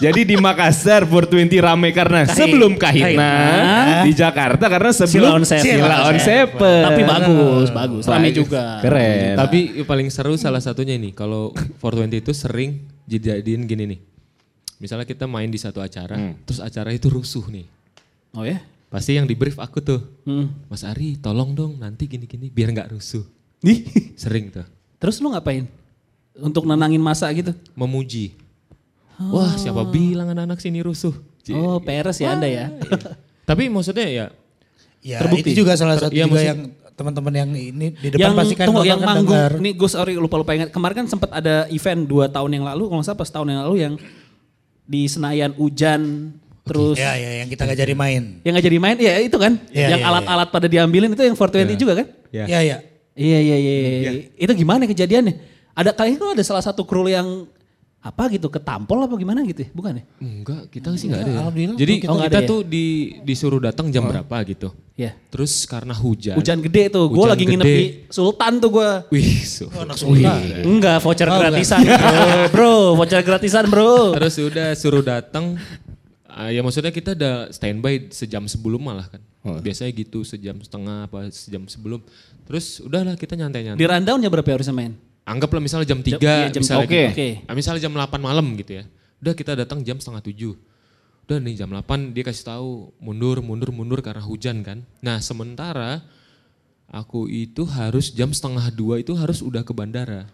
Jadi 0.00 0.24
di 0.24 0.32
Makassar 0.34 1.04
420 1.04 1.60
rame 1.60 1.92
karena 1.92 2.24
sebelum 2.24 2.72
Kahitna, 2.74 3.12
Kahitna. 3.12 4.00
di 4.00 4.12
Jakarta 4.16 4.64
karena 4.66 4.90
sebelum 4.90 5.28
Silon 5.36 5.44
Seven. 5.44 5.64
Silon 5.76 6.16
Seven. 6.18 6.82
Tapi 6.88 7.02
bagus, 7.04 7.68
bagus. 7.68 8.02
Rame 8.08 8.32
juga. 8.32 8.80
Keren. 8.80 9.36
Tapi 9.36 9.58
yang 9.76 9.84
paling 9.84 10.08
seru 10.08 10.34
salah 10.34 10.58
satunya 10.58 10.96
ini 10.96 11.12
kalau 11.12 11.52
420 11.84 12.16
itu 12.18 12.32
sering 12.32 12.70
dijadiin 13.04 13.64
gini 13.64 13.84
nih. 13.86 14.00
misalnya 14.80 15.04
kita 15.04 15.28
main 15.28 15.44
di 15.46 15.60
satu 15.60 15.84
acara, 15.84 16.16
terus 16.42 16.56
acara 16.56 16.88
itu 16.88 17.12
rusuh 17.12 17.44
nih. 17.46 17.68
Oh 18.32 18.40
ya? 18.40 18.64
Pasti 18.88 19.12
yang 19.12 19.28
di 19.28 19.36
brief 19.36 19.60
aku 19.60 19.78
tuh, 19.78 20.00
Hmm. 20.24 20.48
Mas 20.66 20.80
Ari 20.82 21.20
tolong 21.20 21.52
dong 21.52 21.76
nanti 21.76 22.08
gini-gini 22.08 22.48
biar 22.48 22.72
nggak 22.72 22.88
rusuh. 22.90 23.20
Nih. 23.60 23.84
Sering 24.16 24.48
tuh, 24.48 24.64
Terus 24.96 25.20
lu 25.20 25.28
ngapain? 25.28 25.68
Untuk 26.32 26.64
nenangin 26.64 26.96
masa 26.96 27.28
gitu? 27.30 27.52
memuji. 27.76 28.32
Wah 29.22 29.52
siapa 29.54 29.84
bilang 29.84 30.28
anak-anak 30.28 30.56
sini 30.56 30.80
rusuh. 30.80 31.12
Oh 31.52 31.76
peres 31.78 32.16
ya 32.16 32.32
anda 32.32 32.46
ya? 32.46 32.72
Tapi 33.44 33.66
maksudnya 33.66 34.06
ya, 34.06 34.26
Ya 35.00 35.16
Terbukti. 35.18 35.50
itu 35.50 35.60
juga 35.60 35.74
salah 35.74 35.96
satu 35.96 36.12
Iya, 36.12 36.24
juga 36.24 36.36
maksud- 36.36 36.46
yang 36.46 36.60
teman-teman 36.92 37.32
yang 37.34 37.50
ini 37.50 37.86
di 37.90 38.08
depan 38.10 38.20
yang 38.20 38.32
pasti 38.36 38.52
kan 38.54 38.66
tunggu, 38.66 38.84
yang 38.84 39.00
kan 39.00 39.08
manggung, 39.10 39.32
dengar. 39.32 39.52
nih 39.56 39.72
gue 39.72 39.88
sorry 39.88 40.12
lupa-lupa 40.14 40.52
ingat. 40.52 40.68
Kemarin 40.68 40.94
kan 40.94 41.06
sempat 41.08 41.30
ada 41.30 41.64
event 41.68 42.04
dua 42.04 42.28
tahun 42.28 42.50
yang 42.54 42.64
lalu, 42.66 42.84
kalau 42.86 43.00
nggak 43.00 43.08
salah 43.08 43.18
pas 43.18 43.30
tahun 43.30 43.46
yang 43.48 43.60
lalu 43.64 43.76
yang 43.78 43.94
di 44.84 45.02
Senayan 45.04 45.52
hujan, 45.54 46.32
terus 46.62 46.96
Ya 46.96 47.16
ya 47.16 47.40
yang 47.40 47.48
kita 47.48 47.64
gak 47.64 47.78
jadi 47.78 47.94
main. 47.94 48.22
yang 48.40 48.52
nggak 48.52 48.66
jadi 48.66 48.78
main, 48.78 48.96
ya 48.96 49.12
itu 49.18 49.36
kan, 49.36 49.52
Iya, 49.66 49.88
yang 49.88 50.00
iya, 50.00 50.06
alat-alat 50.06 50.48
pada 50.50 50.66
diambilin 50.66 51.08
itu 51.08 51.22
yang 51.22 51.32
420 51.34 51.74
juga 51.74 51.92
kan? 51.96 52.06
ya. 52.28 52.44
Ya 52.46 52.60
ya. 52.60 52.76
Iya 53.10 53.38
iya 53.38 53.56
iya. 53.56 53.74
iya. 53.98 54.10
Itu 54.36 54.52
gimana 54.52 54.84
kejadiannya? 54.84 55.34
Ada 55.72 55.90
kayaknya 55.90 56.18
kalau 56.18 56.32
ada 56.32 56.44
salah 56.44 56.60
satu 56.60 56.84
kru 56.84 57.04
yang 57.04 57.48
apa 58.00 58.32
gitu 58.32 58.48
ketampol 58.48 59.04
apa 59.04 59.12
gimana 59.12 59.44
gitu 59.44 59.60
ya? 59.60 59.70
Bukan 59.76 59.92
ya? 60.00 60.04
enggak 60.24 60.72
kita 60.72 60.88
sih 60.96 61.12
nggak 61.12 61.20
ada 61.20 61.28
ya. 61.28 61.38
Alhamdulillah 61.44 61.76
Jadi 61.76 61.94
Oh, 62.08 62.16
nggak 62.16 62.28
kita 62.32 62.38
ada 62.40 62.40
ya? 62.40 62.48
tuh 62.48 62.60
di 62.64 62.84
disuruh 63.20 63.60
datang 63.60 63.92
jam 63.92 64.08
berapa 64.08 64.36
gitu. 64.48 64.72
Iya. 64.96 65.12
Terus 65.28 65.52
karena 65.68 65.92
hujan. 65.92 66.36
Hujan 66.36 66.58
gede 66.60 66.88
tuh, 66.88 67.08
gue 67.08 67.26
lagi 67.28 67.44
nginep 67.44 67.64
gede. 67.64 67.76
di 67.76 67.86
Sultan 68.08 68.52
tuh 68.56 68.70
gue. 68.72 68.90
Wih, 69.12 69.44
so. 69.44 69.68
Enggak, 70.60 70.96
voucher 71.00 71.28
gratisan 71.28 71.80
bro, 71.84 72.08
bro, 72.56 72.74
voucher 72.96 73.20
gratisan 73.20 73.64
bro. 73.68 74.16
Terus 74.16 74.34
udah 74.40 74.68
suruh 74.72 75.04
datang. 75.04 75.60
ah, 76.24 76.48
ya 76.48 76.64
maksudnya 76.64 76.92
kita 76.92 77.12
udah 77.12 77.52
standby 77.52 78.08
sejam 78.08 78.48
sebelum 78.48 78.80
malah 78.80 79.08
kan. 79.08 79.20
Biasanya 79.60 79.92
gitu 79.92 80.24
sejam 80.24 80.56
setengah 80.60 81.04
apa 81.04 81.28
sejam 81.32 81.64
sebelum. 81.64 82.00
Terus 82.44 82.80
udahlah 82.80 83.16
kita 83.16 83.36
nyantai-nyantai. 83.36 83.76
Di 83.76 83.84
rundownnya 83.84 84.28
berapa 84.28 84.48
ya 84.48 84.56
harusnya 84.56 84.72
main? 84.72 84.96
Anggaplah 85.30 85.62
misalnya 85.62 85.86
jam 85.86 86.00
3, 86.02 86.18
iya, 86.18 86.50
jam- 86.50 86.58
misalnya, 86.58 86.84
oke. 86.84 86.90
gitu. 86.90 87.10
Oke. 87.14 87.28
Ah, 87.46 87.54
misalnya 87.54 87.80
jam 87.80 87.92
8 87.92 88.18
malam 88.18 88.46
gitu 88.54 88.72
ya. 88.74 88.84
Udah 89.18 89.32
kita 89.32 89.52
datang 89.54 89.80
jam 89.80 89.96
setengah 89.96 90.20
7. 90.20 90.58
Udah 91.24 91.38
nih 91.38 91.54
jam 91.54 91.70
8 91.70 92.10
dia 92.10 92.26
kasih 92.26 92.44
tahu 92.48 92.70
mundur, 92.98 93.38
mundur, 93.38 93.70
mundur 93.70 94.02
karena 94.02 94.18
hujan 94.20 94.66
kan. 94.66 94.82
Nah 94.98 95.22
sementara 95.22 96.02
aku 96.86 97.30
itu 97.30 97.62
harus 97.64 98.10
jam 98.10 98.28
setengah 98.28 98.66
dua 98.68 98.98
itu 98.98 99.14
harus 99.14 99.38
udah 99.38 99.62
ke 99.62 99.70
bandara. 99.70 100.26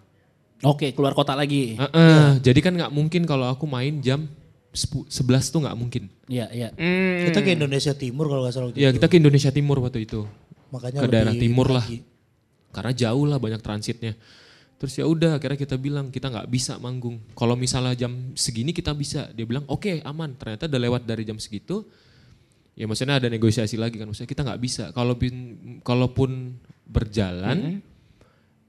Oke, 0.64 0.88
keluar 0.90 1.12
kota 1.12 1.36
lagi. 1.36 1.76
Heeh, 1.76 2.40
Jadi 2.40 2.64
kan 2.64 2.72
nggak 2.72 2.88
mungkin 2.88 3.28
kalau 3.28 3.44
aku 3.44 3.68
main 3.68 4.00
jam 4.00 4.24
10 4.72 5.04
11 5.04 5.52
tuh 5.52 5.60
nggak 5.60 5.76
mungkin. 5.76 6.08
Iya, 6.26 6.48
iya. 6.48 6.68
Kita 7.22 7.44
ke 7.44 7.52
Indonesia 7.52 7.92
Timur 7.92 8.24
kalau 8.26 8.40
gak 8.40 8.54
salah 8.56 8.66
waktu 8.68 8.80
Ya 8.80 8.88
itu. 8.88 8.96
kita 8.96 9.06
ke 9.06 9.16
Indonesia 9.20 9.52
Timur 9.52 9.76
waktu 9.84 10.08
itu. 10.08 10.24
Makanya 10.72 11.04
ke 11.04 11.08
daerah 11.08 11.34
timur 11.36 11.68
lah. 11.68 11.84
lagi. 11.84 12.00
Karena 12.72 12.92
jauh 12.92 13.24
lah 13.24 13.36
banyak 13.36 13.60
transitnya. 13.60 14.16
Terus 14.76 14.92
ya 14.92 15.08
udah 15.08 15.40
akhirnya 15.40 15.56
kita 15.56 15.76
bilang 15.76 16.12
kita 16.12 16.28
nggak 16.28 16.48
bisa 16.48 16.76
manggung. 16.76 17.16
Kalau 17.32 17.56
misalnya 17.56 17.96
jam 17.96 18.12
segini 18.36 18.76
kita 18.76 18.92
bisa. 18.92 19.32
Dia 19.32 19.48
bilang 19.48 19.64
oke 19.66 20.04
aman. 20.04 20.36
Ternyata 20.36 20.68
udah 20.68 20.80
lewat 20.80 21.02
dari 21.08 21.24
jam 21.24 21.40
segitu. 21.40 21.80
Ya 22.76 22.84
maksudnya 22.84 23.16
ada 23.16 23.32
negosiasi 23.32 23.80
lagi 23.80 23.96
kan. 23.96 24.04
Maksudnya 24.04 24.28
kita 24.28 24.44
nggak 24.44 24.60
bisa. 24.60 24.84
Kalau 24.92 25.16
bin- 25.16 25.80
kalaupun 25.80 26.60
berjalan 26.84 27.80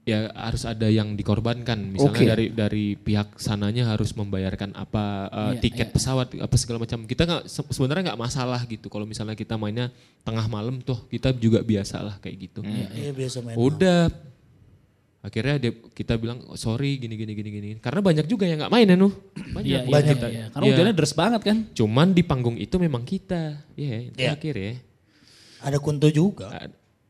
ya 0.08 0.32
harus 0.32 0.64
ada 0.64 0.88
yang 0.88 1.12
dikorbankan. 1.12 1.92
Misalnya 1.92 2.16
Oke. 2.16 2.24
dari 2.24 2.46
dari 2.48 2.84
pihak 2.96 3.36
sananya 3.36 3.92
harus 3.92 4.16
membayarkan 4.16 4.72
apa 4.72 5.28
eh, 5.28 5.52
Iya, 5.52 5.60
tiket 5.60 5.88
pesawat 5.92 6.32
apa 6.40 6.56
segala 6.56 6.80
macam. 6.80 7.04
Kita 7.04 7.28
nggak 7.28 7.44
se- 7.44 7.68
sebenarnya 7.68 8.16
nggak 8.16 8.20
masalah 8.24 8.64
gitu. 8.64 8.88
Kalau 8.88 9.04
misalnya 9.04 9.36
kita 9.36 9.60
mainnya 9.60 9.92
tengah 10.24 10.48
malam 10.48 10.80
tuh 10.80 11.04
kita 11.12 11.36
juga 11.36 11.60
biasa 11.60 12.00
lah 12.00 12.16
kayak 12.16 12.36
gitu. 12.48 12.64
Iya 12.64 13.12
biasa 13.12 13.44
main. 13.44 13.60
Udah. 13.60 14.08
Akhirnya 15.18 15.58
dia, 15.58 15.72
kita 15.92 16.14
bilang 16.14 16.46
oh, 16.46 16.54
sorry 16.54 16.94
gini 16.94 17.18
gini 17.18 17.34
gini 17.34 17.50
gini. 17.50 17.68
Karena 17.82 17.98
banyak 17.98 18.26
juga 18.30 18.46
yang 18.46 18.62
nggak 18.62 18.72
main 18.72 18.86
ya 18.86 18.94
Nuh. 18.94 19.10
Banyak. 19.34 19.66
Iya, 19.66 19.80
iya, 19.82 19.90
banyak. 19.90 20.16
iya, 20.16 20.28
iya. 20.30 20.44
Karena 20.54 20.64
Iya. 20.64 20.72
hujannya 20.74 20.94
deras 20.94 21.14
banget 21.14 21.40
kan. 21.42 21.56
Cuman 21.74 22.06
di 22.14 22.22
panggung 22.22 22.54
itu 22.54 22.78
memang 22.78 23.02
kita. 23.02 23.66
Iya, 23.74 24.14
Iya. 24.14 24.34
terakhir 24.38 24.54
ya. 24.54 24.74
Ada 25.58 25.78
Kunto 25.82 26.06
juga. 26.06 26.54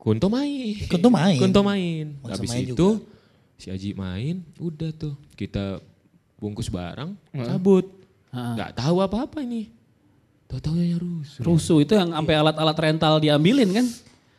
Kunto 0.01 0.33
main. 0.33 0.89
Kunto 0.89 1.09
main. 1.13 1.37
Kunto 1.37 1.61
main. 1.61 2.05
Maksa 2.25 2.33
Habis 2.41 2.51
main 2.55 2.67
itu 2.73 2.89
si 3.59 3.69
Aji 3.69 3.91
main, 3.93 4.41
udah 4.57 4.89
tuh 4.95 5.19
kita 5.35 5.83
bungkus 6.39 6.71
barang, 6.71 7.13
cabut. 7.35 7.91
Nggak 8.31 8.79
tahu 8.79 9.03
apa-apa 9.03 9.43
ini. 9.43 9.69
Tahu-tahu 10.49 10.81
ya 10.81 10.97
rusuh. 10.97 11.43
Rusuh 11.45 11.79
itu 11.85 11.93
yang 11.93 12.09
sampai 12.09 12.41
alat-alat 12.41 12.77
rental 12.79 13.21
diambilin 13.21 13.69
kan. 13.69 13.85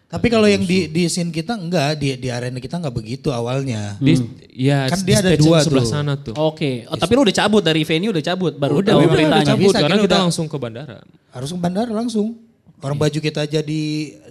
Tapi 0.10 0.26
kalau 0.26 0.49
yang 0.49 0.66
di 0.66 0.89
di 0.89 1.05
scene 1.05 1.30
kita 1.30 1.53
enggak, 1.53 1.93
di 1.95 2.18
di 2.18 2.34
arena 2.34 2.57
kita 2.57 2.82
enggak 2.82 2.91
begitu 2.91 3.30
awalnya. 3.30 3.93
Di, 4.01 4.18
ya, 4.49 4.89
Kan 4.89 5.05
di 5.05 5.05
dia 5.05 5.22
ada 5.22 5.38
dua 5.38 5.62
sebelah 5.62 5.86
tuh. 5.86 5.91
sana 5.93 6.14
tuh. 6.18 6.34
Oke, 6.34 6.89
oh, 6.89 6.97
tapi 6.97 7.14
lu 7.14 7.22
udah 7.22 7.36
cabut 7.36 7.62
dari 7.62 7.86
venue 7.86 8.10
udah 8.10 8.26
cabut 8.26 8.57
baru 8.57 8.82
Udah, 8.82 8.97
tahu 8.97 9.05
beritanya. 9.05 9.30
udah 9.30 9.45
cabut 9.45 9.70
bisa, 9.70 9.78
karena 9.80 9.95
kita 9.95 10.07
udah- 10.10 10.22
langsung 10.26 10.45
ke 10.45 10.57
bandara. 10.57 10.97
Harus 11.30 11.49
ke 11.49 11.60
bandara 11.60 11.91
langsung. 11.91 12.28
Orang 12.80 12.97
baju 12.97 13.20
kita 13.20 13.43
aja 13.43 13.60
di 13.60 13.82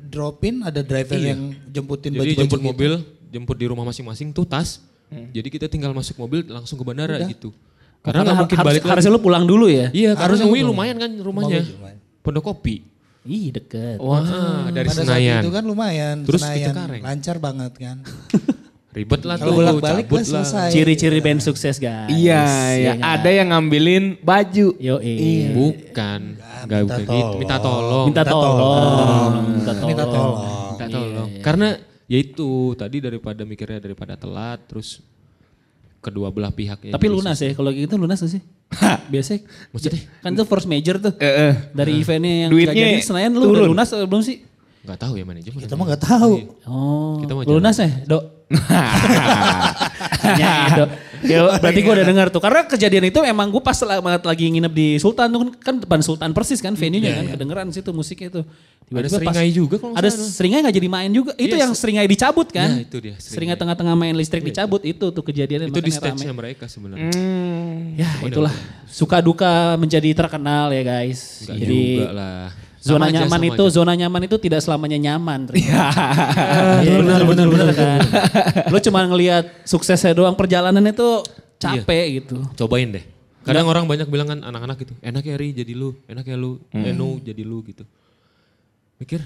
dropin, 0.03 0.65
ada 0.65 0.81
driver 0.81 1.15
yang 1.15 1.55
jemputin 1.69 2.11
Jadi 2.11 2.19
baju-baju 2.19 2.41
jemput 2.43 2.59
kita. 2.59 2.67
mobil, 2.67 2.93
jemput 3.29 3.57
di 3.57 3.67
rumah 3.69 3.85
masing-masing 3.85 4.33
tuh 4.33 4.43
tas. 4.43 4.83
Jadi 5.09 5.49
kita 5.49 5.67
tinggal 5.67 5.93
masuk 5.93 6.19
mobil 6.19 6.43
langsung 6.45 6.75
ke 6.75 6.83
bandara 6.83 7.23
gitu. 7.25 7.55
Karena 8.01 8.25
nggak 8.25 8.35
Har- 8.35 8.43
mungkin 8.43 8.57
harus, 8.57 8.69
balik 8.69 8.83
lagi. 8.83 8.91
harusnya 8.93 9.11
lu 9.11 9.21
pulang 9.21 9.45
dulu 9.45 9.67
ya. 9.67 9.91
Iya, 9.91 10.11
karena 10.13 10.23
Harusnya 10.25 10.47
Wih 10.49 10.59
gitu. 10.59 10.71
lumayan 10.71 10.97
kan 10.97 11.11
rumahnya. 11.15 11.61
Pondok 12.19 12.45
Kopi. 12.47 12.83
Ih 13.29 13.53
deket. 13.53 14.01
Wah, 14.01 14.73
dari 14.73 14.89
Pada 14.89 15.05
Senayan. 15.05 15.45
saat 15.45 15.45
itu 15.45 15.51
kan 15.53 15.65
lumayan. 15.69 16.17
Terus 16.25 16.41
ke 16.41 16.49
Senayan 16.49 16.69
Cengkareng. 16.73 17.03
lancar 17.05 17.37
banget 17.37 17.73
kan. 17.77 17.97
Ribet 18.89 19.23
lah 19.29 19.37
Kalau 19.37 19.53
tuh, 19.53 19.57
bolak-balik 19.61 20.09
cabut 20.09 20.17
kan 20.17 20.25
lah. 20.25 20.33
selesai. 20.49 20.69
Ciri-ciri 20.73 21.21
band 21.21 21.45
sukses 21.45 21.77
guys. 21.77 22.09
Iya, 22.09 22.43
ya. 22.73 22.93
nggak? 22.97 23.13
ada 23.21 23.31
yang 23.31 23.49
ngambilin 23.53 24.05
baju. 24.25 24.69
Yo 24.81 24.97
iya. 25.05 25.53
Bukan, 25.53 26.21
nggak 26.41 26.81
minta 26.83 26.97
gitu. 27.05 27.37
Minta 27.37 27.57
tolong. 27.61 28.07
Minta 28.09 28.23
tolong. 28.25 29.33
Minta 29.55 29.73
tolong. 29.77 29.87
Minta 29.87 30.05
tolong. 30.09 30.37
Minta 30.73 30.87
tolong. 30.89 31.29
Karena 31.45 31.69
ya 32.09 32.19
itu 32.19 32.73
tadi 32.81 32.97
daripada 33.05 33.45
mikirnya 33.45 33.79
daripada 33.79 34.17
telat, 34.17 34.65
terus 34.65 35.05
kedua 35.99 36.31
belah 36.31 36.55
pihak 36.55 36.89
ya. 36.89 36.93
Tapi 36.95 37.07
lunas 37.11 37.39
ya, 37.39 37.51
kalau 37.55 37.71
gitu 37.75 37.95
lunas 37.99 38.19
gak 38.23 38.31
sih? 38.31 38.43
Biasanya. 39.13 39.41
Maksudnya? 39.75 40.03
Kan 40.23 40.31
itu 40.37 40.45
first 40.47 40.67
major 40.71 40.97
tuh. 41.03 41.13
Eh, 41.19 41.51
eh. 41.51 41.53
Dari 41.75 41.93
eventnya 41.99 42.47
yang 42.47 42.51
Duitnya 42.53 42.75
nggak 42.75 42.95
jadi 42.99 43.05
Senayan 43.05 43.31
lu 43.35 43.51
udah 43.51 43.67
lunas 43.67 43.89
atau 43.91 44.07
belum 44.07 44.23
sih? 44.23 44.45
Nggak 44.87 44.99
tahu 45.05 45.13
ya 45.19 45.25
manajemen. 45.27 45.61
Kita 45.61 45.75
mah 45.75 45.85
nggak 45.91 46.03
tahu. 46.07 46.33
Oh, 46.65 47.19
Kita 47.21 47.33
mau 47.35 47.43
lunas 47.45 47.77
ya, 47.77 47.91
Dok? 48.07 48.25
Ya, 50.41 50.55
Dok. 50.77 50.91
Ya, 51.19 51.41
berarti 51.59 51.81
gue 51.83 51.93
udah 51.99 52.07
dengar 52.07 52.27
tuh. 52.31 52.39
Karena 52.39 52.63
kejadian 52.63 53.11
itu 53.11 53.21
emang 53.27 53.51
gue 53.51 53.59
pas 53.59 53.75
banget 53.75 54.23
lagi 54.23 54.45
nginep 54.55 54.73
di 54.73 54.89
Sultan 55.03 55.27
tuh 55.35 55.41
kan, 55.43 55.51
kan 55.59 55.75
depan 55.83 56.01
Sultan 56.01 56.31
persis 56.31 56.63
kan 56.63 56.79
venue-nya 56.79 57.23
kan. 57.23 57.25
Kedengeran 57.35 57.67
situ 57.75 57.91
musiknya 57.91 58.43
tuh. 58.43 58.45
Ada 58.89 59.21
seringai 59.21 59.51
juga 59.53 59.77
kalau 59.77 59.93
Ada 59.93 60.09
salah. 60.09 60.33
seringai 60.33 60.61
gak 60.65 60.77
jadi 60.81 60.89
main 60.89 61.11
juga. 61.13 61.37
Itu 61.37 61.59
Iya, 61.59 61.69
yang 61.69 61.73
seringai 61.77 62.09
dicabut 62.09 62.49
kan. 62.49 62.81
Ya, 62.81 62.89
itu 62.89 62.97
dia, 63.03 63.15
seringai. 63.21 63.35
Seringai 63.53 63.57
tengah-tengah 63.61 63.95
main 63.99 64.15
listrik 64.17 64.41
dicabut 64.47 64.81
itu 64.87 65.13
tuh 65.13 65.23
kejadiannya 65.27 65.69
Itu 65.69 65.83
di 65.85 65.93
stage-nya 65.93 66.33
mereka 66.33 66.65
sebenarnya. 66.71 67.13
Ya 67.99 68.09
itulah 68.25 68.55
suka 68.89 69.21
duka 69.21 69.77
menjadi 69.77 70.09
terkenal 70.17 70.73
ya 70.73 70.83
guys. 70.87 71.45
Enggak 71.45 71.57
Jadi 71.67 71.81
juga 71.99 72.11
lah. 72.15 72.47
Zona 72.79 73.07
Sama 73.07 73.15
aja, 73.15 73.19
nyaman 73.27 73.43
itu 73.51 73.65
aja. 73.67 73.75
zona 73.75 73.93
nyaman 73.99 74.23
itu 74.27 74.37
tidak 74.39 74.61
selamanya 74.63 74.99
nyaman. 74.99 75.51
Iya 75.55 75.87
benar 77.03 77.23
benar 77.27 77.47
benar 77.51 77.69
kan. 77.75 78.01
Lo 78.71 78.79
cuma 78.79 79.05
ngelihat 79.07 79.45
suksesnya 79.67 80.15
doang 80.15 80.39
perjalanan 80.39 80.83
itu 80.87 81.23
capek 81.59 82.23
gitu. 82.23 82.39
Cobain 82.55 82.95
deh. 82.95 83.05
Kadang 83.43 83.65
orang 83.65 83.89
banyak 83.89 84.13
bilang 84.13 84.29
kan 84.29 84.45
anak-anak 84.45 84.77
gitu, 84.85 84.93
enak 85.01 85.25
ya 85.25 85.41
Ri 85.41 85.57
jadi 85.57 85.73
lu, 85.73 85.97
enak 86.05 86.21
ya 86.29 86.37
lu, 86.37 86.61
Enu 86.69 87.17
jadi 87.25 87.41
lu 87.41 87.65
gitu. 87.65 87.81
Mikir, 89.01 89.25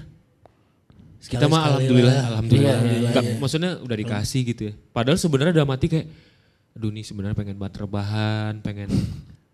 kita 1.27 1.51
mah 1.51 1.75
alhamdulillah, 1.75 2.31
alhamdulillah. 2.31 2.77
Nggak, 3.11 3.23
maksudnya 3.43 3.83
udah 3.83 3.97
dikasih 3.99 4.41
gitu 4.47 4.61
ya. 4.71 4.73
Padahal 4.95 5.19
sebenarnya 5.19 5.59
udah 5.59 5.67
mati 5.67 5.91
kayak, 5.91 6.07
aduh 6.71 6.87
nih 6.95 7.03
sebenarnya 7.03 7.35
pengen 7.35 7.59
banget 7.59 7.83
rebahan, 7.83 8.63
pengen 8.63 8.87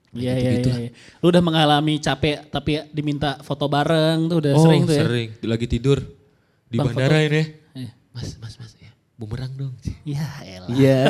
Iya 0.09 0.33
iya 0.35 0.51
iya. 0.57 0.73
iya. 0.87 0.89
Lu 1.21 1.29
udah 1.29 1.39
mengalami 1.39 1.97
capek 1.97 2.49
tapi 2.49 2.81
diminta 2.89 3.37
foto 3.39 3.69
bareng 3.69 4.25
tuh 4.25 4.37
udah 4.41 4.53
oh 4.57 4.63
sering 4.65 4.81
tuh 4.83 4.95
ya. 4.97 5.03
sering, 5.05 5.29
lagi 5.45 5.67
tidur 5.69 6.01
di 6.65 6.77
Bang, 6.77 6.89
bandara 6.89 7.17
foto. 7.17 7.27
ini. 7.29 7.41
Iya. 7.77 7.91
Mas, 8.09 8.29
mas, 8.41 8.53
mas, 8.57 8.73
ya, 8.75 8.89
bumerang 9.15 9.53
dong. 9.53 9.73
Ya 10.01 10.25
elah. 10.41 10.69
Iya. 10.73 11.01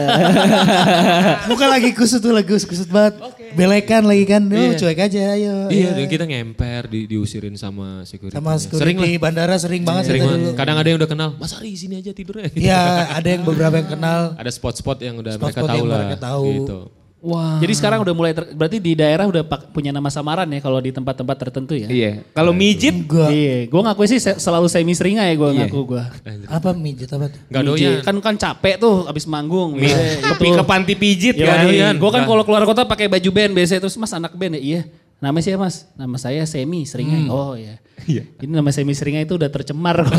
Bukan 1.50 1.68
lagi 1.68 1.96
kusut 1.96 2.20
tuh 2.20 2.36
lagi 2.36 2.52
kusut 2.52 2.90
banget. 2.90 3.16
Belekan 3.50 4.04
lagi 4.04 4.28
kan. 4.28 4.44
Duh, 4.44 4.76
cuek 4.76 5.00
aja 5.00 5.20
ayo. 5.34 5.72
Iya, 5.72 5.96
dan 5.96 6.06
kita 6.06 6.28
ngemper, 6.28 6.92
di, 6.92 7.08
diusirin 7.08 7.56
sama 7.56 8.04
security. 8.04 8.36
Sama 8.36 8.60
Sering 8.60 9.00
lah, 9.00 9.08
security 9.08 9.16
bandara 9.18 9.56
sering 9.58 9.82
banget 9.88 10.12
sering 10.12 10.22
kita 10.22 10.30
banget. 10.30 10.44
dulu. 10.44 10.58
Kadang 10.60 10.76
ada 10.76 10.88
yang 10.92 10.98
udah 11.00 11.10
kenal, 11.10 11.30
Mas 11.40 11.56
Ari 11.56 11.72
sini 11.74 11.96
aja 11.98 12.12
tidurnya. 12.12 12.52
Iya, 12.52 12.82
ada 13.16 13.28
yang 13.32 13.48
beberapa 13.48 13.80
yang 13.80 13.90
kenal. 13.90 14.36
ada 14.36 14.52
spot-spot 14.52 15.00
yang 15.02 15.16
udah 15.18 15.40
Spot-spot 15.40 15.56
mereka 15.56 15.72
tahu 15.72 15.80
yang 15.80 15.88
lah. 15.88 16.00
mereka 16.04 16.20
tahu. 16.20 16.46
Gitu. 16.52 16.80
Wah. 17.20 17.60
Jadi 17.60 17.72
sekarang 17.76 18.00
udah 18.00 18.12
mulai, 18.12 18.32
ter- 18.32 18.48
berarti 18.50 18.78
di 18.78 18.96
daerah 18.96 19.24
udah 19.24 19.44
pak- 19.44 19.70
punya 19.70 19.90
nama 19.90 20.08
samaran 20.08 20.48
ya 20.48 20.58
kalau 20.58 20.80
di 20.80 20.88
tempat-tempat 20.88 21.36
tertentu 21.38 21.76
ya? 21.76 21.86
Iya. 21.86 22.24
Kalau 22.32 22.52
mijit 22.52 22.96
Enggak. 22.96 23.28
Iya, 23.28 23.56
gue 23.68 23.80
ngaku 23.84 24.00
sih 24.08 24.18
se- 24.18 24.38
selalu 24.40 24.66
semi 24.66 24.94
seringa 24.94 25.22
ya 25.22 25.34
gue 25.34 25.50
ngaku 25.54 25.78
gue. 25.86 26.02
Apa 26.48 26.72
mijit 26.72 27.06
apa 27.10 27.28
tuh? 27.28 27.38
Gak 27.46 27.62
doyan. 27.62 28.00
Kan 28.02 28.16
kan 28.20 28.34
capek 28.34 28.78
tuh 28.78 29.04
abis 29.04 29.26
manggung. 29.26 29.76
biasanya 29.76 30.32
Kepi 30.32 30.46
itu. 30.46 30.56
ke 30.56 30.62
panti 30.64 30.94
pijit 30.96 31.34
Iya, 31.36 31.46
kan. 31.46 31.58
kan? 31.68 31.94
Gue 32.00 32.10
kan 32.10 32.22
kalau 32.24 32.42
keluar 32.42 32.64
kota 32.64 32.82
pakai 32.84 33.06
baju 33.06 33.30
band 33.30 33.52
biasanya 33.52 33.80
terus 33.82 33.94
mas 33.94 34.10
anak 34.10 34.32
band 34.32 34.56
ya 34.56 34.62
iya. 34.62 34.82
Namanya 35.20 35.44
siapa 35.44 35.62
mas? 35.62 35.84
Nama 35.94 36.16
saya 36.16 36.42
Semi 36.48 36.84
Seringai. 36.84 37.28
Oh 37.28 37.52
iya. 37.52 37.76
Ini 38.08 38.48
nama 38.48 38.72
Semi 38.72 38.94
Seringai 38.94 39.24
itu 39.24 39.36
udah 39.36 39.48
tercemar. 39.48 40.04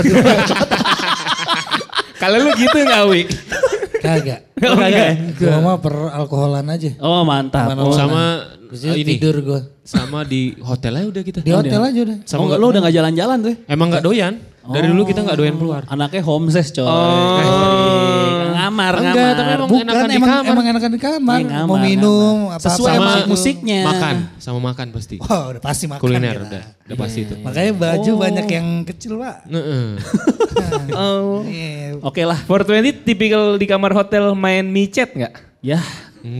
Kalau 2.20 2.36
lu 2.36 2.52
gitu 2.52 2.76
nggak 2.76 3.02
Wi? 3.08 3.24
Kagak. 4.00 4.40
Oh, 4.60 4.76
kagak 4.76 4.92
ya? 4.92 5.12
Gua 5.40 5.58
mah 5.64 5.76
per 5.80 5.94
alkoholan 6.12 6.66
aja. 6.68 6.90
oh 7.00 7.24
mantap. 7.24 7.72
Oh. 7.80 7.92
Sama 7.96 8.44
Biasanya 8.68 8.96
ini. 8.96 9.08
tidur 9.16 9.36
gua. 9.40 9.60
Sama 9.84 10.20
di 10.24 10.52
hotel 10.60 11.00
aja 11.00 11.06
udah 11.08 11.22
kita. 11.24 11.38
Di 11.40 11.52
hotel 11.52 11.80
aja 11.80 12.00
udah. 12.04 12.16
Oh, 12.36 12.44
enggak, 12.44 12.58
lu 12.60 12.66
udah 12.68 12.80
gak 12.84 12.94
jalan-jalan 12.96 13.38
tuh? 13.40 13.54
Emang 13.64 13.88
nggak 13.88 14.04
doyan. 14.04 14.34
Dari 14.60 14.86
dulu 14.86 15.02
kita 15.08 15.24
nggak 15.24 15.38
doyan 15.40 15.56
keluar. 15.56 15.82
Anaknya 15.88 16.20
homeless 16.22 16.68
coy. 16.70 16.84
Oh. 16.84 18.19
Ngamar, 18.60 18.92
Enggak, 18.94 19.14
ngamar. 19.14 19.32
tapi 19.32 19.50
emang 19.50 19.68
Bukan 19.68 19.82
enakan 19.82 20.04
di 20.04 20.14
emang, 20.14 20.28
kamar. 20.30 20.50
emang 20.50 20.66
enakan 20.68 20.90
di 20.90 21.00
kamar. 21.00 21.36
Iya, 21.36 21.46
ngamar, 21.48 21.66
Mau 21.66 21.76
minum 21.80 22.36
ngamar. 22.44 22.56
apa 22.56 22.66
Sesuai 22.68 22.94
sama 22.94 23.12
musiknya. 23.24 23.80
Makan, 23.82 24.14
sama 24.36 24.58
makan 24.62 24.86
pasti. 24.90 25.16
Wah 25.22 25.42
udah 25.50 25.60
pasti 25.60 25.84
makan 25.86 26.00
Kuliner 26.00 26.34
kita. 26.34 26.46
udah, 26.46 26.62
udah 26.84 26.96
pasti 26.96 27.18
itu. 27.22 27.34
Makanya 27.40 27.72
baju 27.74 28.10
banyak 28.16 28.46
yang 28.48 28.66
kecil 28.84 29.12
pak. 29.16 29.36
Heeh. 29.46 29.84
Oh. 30.92 31.42
Iya. 31.42 31.98
Oke 32.00 32.22
lah. 32.22 32.38
420 32.44 33.02
tipikal 33.02 33.56
di 33.56 33.64
kamar 33.64 33.90
hotel 33.90 34.34
main 34.34 34.62
micet 34.62 35.10
nggak? 35.10 35.32
Ya. 35.60 35.80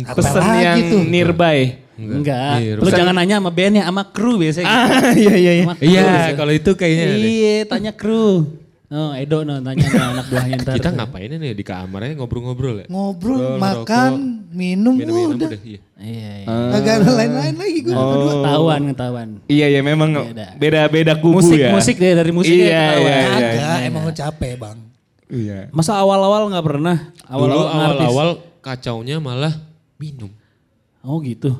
Pesan 0.06 0.38
Apalagi 0.38 0.60
yang 0.60 0.78
tuh? 0.86 1.02
nearby. 1.02 1.58
Enggak. 1.96 2.56
Iya, 2.58 2.72
Lu 2.76 2.88
jangan 2.88 3.12
nanya 3.12 3.36
sama 3.36 3.50
bandnya, 3.50 3.82
sama 3.82 4.02
kru 4.06 4.36
biasanya. 4.36 4.68
Ah 4.68 5.12
iya 5.12 5.34
iya 5.34 5.52
iya. 5.54 5.64
Iya, 5.76 6.04
kalau 6.32 6.48
itu 6.50 6.72
kayaknya. 6.72 7.06
Iya, 7.16 7.56
tanya 7.66 7.92
kru. 7.92 8.48
Oh, 8.90 9.14
Edo 9.14 9.46
no, 9.46 9.54
tanya 9.62 9.86
sama 9.86 10.18
anak 10.18 10.26
buahnya 10.26 10.56
ntar. 10.66 10.74
Kita 10.74 10.90
ngapain 10.90 11.30
nih 11.30 11.54
di 11.54 11.62
kamarnya 11.62 12.18
ngobrol-ngobrol 12.18 12.82
ya? 12.82 12.86
Ngobrol, 12.90 13.38
Ngobrol, 13.38 13.62
makan, 13.86 14.12
minum, 14.50 14.98
Minum-minum 14.98 15.38
udah. 15.38 15.46
udah. 15.46 15.60
Iya. 15.62 15.80
Iya, 15.94 16.30
iya. 16.42 16.46
Kagak 16.74 16.94
ada 16.98 17.10
lain-lain 17.14 17.54
lagi 17.54 17.78
gue. 17.80 17.94
Ketahuan, 17.94 18.80
ketahuan. 18.90 19.28
Iya 19.46 19.66
iya 19.70 19.80
memang 19.80 20.10
Beda. 20.10 20.46
beda 20.58 20.80
beda 20.90 21.12
kubu 21.16 21.38
Musik, 21.38 21.54
ya. 21.56 21.70
musik 21.70 21.96
deh 21.96 22.18
dari 22.18 22.32
musik 22.34 22.50
Iya, 22.50 22.66
deh 22.66 22.74
ketahuan. 22.74 23.06
iya, 23.06 23.18
iya. 23.22 23.30
Kagak, 23.30 23.78
emang 23.86 24.02
lu 24.02 24.12
capek 24.12 24.52
bang. 24.58 24.78
Iya. 25.30 25.58
Masa 25.70 25.92
awal-awal 25.94 26.42
nggak 26.50 26.66
pernah? 26.66 26.96
Dulu 26.98 27.30
Awal-awal 27.30 27.62
ngartis? 27.70 28.02
awal-awal 28.02 28.28
kacaunya 28.58 29.16
malah 29.22 29.54
minum. 29.96 30.34
Oh 31.06 31.22
gitu. 31.22 31.54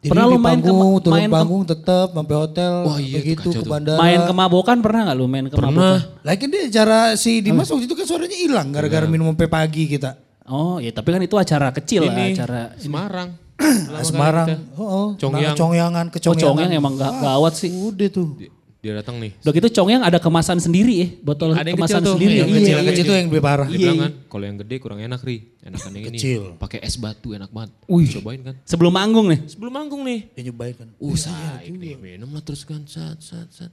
Jadi 0.00 0.16
Pernah 0.16 0.32
lu 0.32 0.40
main 0.40 0.56
ke 0.56 0.64
panggung, 0.64 0.92
turun 1.04 1.12
main 1.12 1.28
ke, 1.28 1.36
panggung 1.36 1.62
tetap 1.68 2.08
sampai 2.16 2.36
hotel, 2.40 2.72
Wah, 2.88 2.96
iya, 2.96 3.20
itu 3.20 3.36
gitu 3.36 3.52
kacau 3.52 3.60
ke 3.60 3.68
bandara. 3.68 3.98
main 4.00 4.20
kemabokan 4.24 4.76
pernah 4.80 5.00
nggak 5.04 5.16
lu 5.20 5.26
main 5.28 5.44
kemabokan? 5.52 5.76
Pernah. 5.76 5.96
Lagi 6.24 6.44
dia 6.48 6.62
acara 6.72 7.00
si 7.20 7.44
Dimas 7.44 7.68
waktu 7.68 7.84
itu 7.84 7.92
kan 7.92 8.06
suaranya 8.08 8.38
hilang 8.40 8.72
gara-gara 8.72 9.04
minum 9.04 9.28
sampai 9.36 9.52
pagi 9.52 9.84
kita. 9.92 10.16
Oh 10.48 10.80
ya 10.80 10.88
tapi 10.96 11.12
kan 11.12 11.20
itu 11.20 11.36
acara 11.36 11.68
kecil 11.76 12.08
lah, 12.08 12.16
Ini 12.16 12.24
acara 12.32 12.60
Semarang. 12.80 13.28
Semarang. 14.08 14.48
Oh, 14.80 14.88
oh. 14.88 15.08
Congyang. 15.20 15.52
Nah, 15.52 15.58
Congyangan, 15.60 16.06
ke 16.08 16.16
Oh 16.16 16.32
Congyangan. 16.32 16.48
Congyang 16.56 16.70
emang 16.80 16.94
gak 16.96 17.12
gawat 17.20 17.52
sih. 17.60 17.68
Udah 17.68 18.08
tuh. 18.08 18.40
Dia- 18.80 18.96
datang 18.96 19.20
nih. 19.20 19.36
Udah 19.44 19.52
gitu 19.52 19.68
Congyang 19.76 20.00
ada 20.00 20.16
kemasan 20.16 20.56
sendiri 20.56 20.94
ya, 20.96 21.08
botol 21.20 21.52
Ada 21.52 21.68
yang 21.68 21.76
kemasan 21.76 22.00
kecil 22.00 22.06
tuh, 22.08 22.14
sendiri. 22.16 22.34
yang 22.40 22.48
Iya, 22.48 22.56
kecil, 22.56 22.76
iya. 22.76 22.88
kecil 22.88 23.04
itu 23.04 23.12
yang 23.12 23.28
lebih 23.28 23.42
parah. 23.44 23.66
Dia 23.68 23.76
bilang 23.76 23.98
kan, 24.00 24.12
kalau 24.24 24.44
yang 24.48 24.56
gede 24.56 24.76
kurang 24.80 24.98
enak 24.98 25.20
ri. 25.20 25.36
Enakan 25.60 25.90
yang 25.92 26.04
ini. 26.08 26.16
Kecil. 26.16 26.42
Pakai 26.56 26.78
es 26.80 26.96
batu 26.96 27.28
enak 27.30 27.52
banget. 27.52 27.70
Cobain 27.84 28.40
kan. 28.40 28.54
Sebelum 28.64 28.88
manggung 28.90 29.28
nih. 29.28 29.40
Sebelum 29.46 29.68
manggung 29.70 30.00
nih. 30.00 30.32
Dia 30.32 30.42
nyobain 30.48 30.72
kan. 30.72 30.88
Uh, 30.96 31.12
saik 31.12 31.68
nih. 31.70 32.00
Minum 32.00 32.32
lah 32.32 32.40
terus 32.40 32.64
kan. 32.64 32.80
Sat, 32.88 33.20
sat, 33.20 33.48
sat. 33.52 33.72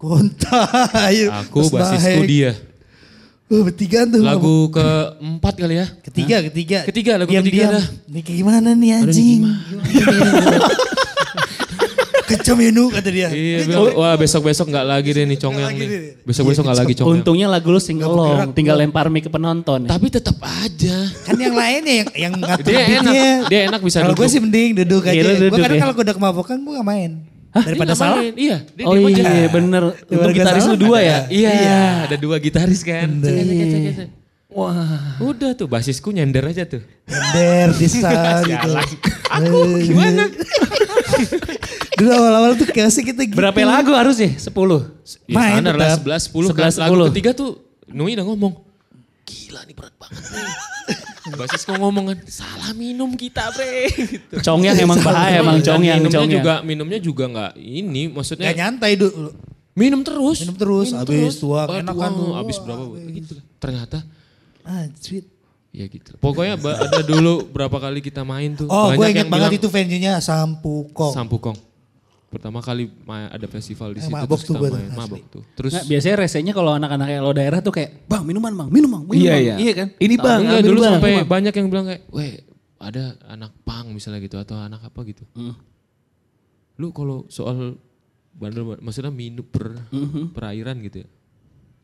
Kontak. 0.00 0.88
ayo. 1.12 1.28
Aku 1.44 1.68
basisku 1.68 2.24
naik. 2.24 2.32
dia. 2.32 2.50
Wah 3.44 3.66
bertigaan 3.66 4.08
tuh. 4.08 4.22
Lagu 4.22 4.72
keempat 4.72 5.54
kali 5.58 5.74
ya. 5.76 5.86
Ketiga, 6.00 6.36
ketiga. 6.48 6.78
Ketiga, 6.88 7.12
lagu 7.18 7.28
Diam, 7.28 7.44
ketiga 7.44 7.64
diam. 7.66 7.74
dah. 7.76 7.84
Ini 8.08 8.20
kayak 8.24 8.38
gimana 8.40 8.68
nih 8.72 8.90
anjing? 8.96 9.40
Kecom 12.30 12.56
ya 12.56 12.70
Nu 12.70 12.84
kata 12.88 13.08
dia. 13.08 13.28
Iya, 13.28 13.66
bilang, 13.66 13.90
wah 13.92 14.14
besok-besok 14.14 14.70
nggak 14.70 14.86
lagi 14.86 15.10
deh 15.10 15.24
nih 15.24 15.34
Congyang 15.36 15.74
nih. 15.74 15.88
Besok-besok 16.22 16.62
nggak 16.62 16.78
lagi 16.78 16.92
Congyang. 16.94 17.14
Untungnya 17.18 17.46
lagu 17.46 17.68
lu 17.68 17.78
singelong, 17.78 18.54
tinggal 18.54 18.76
lempar 18.76 19.10
mic 19.10 19.26
ke 19.26 19.30
penonton. 19.30 19.84
Tapi 19.84 20.06
tetap 20.08 20.38
aja. 20.38 20.96
Kan 21.26 21.34
yang 21.34 21.52
lainnya 21.52 21.94
yang, 22.00 22.08
yang 22.14 22.32
ngatur 22.36 22.70
Dia 22.70 22.82
enak, 22.96 23.14
dia 23.46 23.60
enak 23.66 23.80
bisa 23.82 23.98
Kalau 24.00 24.14
gue 24.14 24.20
duduk. 24.20 24.30
sih 24.30 24.38
mending 24.38 24.70
duduk 24.78 25.02
aja. 25.02 25.12
Iya, 25.12 25.22
lu 25.22 25.28
gue 25.28 25.38
duduk 25.44 25.58
kadang 25.58 25.76
ya. 25.76 25.82
kalau 25.82 25.94
udah 25.98 26.14
kemabukan 26.14 26.56
gue 26.56 26.74
gak 26.78 26.86
main. 26.86 27.10
Daripada 27.50 27.66
Dia 27.66 27.82
nggak 27.82 27.98
salah. 27.98 28.18
main, 28.22 28.34
Iya, 28.38 28.56
dia 28.70 28.84
oh 28.86 28.94
aja. 28.94 29.22
iya 29.26 29.48
bener. 29.50 29.82
Daripada 30.06 30.32
gitaris 30.32 30.64
lu 30.70 30.76
dua 30.78 30.98
ya? 31.02 31.18
Iya, 31.26 31.50
ada 32.06 32.16
dua 32.16 32.36
gitaris 32.38 32.80
kan. 32.80 33.08
Cek, 33.18 33.34
cek, 33.34 33.66
cek, 33.66 33.94
cek. 33.98 34.08
Wah, 34.50 34.74
udah 35.22 35.54
tuh 35.54 35.66
basisku 35.66 36.10
nyender 36.10 36.42
aja 36.42 36.62
tuh. 36.62 36.82
Gender, 37.06 37.70
disa 37.78 38.10
gitu. 38.42 38.70
Aku 39.30 39.78
gimana? 39.78 40.26
Dulu 42.00 42.10
awal-awal 42.10 42.52
tuh 42.54 42.64
kayak 42.66 42.88
sih 42.88 43.04
kita 43.04 43.20
gitu. 43.22 43.36
Berapa 43.36 43.60
lagu 43.60 43.92
harus 43.92 44.16
ya? 44.16 44.32
Sepuluh. 44.32 44.88
Ya 45.26 45.36
Main 45.36 45.60
standar 45.60 45.74
lah 45.76 45.88
tetap. 45.94 46.24
11 46.24 46.32
10 46.48 46.56
kan. 46.56 46.70
11, 46.72 46.80
Lagu 46.80 46.94
10. 46.96 47.08
ketiga 47.12 47.30
tuh 47.32 47.50
Nui 47.86 48.12
udah 48.12 48.24
ngomong. 48.24 48.52
Gila 49.22 49.60
nih 49.62 49.74
berat 49.74 49.94
banget 49.94 50.22
nih. 50.24 50.48
Basisku 51.38 51.76
ngomong 51.76 52.04
kan, 52.08 52.18
salah 52.26 52.72
minum 52.72 53.12
kita 53.12 53.52
bre. 53.52 53.86
Gitu. 53.86 54.34
Congyang 54.40 54.80
emang 54.80 54.98
bahaya 54.98 55.38
emang 55.38 55.60
Congyang. 55.60 56.00
minumnya 56.00 56.16
Congyang. 56.16 56.32
juga 56.32 56.54
minumnya 56.62 56.98
juga 56.98 57.24
nggak 57.28 57.52
ini 57.54 58.02
maksudnya 58.08 58.48
Gak 58.48 58.58
nyantai 58.58 58.92
dulu. 58.96 59.30
minum 59.70 60.00
terus 60.00 60.42
Minum 60.42 60.56
terus, 60.56 60.88
habis 60.90 61.36
tuang, 61.36 61.68
Ah, 61.68 61.78
enak 61.78 61.94
kan 61.94 62.10
tuh. 62.10 62.32
habis 62.34 62.56
berapa 62.58 62.82
gitu 63.12 63.32
ternyata 63.56 64.02
Ah, 64.62 64.88
sweet. 64.94 65.28
ya 65.70 65.86
gitu 65.86 66.18
pokoknya 66.18 66.58
ada 66.58 67.00
dulu 67.00 67.46
berapa 67.46 67.76
kali 67.78 68.00
kita 68.00 68.24
main 68.24 68.52
tuh 68.52 68.66
Oh, 68.66 68.90
gue 68.90 69.06
inget 69.06 69.22
yang 69.22 69.30
banget 69.30 69.50
bilang, 69.50 69.60
itu 69.60 69.68
venue-nya 69.68 70.12
Sampukong. 70.18 71.14
Sampukong 71.14 71.56
pertama 72.30 72.62
kali 72.62 72.86
ada 73.28 73.42
festival 73.44 73.90
di 73.90 73.98
Eh, 73.98 74.06
situ 74.06 74.14
mabok 74.14 74.30
terus 74.30 74.42
tuh 74.44 74.54
kita 74.54 74.70
main 74.70 74.90
mabok 74.94 75.22
tuh 75.28 75.42
terus 75.52 75.72
Nggak, 75.72 75.84
biasanya 75.90 76.16
resenya 76.16 76.52
kalau 76.54 76.72
anak-anak 76.72 77.06
lo 77.18 77.32
daerah 77.32 77.58
tuh 77.58 77.72
kayak, 77.72 78.06
bang 78.06 78.22
minuman 78.22 78.52
bang, 78.54 78.68
minum 78.70 78.86
bang, 78.88 79.04
minum 79.04 79.18
Iya, 79.20 79.34
iya. 79.36 79.54
Iya 79.58 79.72
kan? 79.74 79.88
Ini 79.92 80.14
bang, 80.14 80.22
nggak? 80.22 80.38
enggak 80.40 80.54
ambil 80.56 80.68
dulu 80.68 80.78
bang, 80.80 80.92
sampai 80.94 81.10
bang. 81.12 81.26
banyak 81.26 81.52
yang 81.52 81.66
bilang 81.66 81.86
kayak 81.86 82.02
weh 82.08 82.32
ada 82.78 83.02
anak 83.26 83.52
pang 83.60 83.86
misalnya 83.90 84.18
gitu 84.20 84.36
atau 84.36 84.56
anak 84.56 84.80
apa 84.80 85.00
gitu 85.04 85.26
Hmm. 85.34 85.58
lu 86.76 86.88
kalau 86.90 87.26
soal 87.26 87.76
bandel 88.32 88.78
maksudnya 88.78 89.10
minum 89.10 89.42
per 89.42 89.74
Mhm. 89.90 90.30
perairan 90.30 90.78
gitu 90.80 91.02
ya 91.02 91.08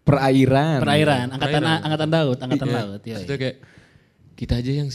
Perairan. 0.00 0.78
Perairan, 0.78 1.26
angkatan 1.28 1.50
Perairan. 1.58 1.78
angkatan 1.82 2.08
laut, 2.08 2.38
angkatan 2.38 2.66
Iya. 2.66 2.76
laut. 2.78 3.00
Iya, 3.02 3.16
iya. 3.18 3.36
kayak 3.36 3.56
kita 4.32 4.54
aja 4.56 4.72
yang 4.72 4.88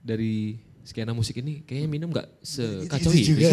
dari 0.00 0.56
skena 0.88 1.12
musik 1.12 1.36
ini 1.36 1.60
kayaknya 1.60 1.84
minum 1.86 2.08
gak 2.08 2.24
sekacau 2.40 3.12
Itu 3.12 3.36
juga. 3.36 3.52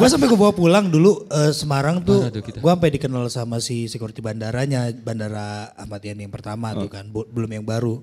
gue 0.00 0.08
sampai 0.08 0.26
gue 0.26 0.38
bawa 0.38 0.56
pulang 0.56 0.88
dulu 0.88 1.28
eh, 1.28 1.52
Semarang 1.52 2.00
tuh. 2.00 2.24
Tuh. 2.24 2.40
Gue 2.56 2.70
sampai 2.72 2.88
dikenal 2.88 3.28
sama 3.28 3.60
si 3.60 3.84
security 3.84 4.24
bandaranya, 4.24 4.88
bandara 4.96 5.76
Ahmad 5.76 6.00
Yani 6.00 6.24
yang 6.24 6.32
pertama 6.32 6.72
tuh 6.72 6.88
kan, 6.88 7.04
bu- 7.04 7.28
belum 7.28 7.52
yang 7.52 7.66
baru. 7.68 8.00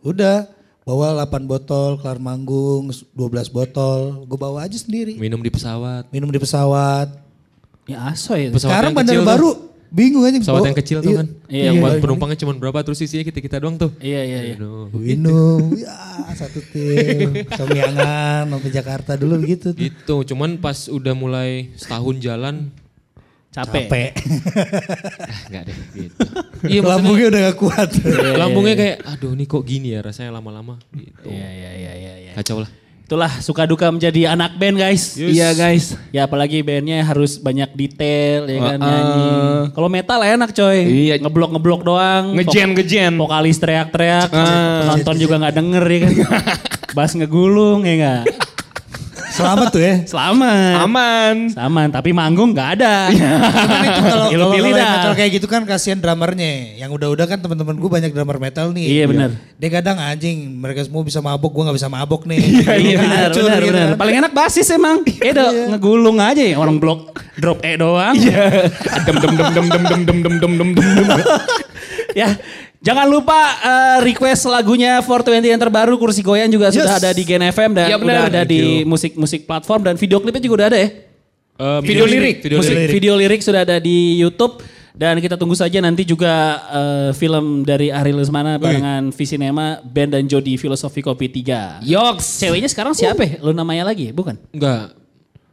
Udah 0.00 0.48
bawa 0.88 1.20
8 1.20 1.44
botol, 1.44 2.00
kelar 2.00 2.16
manggung 2.16 2.88
12 3.12 3.12
botol, 3.52 4.24
gue 4.24 4.38
bawa 4.40 4.64
aja 4.64 4.80
sendiri. 4.80 5.20
minum 5.20 5.44
di 5.44 5.52
pesawat. 5.52 6.08
Minum 6.08 6.32
di 6.32 6.40
pesawat. 6.40 7.12
Ya 7.84 8.08
aso 8.08 8.32
ya. 8.32 8.48
Pesawat 8.48 8.72
Sekarang 8.72 8.92
bandara 8.96 9.20
kecil 9.20 9.28
tuh. 9.28 9.67
Bingung 9.88 10.24
aja. 10.24 10.36
Pesawat 10.38 10.68
yang 10.68 10.78
kecil 10.78 10.98
tuh 11.00 11.12
iya. 11.12 11.18
kan. 11.18 11.26
Iya, 11.48 11.64
yang 11.72 11.76
iya. 11.76 11.82
buat 11.82 11.94
penumpangnya 12.00 12.38
cuma 12.40 12.52
berapa 12.56 12.78
terus 12.84 13.00
isinya 13.02 13.24
kita-kita 13.24 13.56
doang 13.60 13.76
tuh. 13.76 13.90
Iya, 14.00 14.20
iya, 14.24 14.40
iya. 14.52 14.54
Aduh. 14.56 14.92
Minum, 14.94 15.72
ya 15.82 15.96
satu 16.36 16.60
tim, 16.70 17.44
Somyangan, 17.56 18.46
sampai 18.52 18.70
Jakarta 18.70 19.12
dulu 19.18 19.34
gitu 19.44 19.72
tuh. 19.74 19.80
Gitu, 19.80 20.16
cuman 20.34 20.60
pas 20.60 20.86
udah 20.88 21.14
mulai 21.16 21.72
setahun 21.74 22.16
jalan, 22.22 22.70
Capek. 23.48 23.88
Capek. 23.88 24.10
ah 25.24 25.38
enggak 25.48 25.62
deh 25.66 25.76
gitu. 25.96 26.20
Iya 26.74 26.80
Lambungnya 26.84 27.26
udah 27.30 27.40
gak 27.48 27.56
kuat. 27.58 27.88
lambungnya 28.34 28.74
kayak 28.74 28.96
aduh 29.06 29.32
ini 29.32 29.44
kok 29.46 29.62
gini 29.62 29.94
ya 29.94 30.00
rasanya 30.04 30.36
lama-lama 30.36 30.76
gitu. 30.92 31.30
Iya, 31.30 31.48
iya, 31.48 31.70
iya, 31.74 31.92
iya, 31.96 32.14
iya. 32.28 32.32
Kacau 32.36 32.60
lah. 32.60 32.70
Itulah 33.08 33.40
suka 33.40 33.64
duka 33.64 33.88
menjadi 33.88 34.36
anak 34.36 34.60
band 34.60 34.76
guys. 34.76 35.16
Iya 35.16 35.56
guys. 35.56 35.96
Ya 36.12 36.28
apalagi 36.28 36.60
bandnya 36.60 37.00
harus 37.00 37.40
banyak 37.40 37.72
detail 37.72 38.44
ya 38.44 38.60
kan 38.60 38.76
Uh-uh. 38.76 38.84
nyanyi. 38.84 39.28
Kalau 39.72 39.88
metal 39.88 40.20
enak 40.20 40.52
coy. 40.52 40.78
Iya. 41.08 41.14
Ngeblok 41.16 41.56
ngeblok 41.56 41.80
doang. 41.88 42.36
Ngejen 42.36 42.76
ngejen. 42.76 43.16
Vok- 43.16 43.32
Vokalis 43.32 43.56
teriak-teriak. 43.56 44.28
Ah. 44.28 44.84
Penonton 44.84 45.16
juga 45.16 45.40
nggak 45.40 45.56
denger 45.56 45.84
ya 45.88 45.98
kan. 46.04 46.12
Bass 47.00 47.16
ngegulung 47.16 47.88
ya 47.88 47.94
nggak. 47.96 48.22
Selamat 49.38 49.66
tuh 49.70 49.78
ya. 49.78 49.94
Selamat. 50.02 50.74
Aman. 50.82 51.34
Aman, 51.54 51.86
tapi 51.88 52.10
manggung 52.10 52.50
nggak 52.50 52.68
ada. 52.74 53.06
Cuman 53.08 53.82
itu 53.86 54.00
kalau 54.02 54.26
Ya, 54.26 54.34
lu 54.34 54.42
kalau 54.42 54.54
pilih 54.58 54.72
dah. 54.74 54.90
metal 54.92 55.12
kayak 55.14 55.30
gitu 55.32 55.46
kan 55.46 55.62
kasihan 55.62 55.94
drummernya. 55.96 56.74
Yang 56.76 56.90
udah-udah 56.92 57.24
kan 57.24 57.38
teman-teman 57.38 57.74
gue 57.74 57.86
banyak 57.88 58.10
drummer 58.10 58.36
metal 58.36 58.74
nih. 58.74 58.86
Iya, 58.90 59.04
benar. 59.06 59.30
Dia 59.54 59.70
kadang 59.70 59.96
anjing 59.96 60.36
mereka 60.52 60.82
semua 60.82 61.02
bisa 61.02 61.22
mabok, 61.22 61.54
gue 61.54 61.62
nggak 61.64 61.78
bisa 61.78 61.88
mabok 61.88 62.26
nih. 62.26 62.38
Iya 62.78 62.96
benar, 62.98 63.18
Hancur 63.30 63.42
benar, 63.44 63.60
gitu 63.60 63.70
benar. 63.70 63.88
kan. 63.88 63.98
Paling 63.98 64.16
enak 64.18 64.32
basis 64.34 64.66
emang. 64.68 64.96
Edo 65.06 65.44
ngegulung 65.70 66.18
aja 66.18 66.42
ya 66.42 66.58
orang 66.58 66.76
blok 66.76 67.00
drop 67.36 67.62
E 67.62 67.74
doang. 67.74 68.18
Dem 68.18 69.16
dem 69.16 69.32
dem 69.38 69.48
dem 69.54 69.66
dem 69.68 69.82
dem 69.86 70.02
dem 70.02 70.18
dem 70.18 70.52
dem 70.58 70.70
dem 70.74 70.78
dem. 70.82 71.18
ya. 72.20 72.28
Jangan 72.78 73.06
lupa 73.06 73.34
eh, 73.58 73.98
request 74.04 74.46
lagunya 74.46 75.02
420 75.02 75.44
yang 75.44 75.58
terbaru 75.58 75.98
Kursi 75.98 76.22
Goyang 76.22 76.46
juga 76.46 76.70
sudah 76.70 76.94
Yes. 76.94 77.00
ada 77.00 77.10
di 77.10 77.22
Gen 77.22 77.42
FM 77.44 77.70
dan 77.72 77.86
Ya, 77.88 77.96
udah 77.96 78.30
ada 78.30 78.42
di 78.42 78.86
musik-musik 78.86 79.44
platform 79.44 79.82
dan 79.82 79.94
video 79.94 80.18
klipnya 80.18 80.38
juga 80.38 80.54
udah 80.56 80.68
ada 80.68 80.78
ya. 80.78 80.88
Eh, 81.58 81.80
Video 81.82 82.06
lirik. 82.06 82.38
Video 82.38 82.58
musik 82.58 82.70
lirik. 82.72 82.90
video 82.92 83.12
lirik 83.14 83.40
sudah 83.42 83.66
ada 83.66 83.76
di 83.76 84.14
YouTube 84.16 84.62
dan 84.94 85.18
kita 85.18 85.34
tunggu 85.34 85.54
saja 85.54 85.74
nanti 85.78 86.06
juga 86.06 86.30
eh, 86.70 87.10
film 87.12 87.62
dari 87.62 87.90
Ari 87.90 88.14
Lesmana 88.14 88.56
barengan 88.56 89.10
Visinema 89.10 89.82
Ben 89.82 90.06
dan 90.06 90.22
Jody 90.24 90.54
Filosofi 90.54 91.02
Kopi 91.02 91.26
3. 91.26 91.82
Yoks. 91.82 92.38
Ceweknya 92.38 92.70
sekarang 92.70 92.94
siapa 92.94 93.20
ya? 93.20 93.42
Lu 93.42 93.50
namanya 93.50 93.90
lagi? 93.90 94.14
Bukan? 94.14 94.38
Enggak, 94.48 94.94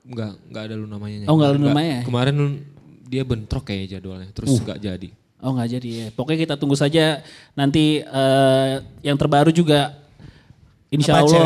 enggak, 0.04 0.32
enggak 0.46 0.64
ada 0.64 0.76
lu 0.76 0.86
namanya. 0.86 1.26
Oh, 1.26 1.34
enggak 1.34 1.50
lu 1.52 1.62
namanya. 1.64 2.06
Kemarin 2.06 2.34
lu- 2.38 2.62
dia 3.06 3.22
bentrok 3.22 3.66
kayak 3.66 3.86
jadwalnya, 3.92 4.30
terus 4.30 4.50
enggak 4.56 4.78
jadi. 4.78 5.10
Oh 5.46 5.54
nggak 5.54 5.78
jadi 5.78 5.90
ya. 5.94 6.08
Pokoknya 6.10 6.40
kita 6.50 6.56
tunggu 6.58 6.74
saja 6.74 7.22
nanti 7.54 8.02
eh, 8.02 8.74
yang 9.06 9.14
terbaru 9.14 9.54
juga 9.54 9.94
Insya 10.90 11.22
Apa 11.22 11.30
Allah 11.30 11.46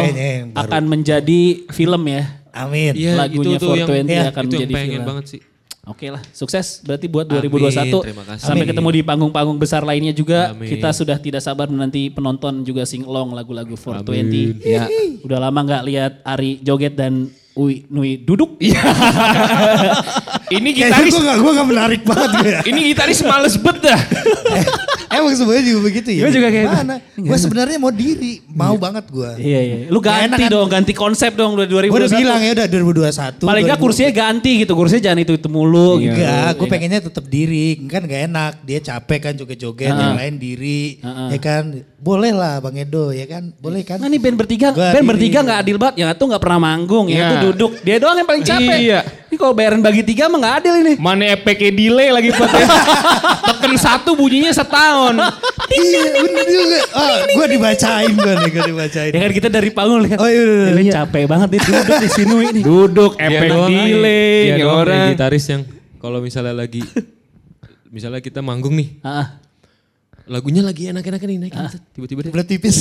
akan 0.55 0.83
menjadi 0.87 1.67
film 1.67 2.03
ya. 2.07 2.23
Amin. 2.55 2.93
Iya, 2.95 3.13
Lagunya 3.19 3.55
itu 3.59 3.61
tuh 3.61 3.75
yang 3.75 3.87
420 3.87 4.07
ya, 4.07 4.23
akan 4.31 4.43
itu 4.47 4.55
yang 4.55 4.61
menjadi 4.63 4.73
pengen 4.73 4.91
film. 4.91 5.07
banget 5.07 5.25
sih. 5.27 5.41
Oke 5.89 6.05
lah, 6.13 6.21
sukses 6.37 6.85
berarti 6.85 7.09
buat 7.09 7.25
Amin, 7.25 7.49
2021. 7.49 8.05
terima 8.05 8.23
kasih. 8.29 8.45
Sampai 8.45 8.61
Amin. 8.61 8.69
ketemu 8.69 8.89
di 8.93 9.01
panggung-panggung 9.01 9.57
besar 9.57 9.81
lainnya 9.81 10.13
juga. 10.13 10.53
Amin. 10.53 10.69
Kita 10.69 10.93
sudah 10.93 11.17
tidak 11.17 11.41
sabar 11.41 11.65
menanti 11.65 12.13
penonton 12.13 12.61
juga 12.61 12.85
sing 12.85 13.01
along 13.09 13.33
lagu-lagu 13.33 13.73
420. 13.73 14.61
Ya. 14.61 14.85
Udah 15.25 15.39
lama 15.41 15.59
nggak 15.65 15.83
lihat 15.89 16.13
Ari 16.21 16.61
joget 16.61 16.93
dan 16.93 17.33
Ui 17.57 17.85
Nui 17.89 18.21
duduk. 18.21 18.61
Iya. 18.61 18.77
Ini 20.49 20.69
Kayaknya 20.69 20.71
gitaris 20.73 21.13
gue 21.13 21.23
gak, 21.25 21.37
gue 21.41 21.51
gak 21.53 21.67
menarik 21.69 22.01
banget 22.05 22.29
gue 22.41 22.49
ya. 22.49 22.61
ini 22.65 22.79
gitaris 22.89 23.21
males 23.21 23.53
bet 23.61 23.77
dah. 23.85 24.01
Emang 25.19 25.33
sebenarnya 25.33 25.65
juga 25.65 25.79
begitu 25.83 26.09
ya. 26.09 26.21
Gue 26.21 26.31
juga 26.31 26.47
kayak- 26.49 26.69
Mana? 26.71 26.95
Gue 27.13 27.37
sebenarnya 27.37 27.77
mau 27.77 27.91
diri, 27.91 28.33
mau 28.47 28.75
banget 28.75 29.05
gue. 29.07 29.31
Iya 29.37 29.59
iya. 29.59 29.75
Lu 29.87 29.99
ganti 29.99 30.25
enak 30.25 30.39
kan? 30.39 30.49
dong, 30.49 30.67
ganti 30.67 30.93
konsep 30.93 31.31
dong 31.33 31.53
udah 31.53 31.65
2021. 31.65 31.89
Gue 31.89 31.99
udah 32.01 32.11
bilang 32.15 32.41
ya 32.41 32.51
udah 32.53 32.67
2021. 32.67 33.43
Paling 33.43 33.65
2000. 33.67 33.79
kursinya 33.79 34.11
ganti 34.11 34.51
gitu. 34.57 34.73
Kursinya 34.73 35.03
jangan 35.03 35.19
itu 35.19 35.33
itu 35.33 35.47
mulu 35.47 35.89
gitu. 35.97 36.15
Enggak, 36.15 36.49
gue 36.55 36.67
pengennya 36.67 36.99
tetap 37.01 37.25
diri. 37.25 37.67
Kan 37.85 38.01
gak 38.03 38.21
enak. 38.25 38.51
Dia 38.61 38.79
capek 38.79 39.19
kan 39.21 39.33
joget-joget, 39.35 39.91
yang 39.91 40.15
lain 40.15 40.35
diri. 40.35 40.99
Ya 41.29 41.37
kan, 41.37 41.63
boleh 41.95 42.31
lah 42.31 42.57
Bang 42.59 42.75
Edo 42.75 43.11
ya 43.11 43.25
kan. 43.25 43.51
Boleh 43.53 43.83
kan. 43.83 43.97
Nah 43.97 44.07
nih 44.07 44.17
band 44.17 44.37
bertiga, 44.37 44.71
Gua 44.71 44.89
band 44.89 45.01
diri. 45.01 45.09
bertiga 45.09 45.39
nggak 45.41 45.59
adil 45.59 45.77
banget. 45.77 45.95
Yang 45.97 46.09
satu 46.09 46.23
nggak 46.25 46.41
pernah 46.41 46.59
manggung, 46.61 47.05
yang 47.05 47.17
Iya. 47.17 47.27
satu 47.29 47.45
duduk. 47.49 47.71
Dia 47.81 47.95
doang 47.97 48.15
yang 48.15 48.25
paling 48.25 48.43
capek. 48.43 48.77
Iya. 48.79 48.99
Ini 49.29 49.37
kalau 49.37 49.53
bayaran 49.53 49.77
bagi 49.79 50.01
tiga 50.01 50.25
mah 50.25 50.37
nggak 50.37 50.55
adil 50.57 50.73
ini. 50.81 50.93
Mana 50.97 51.29
efeknya 51.29 51.69
delay 51.69 52.09
lagi 52.09 52.33
buat 52.33 52.49
ya. 52.57 52.65
Tekan 53.45 53.73
satu 53.77 54.17
bunyinya 54.17 54.49
setahun. 54.49 55.21
Iya 55.69 56.01
bener 56.17 56.45
juga. 56.45 56.77
Oh, 56.91 57.15
gue 57.29 57.47
dibacain 57.47 58.09
gue 58.09 58.33
nih, 58.35 58.49
gue 58.49 58.63
dibacain. 58.67 59.11
Ya 59.13 59.21
kan 59.21 59.31
kita 59.31 59.47
dari 59.47 59.69
panggung 59.69 60.01
lihat. 60.01 60.17
Oh, 60.17 60.25
iya, 60.25 60.41
iya, 60.41 60.65
"Eh, 60.65 60.73
lu 60.73 60.81
iya. 60.81 60.93
capek 60.97 61.23
banget 61.25 61.47
nih 61.51 61.61
duduk 61.61 61.95
di 61.95 62.09
sini 62.09 62.33
ini. 62.43 62.61
Duduk 62.65 63.11
doang 63.21 63.69
aja. 63.69 63.85
delay 63.85 64.33
Dia 64.49 64.55
ya 64.57 64.65
orang. 64.65 65.07
gitaris 65.13 65.45
yang 65.45 65.61
kalau 65.99 66.19
misalnya 66.19 66.57
lagi 66.57 66.81
misalnya 67.87 68.19
kita 68.19 68.41
manggung 68.41 68.73
nih, 68.73 68.97
Ah, 69.01 69.37
lagunya 70.25 70.61
lagi 70.61 70.89
enak-enakan 70.89 71.27
nih 71.27 71.37
naik 71.39 71.53
tiba-tiba 71.91 72.19
dia, 72.25 72.31
Belah 72.33 72.47
tipis. 72.47 72.77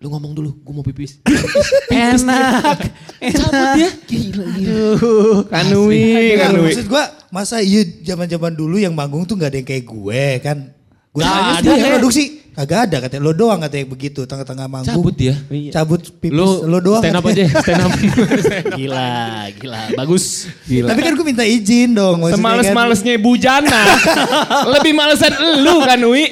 Lu 0.00 0.08
ngomong 0.08 0.32
dulu, 0.32 0.50
gue 0.64 0.72
mau 0.72 0.80
pipis. 0.80 1.20
enak. 1.92 2.88
Cabut 3.20 3.68
dia. 3.76 3.88
Gila, 4.08 4.44
Aduh. 4.48 5.44
Kanui, 5.44 6.40
kanui. 6.40 6.72
maksud 6.72 6.88
gue 6.88 7.04
masa 7.28 7.60
iya 7.60 7.84
zaman-zaman 7.84 8.56
dulu 8.56 8.80
yang 8.80 8.96
manggung 8.96 9.28
tuh 9.28 9.36
gak 9.36 9.52
ada 9.52 9.60
yang 9.60 9.68
kayak 9.68 9.84
gue 9.84 10.22
kan. 10.40 10.72
Gue 11.12 11.20
tanya 11.20 11.52
ada 11.52 11.60
sih 11.60 11.68
yang 11.68 11.84
ya. 11.84 11.92
produksi. 12.00 12.24
Kagak 12.50 12.90
ada 12.90 12.96
katanya 13.06 13.22
lo 13.22 13.32
doang 13.32 13.62
katanya 13.62 13.86
begitu 13.86 14.20
tengah-tengah 14.26 14.66
manggung. 14.66 14.90
Cabut 14.90 15.14
dia. 15.14 15.34
Cabut 15.70 16.02
pipis 16.18 16.34
Lu, 16.34 16.66
lo 16.66 16.78
doang. 16.82 16.98
stand 16.98 17.16
up 17.16 17.24
katanya. 17.24 17.46
aja, 17.46 17.62
stand 17.62 17.82
up. 17.86 17.92
Gila, 18.78 19.10
gila. 19.54 19.82
Bagus. 19.94 20.50
Tapi 20.66 21.00
kan 21.00 21.12
gue 21.14 21.26
minta 21.26 21.46
izin 21.46 21.94
dong. 21.94 22.18
maksudnya 22.18 22.36
kan. 22.36 22.66
Semales-malesnya 22.66 23.14
Bujana. 23.22 23.82
Lebih 24.74 24.92
malesan 24.92 25.32
elu 25.38 25.76
kan 25.86 26.00
Wi. 26.02 26.24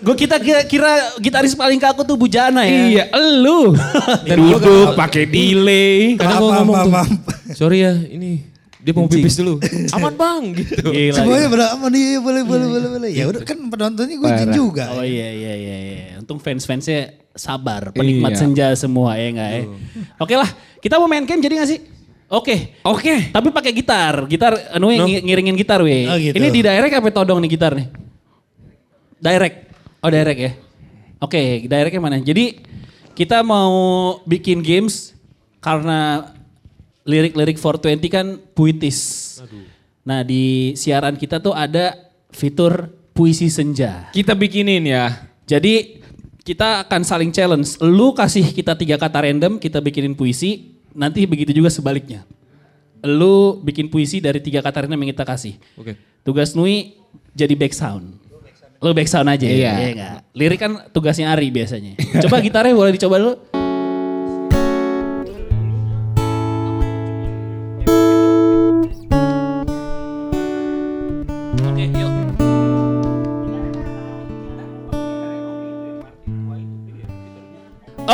Gue 0.00 0.16
kita 0.16 0.36
kira, 0.40 0.60
kira 0.64 0.92
gitaris 1.20 1.52
paling 1.52 1.76
kaku 1.76 2.02
tuh 2.02 2.16
Bujana 2.16 2.64
ya. 2.64 2.82
Iya, 2.88 3.04
elu. 3.12 3.76
Duduk 4.40 4.96
pakai 4.96 5.28
delay. 5.28 6.16
Maaf, 6.16 6.40
gue 6.40 6.48
maaf, 6.48 6.58
ngomong 6.64 6.76
tuh, 6.80 6.92
maaf. 6.92 7.08
sorry 7.52 7.84
ya 7.84 7.92
ini 7.92 8.51
dia 8.82 8.92
mau 8.92 9.06
pipis 9.06 9.38
dulu. 9.38 9.62
Aman 9.94 10.12
bang 10.12 10.42
gitu. 10.58 10.82
Gila. 10.84 11.14
Semuanya 11.14 11.46
pada 11.48 11.66
aman 11.72 11.92
iya 11.92 12.18
boleh 12.18 12.42
boleh 12.42 12.66
boleh 12.66 12.88
boleh. 12.92 13.10
Ya 13.10 13.24
udah 13.24 13.40
kan 13.40 13.58
penontonnya 13.62 14.16
gue 14.18 14.28
izin 14.28 14.50
juga. 14.50 14.90
Oh 14.90 15.06
iya 15.06 15.28
iya 15.30 15.52
iya 15.54 15.76
iya. 15.78 16.02
Untung 16.18 16.36
fans-fansnya 16.36 17.14
sabar, 17.32 17.94
penikmat 17.94 18.34
Iya. 18.34 18.38
senja 18.38 18.66
semua 18.74 19.14
ya 19.14 19.30
enggak 19.30 19.50
ya. 19.50 19.62
Oke 20.18 20.34
lah, 20.34 20.50
kita 20.78 20.98
mau 20.98 21.06
main 21.06 21.22
game 21.22 21.38
jadi 21.38 21.62
gak 21.62 21.70
sih? 21.70 21.80
Oke. 22.26 22.76
Oke. 22.82 23.30
Tapi 23.30 23.48
pakai 23.48 23.70
gitar. 23.70 24.26
Gitar 24.26 24.52
anu 24.70 24.88
ng- 24.88 25.22
ngiringin 25.22 25.54
gitar 25.54 25.78
weh. 25.80 26.04
Oh, 26.04 26.16
gitu. 26.16 26.34
Ini 26.34 26.48
di 26.48 26.60
direct 26.60 26.92
apa 26.92 27.08
todong 27.08 27.38
nih 27.38 27.50
gitar 27.50 27.72
nih? 27.72 27.86
Direct. 29.16 29.56
Oh 30.00 30.10
direct 30.10 30.40
ya. 30.40 30.52
Oke, 31.20 31.38
directnya 31.62 32.02
mana? 32.02 32.18
Jadi 32.18 32.58
kita 33.12 33.40
mau 33.40 33.70
bikin 34.24 34.58
games 34.58 35.14
karena 35.62 36.32
lirik-lirik 37.02 37.58
420 37.58 38.08
kan 38.08 38.26
puitis. 38.54 38.98
Nah 40.02 40.22
di 40.22 40.74
siaran 40.74 41.14
kita 41.14 41.38
tuh 41.38 41.54
ada 41.54 41.94
fitur 42.30 42.90
puisi 43.12 43.46
senja. 43.52 44.10
Kita 44.10 44.32
bikinin 44.34 44.82
ya. 44.82 45.28
Jadi 45.44 46.02
kita 46.42 46.86
akan 46.86 47.02
saling 47.02 47.30
challenge. 47.30 47.78
Lu 47.78 48.10
kasih 48.12 48.50
kita 48.50 48.74
tiga 48.74 48.98
kata 48.98 49.22
random, 49.22 49.58
kita 49.58 49.78
bikinin 49.78 50.14
puisi. 50.14 50.74
Nanti 50.92 51.24
begitu 51.24 51.54
juga 51.54 51.70
sebaliknya. 51.70 52.26
Lu 53.02 53.58
bikin 53.58 53.90
puisi 53.90 54.22
dari 54.22 54.38
tiga 54.38 54.62
kata 54.62 54.86
random 54.86 54.98
yang 55.06 55.10
kita 55.14 55.26
kasih. 55.26 55.54
Oke. 55.74 55.98
Tugas 56.22 56.54
Nui 56.54 56.94
jadi 57.34 57.54
back 57.58 57.74
sound. 57.74 58.18
Lu 58.82 58.90
back 58.90 59.06
sound 59.06 59.30
aja 59.30 59.46
Iya. 59.46 59.72
ya, 59.78 59.88
enggak? 59.94 60.14
Lirik 60.34 60.58
kan 60.58 60.72
tugasnya 60.90 61.30
Ari 61.30 61.54
biasanya. 61.54 61.94
Coba 62.26 62.42
gitarnya 62.42 62.74
boleh 62.74 62.94
dicoba 62.94 63.18
dulu. 63.18 63.34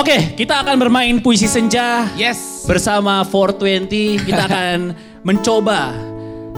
Oke, 0.08 0.40
kita 0.40 0.64
akan 0.64 0.80
bermain 0.80 1.20
puisi 1.20 1.44
senja. 1.44 2.08
Yes. 2.16 2.64
Bersama 2.64 3.20
420 3.28 4.24
kita 4.24 4.42
akan 4.48 4.96
mencoba 5.20 5.92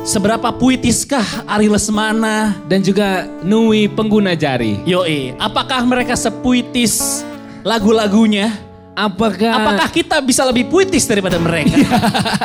seberapa 0.06 0.54
puitiskah 0.54 1.50
Ari 1.50 1.66
Lesmana. 1.66 2.54
Dan 2.70 2.78
juga 2.86 3.26
Nui 3.42 3.90
pengguna 3.90 4.38
jari. 4.38 4.78
Yoi, 4.86 5.34
apakah 5.34 5.82
mereka 5.82 6.14
sepuitis 6.14 7.26
lagu-lagunya? 7.66 8.54
Apakah 8.94 9.50
Apakah 9.50 9.90
kita 9.90 10.22
bisa 10.22 10.46
lebih 10.46 10.70
puitis 10.70 11.10
daripada 11.10 11.42
mereka? 11.42 11.74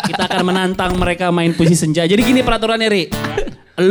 kita 0.09 0.25
akan 0.25 0.41
menantang 0.41 0.97
mereka 0.97 1.29
main 1.29 1.53
puisi 1.53 1.77
senja. 1.77 2.01
Jadi 2.09 2.25
gini 2.25 2.41
peraturannya 2.41 2.89
Ri. 2.89 3.13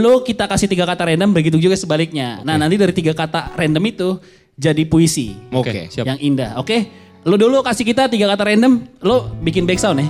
Lo 0.02 0.26
kita 0.26 0.50
kasih 0.50 0.66
tiga 0.66 0.82
kata 0.82 1.14
random, 1.14 1.30
begitu 1.30 1.62
juga 1.62 1.78
sebaliknya. 1.78 2.42
Nah 2.42 2.58
nanti 2.58 2.74
dari 2.74 2.90
tiga 2.90 3.14
kata 3.14 3.54
random 3.54 3.84
itu 3.86 4.18
jadi 4.58 4.82
puisi. 4.86 5.34
Oke. 5.54 5.86
siap. 5.94 6.06
Yang 6.10 6.18
indah, 6.26 6.58
oke? 6.58 7.03
Lo 7.24 7.34
dulu 7.34 7.64
kasih 7.64 7.84
kita 7.84 8.04
tiga 8.06 8.28
kata 8.28 8.44
random, 8.44 8.84
lo 9.00 9.32
bikin 9.40 9.64
back 9.64 9.80
sound 9.80 9.96
ya. 9.96 10.08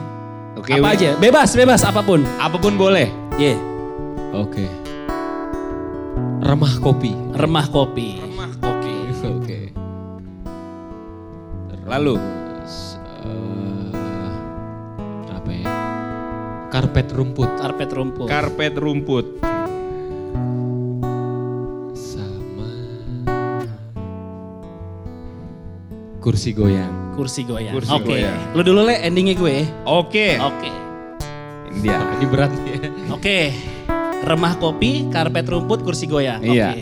Oke, 0.54 0.74
Apa 0.74 0.90
Wi. 0.90 0.94
aja, 0.94 1.10
bebas, 1.16 1.54
bebas 1.54 1.82
apa 1.82 2.02
pun. 2.02 2.22
apa 2.38 2.58
pun 2.58 2.74
boleh. 2.74 3.06
Iya, 3.34 3.54
Oke. 4.32 4.66
Remah 6.40 6.74
kopi. 6.78 7.14
remah 7.32 7.66
kopi. 7.66 8.18
Oke. 8.60 8.94
Oke. 9.38 9.60
Lalu 11.84 12.14
S- 12.62 12.98
eh, 13.22 13.94
apa 15.30 15.50
ya? 15.50 15.66
Karpet 16.68 17.08
rumput. 17.10 17.50
Karpet 17.54 17.90
rumput. 17.92 18.26
karpet 18.26 18.74
rumput. 18.74 19.26
Sama 21.92 22.70
kursi 26.18 26.50
goyang. 26.50 27.03
Kursi 27.14 27.46
goyang. 27.46 27.78
Kursi 27.78 27.94
Oke. 27.94 28.10
goyang. 28.10 28.58
Lu 28.58 28.66
dulu 28.66 28.90
le 28.90 28.98
endingnya 28.98 29.38
gue. 29.38 29.62
Oke. 29.86 30.34
Oke. 30.42 30.70
Ini 31.70 31.78
dia. 31.78 31.98
Ini 32.18 32.26
berat. 32.26 32.50
Oke. 33.14 33.54
Remah 34.26 34.58
kopi, 34.58 35.06
karpet 35.14 35.46
rumput, 35.46 35.86
kursi 35.86 36.10
goyang. 36.10 36.42
Oke. 36.42 36.50
Iya. 36.50 36.74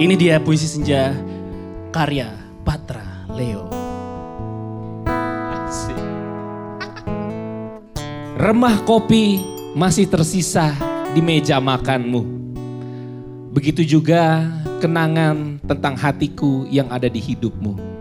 Ini 0.00 0.14
dia 0.16 0.40
puisi 0.40 0.64
senja 0.64 1.12
karya 1.92 2.32
Patra 2.64 3.28
Leo. 3.28 3.68
Remah 8.42 8.80
kopi 8.88 9.44
masih 9.76 10.08
tersisa 10.08 10.72
di 11.12 11.20
meja 11.20 11.60
makanmu. 11.60 12.24
Begitu 13.52 13.84
juga 13.84 14.48
kenangan 14.80 15.60
tentang 15.68 15.92
hatiku 15.92 16.64
yang 16.72 16.88
ada 16.88 17.04
di 17.04 17.20
hidupmu. 17.20 17.91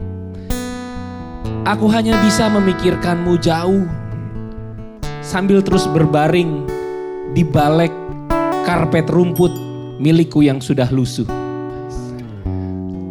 Aku 1.61 1.85
hanya 1.93 2.17
bisa 2.25 2.49
memikirkanmu 2.49 3.37
jauh 3.37 3.85
sambil 5.21 5.61
terus 5.61 5.85
berbaring 5.85 6.65
di 7.37 7.45
balik 7.45 7.93
karpet 8.65 9.05
rumput 9.05 9.53
milikku 10.01 10.41
yang 10.41 10.57
sudah 10.57 10.89
lusuh. 10.89 11.29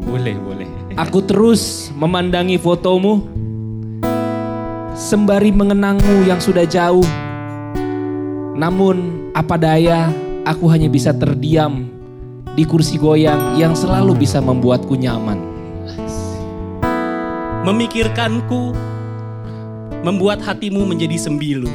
Boleh, 0.03 0.35
boleh. 0.35 0.67
Aku 0.99 1.23
terus 1.23 1.95
memandangi 1.95 2.59
fotomu 2.59 3.23
sembari 4.99 5.55
mengenangmu 5.55 6.27
yang 6.27 6.43
sudah 6.43 6.67
jauh. 6.67 7.07
Namun 8.59 9.31
apa 9.31 9.55
daya, 9.55 10.11
aku 10.43 10.67
hanya 10.75 10.91
bisa 10.91 11.15
terdiam 11.15 11.87
di 12.59 12.67
kursi 12.67 12.99
goyang 12.99 13.55
yang 13.55 13.79
selalu 13.79 14.27
bisa 14.27 14.43
membuatku 14.43 14.99
nyaman. 14.99 15.50
Memikirkanku 17.61 18.73
membuat 20.01 20.41
hatimu 20.41 20.89
menjadi 20.89 21.21
sembilu. 21.21 21.69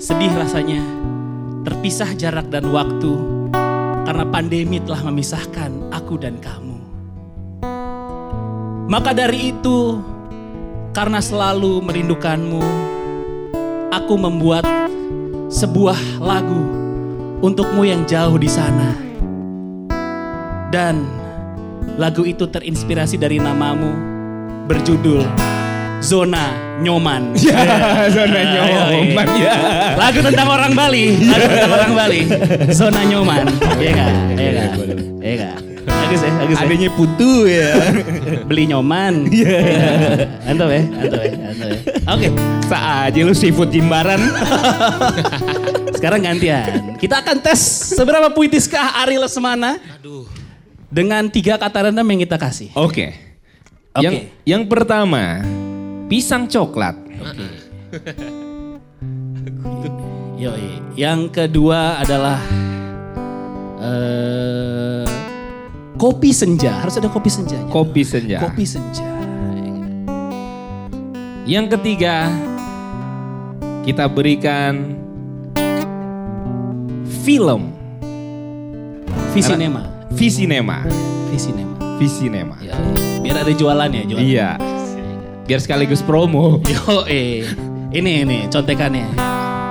Sedih 0.00 0.32
rasanya 0.32 0.80
terpisah 1.68 2.16
jarak 2.16 2.48
dan 2.48 2.72
waktu 2.72 3.12
karena 4.08 4.24
pandemi 4.24 4.80
telah 4.80 5.04
memisahkan 5.04 5.68
aku 5.92 6.16
dan 6.16 6.40
kamu. 6.40 6.80
Maka 8.88 9.12
dari 9.12 9.52
itu, 9.52 10.00
karena 10.96 11.20
selalu 11.20 11.84
merindukanmu, 11.84 12.62
aku 13.92 14.14
membuat 14.16 14.64
sebuah 15.52 16.24
lagu 16.24 16.62
untukmu 17.44 17.84
yang 17.84 18.08
jauh 18.08 18.40
di 18.40 18.48
sana. 18.48 18.96
Dan 20.72 21.25
lagu 21.96 22.28
itu 22.28 22.44
terinspirasi 22.44 23.16
dari 23.16 23.40
namamu 23.40 23.92
berjudul 24.68 25.24
Zona 26.04 26.52
Nyoman. 26.84 27.32
Zona 28.16 28.40
nyoman 28.52 29.28
ya. 29.40 29.52
Lagu 29.96 30.20
tentang 30.20 30.48
orang 30.52 30.76
Bali, 30.76 31.16
lagu 31.24 31.46
tentang 31.48 31.72
orang 31.72 31.92
Bali. 31.96 32.20
Zona 32.68 33.00
Nyoman. 33.00 33.48
Iya 33.80 33.90
enggak? 33.96 34.10
Iya 34.36 34.48
enggak? 34.52 34.70
Iya 35.24 35.32
enggak? 35.40 35.56
Bagus 35.86 36.20
ya, 36.20 36.30
bagus 36.36 36.56
ya. 36.58 36.64
Adanya 36.66 36.90
putu 36.92 37.32
ya. 37.48 37.70
Beli 38.44 38.64
nyoman. 38.68 39.14
Iya. 39.32 39.58
Mantap 40.44 40.68
ya, 40.68 40.82
mantap 40.84 41.20
ya, 41.24 41.30
mantap 41.32 41.68
ya. 41.72 41.78
Oke, 42.12 42.28
Saat 42.66 43.14
aja 43.14 43.20
lu 43.24 43.32
seafood 43.32 43.70
jimbaran. 43.72 44.20
sekarang 45.96 46.28
gantian. 46.28 46.98
Kita 47.00 47.24
akan 47.24 47.40
tes 47.40 47.60
seberapa 47.96 48.28
puitiskah 48.36 49.00
Ari 49.00 49.16
Lesmana. 49.16 49.80
Dengan 50.86 51.26
tiga 51.26 51.58
kata 51.58 51.90
random 51.90 52.06
yang 52.14 52.20
kita 52.22 52.38
kasih. 52.38 52.70
Oke. 52.78 53.10
Oke. 53.96 54.04
Yang 54.04 54.14
yang 54.46 54.62
pertama, 54.70 55.42
pisang 56.06 56.46
coklat. 56.46 56.94
Yoi. 60.36 60.84
Yang 60.94 61.20
kedua 61.32 61.98
adalah 61.98 62.38
eh 63.80 65.08
kopi 65.96 66.30
senja. 66.30 66.84
Harus 66.84 67.00
ada 67.00 67.08
kopi 67.08 67.32
senjanya. 67.32 67.66
Kopi 67.72 68.02
senja. 68.04 68.38
Kopi 68.44 68.64
senja. 68.68 69.06
Yang 71.48 71.78
ketiga, 71.78 72.30
kita 73.82 74.06
berikan 74.06 74.98
film 77.24 77.72
Visinema. 79.32 79.95
Visinema. 80.16 80.80
Visinema. 81.28 81.76
Visinema. 82.00 82.56
Ya, 82.64 82.72
biar 83.20 83.44
ada 83.44 83.52
jualannya, 83.52 84.08
jualan. 84.08 84.24
Iya. 84.24 84.56
Biar 85.44 85.60
sekaligus 85.60 86.00
promo. 86.00 86.56
Yo, 86.72 87.04
eh. 87.04 87.44
Ini 87.92 88.24
ini 88.24 88.48
contekannya. 88.48 89.12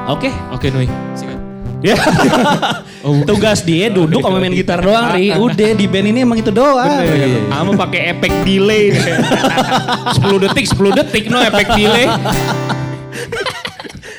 Oke. 0.05 0.29
Oke, 0.53 0.69
Nui. 0.69 0.85
Sikat. 1.17 1.41
Ya. 1.81 1.97
Tugas 3.29 3.65
dia 3.65 3.89
duduk 3.89 4.21
sama 4.21 4.37
main 4.37 4.53
gitar 4.53 4.85
doang, 4.85 5.17
Ri. 5.17 5.33
Udah 5.49 5.73
di 5.73 5.85
band 5.89 6.13
ini 6.13 6.21
emang 6.21 6.37
itu 6.37 6.53
doang. 6.53 6.93
Ama 7.49 7.73
pakai 7.73 8.13
efek 8.13 8.45
delay. 8.45 8.93
10 8.93 10.45
detik, 10.45 10.65
10 10.69 10.93
detik 10.93 11.23
no 11.33 11.41
efek 11.41 11.73
delay. 11.73 12.05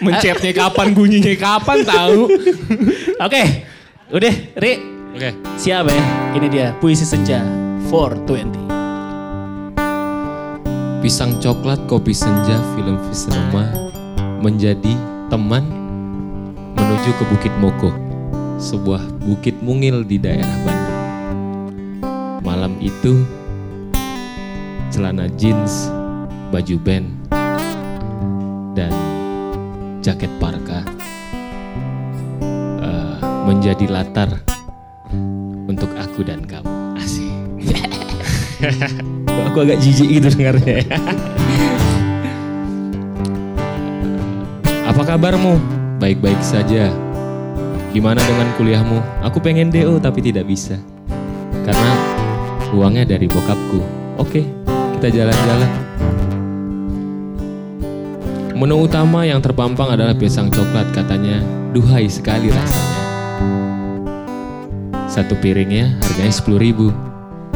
Mencetnya 0.02 0.50
kapan, 0.58 0.90
bunyinya 0.90 1.34
kapan 1.38 1.86
tahu. 1.86 2.26
Oke. 3.22 3.42
Udah, 4.10 4.34
Ri. 4.58 4.95
Oke. 5.16 5.32
Siap 5.56 5.88
ya? 5.88 6.04
Ini 6.36 6.46
dia 6.52 6.66
puisi 6.76 7.08
senja 7.08 7.40
420. 7.88 8.68
Pisang 11.00 11.40
coklat, 11.40 11.80
kopi 11.88 12.12
senja, 12.12 12.60
film 12.76 13.00
Visinema 13.08 13.64
menjadi 14.44 14.92
teman 15.32 15.64
menuju 16.76 17.16
ke 17.16 17.24
Bukit 17.32 17.54
Moko, 17.56 17.96
sebuah 18.60 19.00
bukit 19.24 19.56
mungil 19.64 20.04
di 20.04 20.20
daerah 20.20 20.52
Bandung. 20.68 21.00
Malam 22.44 22.76
itu, 22.84 23.24
celana 24.92 25.32
jeans, 25.40 25.88
baju 26.52 26.76
band, 26.84 27.08
dan 28.76 28.92
jaket 30.04 30.28
parka 30.36 30.84
eh, 32.84 33.16
menjadi 33.48 33.88
latar 33.88 34.55
aku 36.16 36.24
dan 36.24 36.48
kamu. 36.48 36.96
Asik. 36.96 37.28
aku 39.52 39.58
agak 39.68 39.84
jijik 39.84 40.08
gitu 40.16 40.32
dengarnya. 40.32 40.80
Apa 44.88 45.02
kabarmu? 45.12 45.60
Baik-baik 46.00 46.40
saja. 46.40 46.88
Gimana 47.92 48.16
dengan 48.24 48.48
kuliahmu? 48.56 49.28
Aku 49.28 49.44
pengen 49.44 49.68
DO 49.68 50.00
tapi 50.00 50.24
tidak 50.24 50.48
bisa. 50.48 50.80
Karena 51.68 51.92
uangnya 52.72 53.04
dari 53.04 53.28
bokapku. 53.28 53.84
Oke, 54.16 54.40
kita 54.96 55.12
jalan-jalan. 55.12 55.70
Menu 58.56 58.88
utama 58.88 59.28
yang 59.28 59.44
terpampang 59.44 59.92
adalah 59.92 60.16
pisang 60.16 60.48
coklat 60.48 60.88
katanya. 60.96 61.44
Duhai 61.76 62.08
sekali 62.08 62.48
rasanya. 62.48 62.95
Satu 65.16 65.32
piringnya 65.40 65.96
harganya 66.04 66.28
10 66.28 66.60
ribu. 66.60 66.92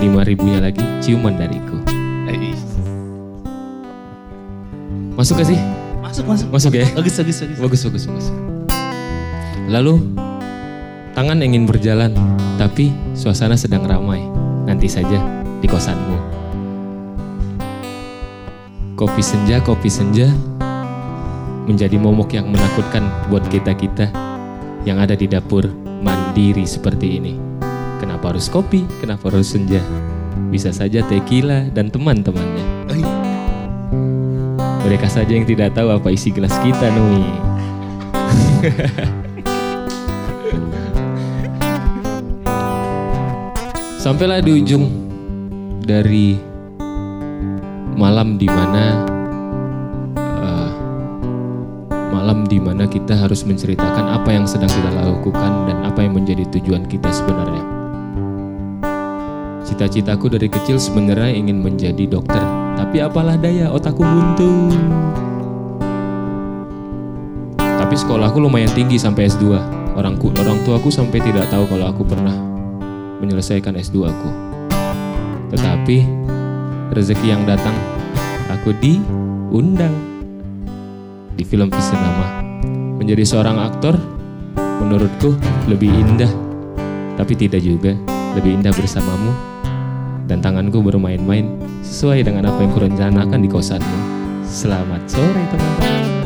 5 0.01 0.09
ribunya 0.25 0.65
lagi 0.65 0.81
ciuman 1.05 1.37
dariku. 1.37 1.77
Masuk 5.13 5.37
gak 5.37 5.53
sih? 5.53 5.61
Masuk, 6.01 6.25
masuk. 6.25 6.49
Masuk 6.49 6.73
ya? 6.73 6.89
Bagus, 6.97 7.21
bagus, 7.21 7.37
bagus. 7.45 7.59
Bagus, 7.61 7.81
bagus, 7.85 8.05
bagus. 8.09 8.27
Lalu, 9.69 10.01
tangan 11.13 11.45
ingin 11.45 11.69
berjalan, 11.69 12.17
tapi 12.57 12.97
suasana 13.13 13.61
sedang 13.61 13.85
ramai. 13.85 14.25
Nanti 14.65 14.89
saja 14.89 15.21
di 15.61 15.69
kosanmu. 15.69 16.17
Kopi 18.97 19.21
senja, 19.21 19.61
kopi 19.61 19.93
senja 19.93 20.33
menjadi 21.69 22.01
momok 22.01 22.33
yang 22.33 22.49
menakutkan 22.49 23.05
buat 23.29 23.45
kita-kita 23.53 24.09
yang 24.89 24.97
ada 24.97 25.13
di 25.13 25.29
dapur 25.29 25.69
mandiri 26.01 26.65
seperti 26.65 27.21
ini. 27.21 27.50
Kenapa 28.11 28.35
harus 28.35 28.51
kopi? 28.51 28.83
Kenapa 28.99 29.31
harus 29.31 29.55
senja? 29.55 29.79
Bisa 30.51 30.75
saja 30.75 30.99
tequila 31.07 31.71
dan 31.71 31.95
teman-temannya. 31.95 32.91
Mereka 34.83 35.07
saja 35.07 35.31
yang 35.31 35.47
tidak 35.47 35.79
tahu 35.79 35.95
apa 35.95 36.11
isi 36.11 36.35
gelas 36.35 36.51
kita, 36.59 36.91
Nui. 36.91 37.23
Sampailah 44.03 44.43
di 44.43 44.59
ujung 44.59 44.91
dari 45.87 46.35
malam 47.95 48.43
di 48.43 48.51
mana 48.51 49.07
eh, 50.19 50.71
malam 52.11 52.43
di 52.51 52.59
mana 52.59 52.91
kita 52.91 53.15
harus 53.15 53.47
menceritakan 53.47 54.19
apa 54.19 54.35
yang 54.35 54.51
sedang 54.51 54.75
kita 54.75 54.99
lakukan 54.99 55.71
dan 55.71 55.87
apa 55.87 56.03
yang 56.03 56.19
menjadi 56.19 56.43
tujuan 56.59 56.91
kita 56.91 57.07
sebenarnya. 57.15 57.80
Cita-citaku 59.71 60.27
dari 60.27 60.51
kecil 60.51 60.83
sebenarnya 60.83 61.31
ingin 61.31 61.63
menjadi 61.63 62.03
dokter 62.11 62.43
Tapi 62.75 63.07
apalah 63.07 63.39
daya 63.39 63.71
otakku 63.71 64.03
buntu. 64.03 64.75
Tapi 67.55 67.95
sekolahku 67.95 68.43
lumayan 68.43 68.67
tinggi 68.75 68.99
sampai 68.99 69.31
S2. 69.31 69.55
Orangku, 69.95 70.35
orang 70.43 70.59
tuaku 70.67 70.91
sampai 70.91 71.23
tidak 71.23 71.47
tahu 71.55 71.71
kalau 71.71 71.87
aku 71.87 72.03
pernah 72.03 72.35
menyelesaikan 73.23 73.79
S2 73.79 74.11
aku. 74.11 74.31
Tetapi 75.55 75.97
rezeki 76.91 77.27
yang 77.31 77.47
datang, 77.47 77.75
aku 78.51 78.75
diundang 78.83 79.95
di 81.39 81.47
film 81.47 81.71
Visinama. 81.71 82.43
Menjadi 82.99 83.23
seorang 83.23 83.59
aktor, 83.59 83.95
menurutku 84.83 85.35
lebih 85.71 85.95
indah, 85.95 86.31
tapi 87.15 87.39
tidak 87.39 87.63
juga 87.63 87.95
lebih 88.35 88.63
indah 88.63 88.75
bersamamu 88.75 89.50
dan 90.31 90.39
tanganku 90.39 90.79
bermain-main 90.79 91.59
sesuai 91.83 92.23
dengan 92.23 92.47
apa 92.47 92.63
yang 92.63 92.71
kurencanakan 92.71 93.43
di 93.43 93.51
kosanmu. 93.51 93.99
Selamat 94.47 95.03
sore 95.11 95.43
teman-teman. 95.51 96.23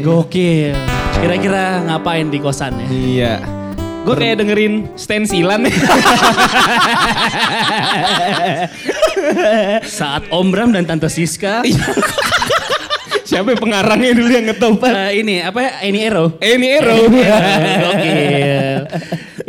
Gokil. 0.00 0.72
Kira-kira 1.20 1.84
ngapain 1.84 2.32
di 2.32 2.40
kosan 2.40 2.80
ya? 2.80 2.88
Iya. 2.88 3.34
Gue 4.08 4.16
kayak 4.16 4.40
dengerin 4.40 4.88
stensilan 4.96 5.68
Saat 9.84 10.28
Om 10.32 10.48
Bram 10.48 10.72
dan 10.72 10.88
Tante 10.88 11.12
Siska. 11.12 11.60
Siapa 13.24 13.56
pengarangnya 13.56 14.12
dulu 14.12 14.28
yang 14.28 14.44
ngetopan? 14.48 14.92
Eh, 15.08 15.24
ini 15.24 15.40
apa 15.40 15.60
ya? 15.60 15.72
Ini 15.88 15.98
Ero. 16.08 16.36
Ini 16.40 16.66
Ero. 16.76 16.96
Gokil. 17.08 18.53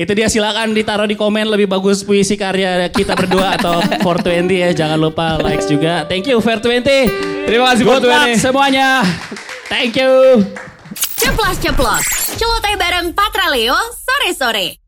Itu 0.02 0.12
dia 0.14 0.28
silakan 0.30 0.76
ditaruh 0.76 1.08
di 1.10 1.16
komen 1.18 1.50
lebih 1.50 1.68
bagus 1.72 2.04
puisi 2.04 2.36
karya 2.36 2.88
kita 2.92 3.16
berdua 3.16 3.58
atau 3.58 3.82
420 4.04 4.52
ya. 4.52 4.70
Jangan 4.76 4.98
lupa 5.00 5.40
likes 5.42 5.66
juga. 5.66 6.06
Thank 6.06 6.30
you 6.30 6.38
Fair 6.44 6.62
20. 6.62 6.86
Terima 7.46 7.74
kasih 7.74 7.84
Good 7.86 8.06
luck 8.06 8.30
420. 8.36 8.46
semuanya. 8.46 8.88
Thank 9.68 9.98
you. 9.98 10.46
Ceplos 11.18 11.58
ceplos. 11.58 12.06
Celoteh 12.38 12.76
bareng 12.78 13.12
Patra 13.16 13.50
Leo 13.50 13.76
sore-sore. 13.96 14.85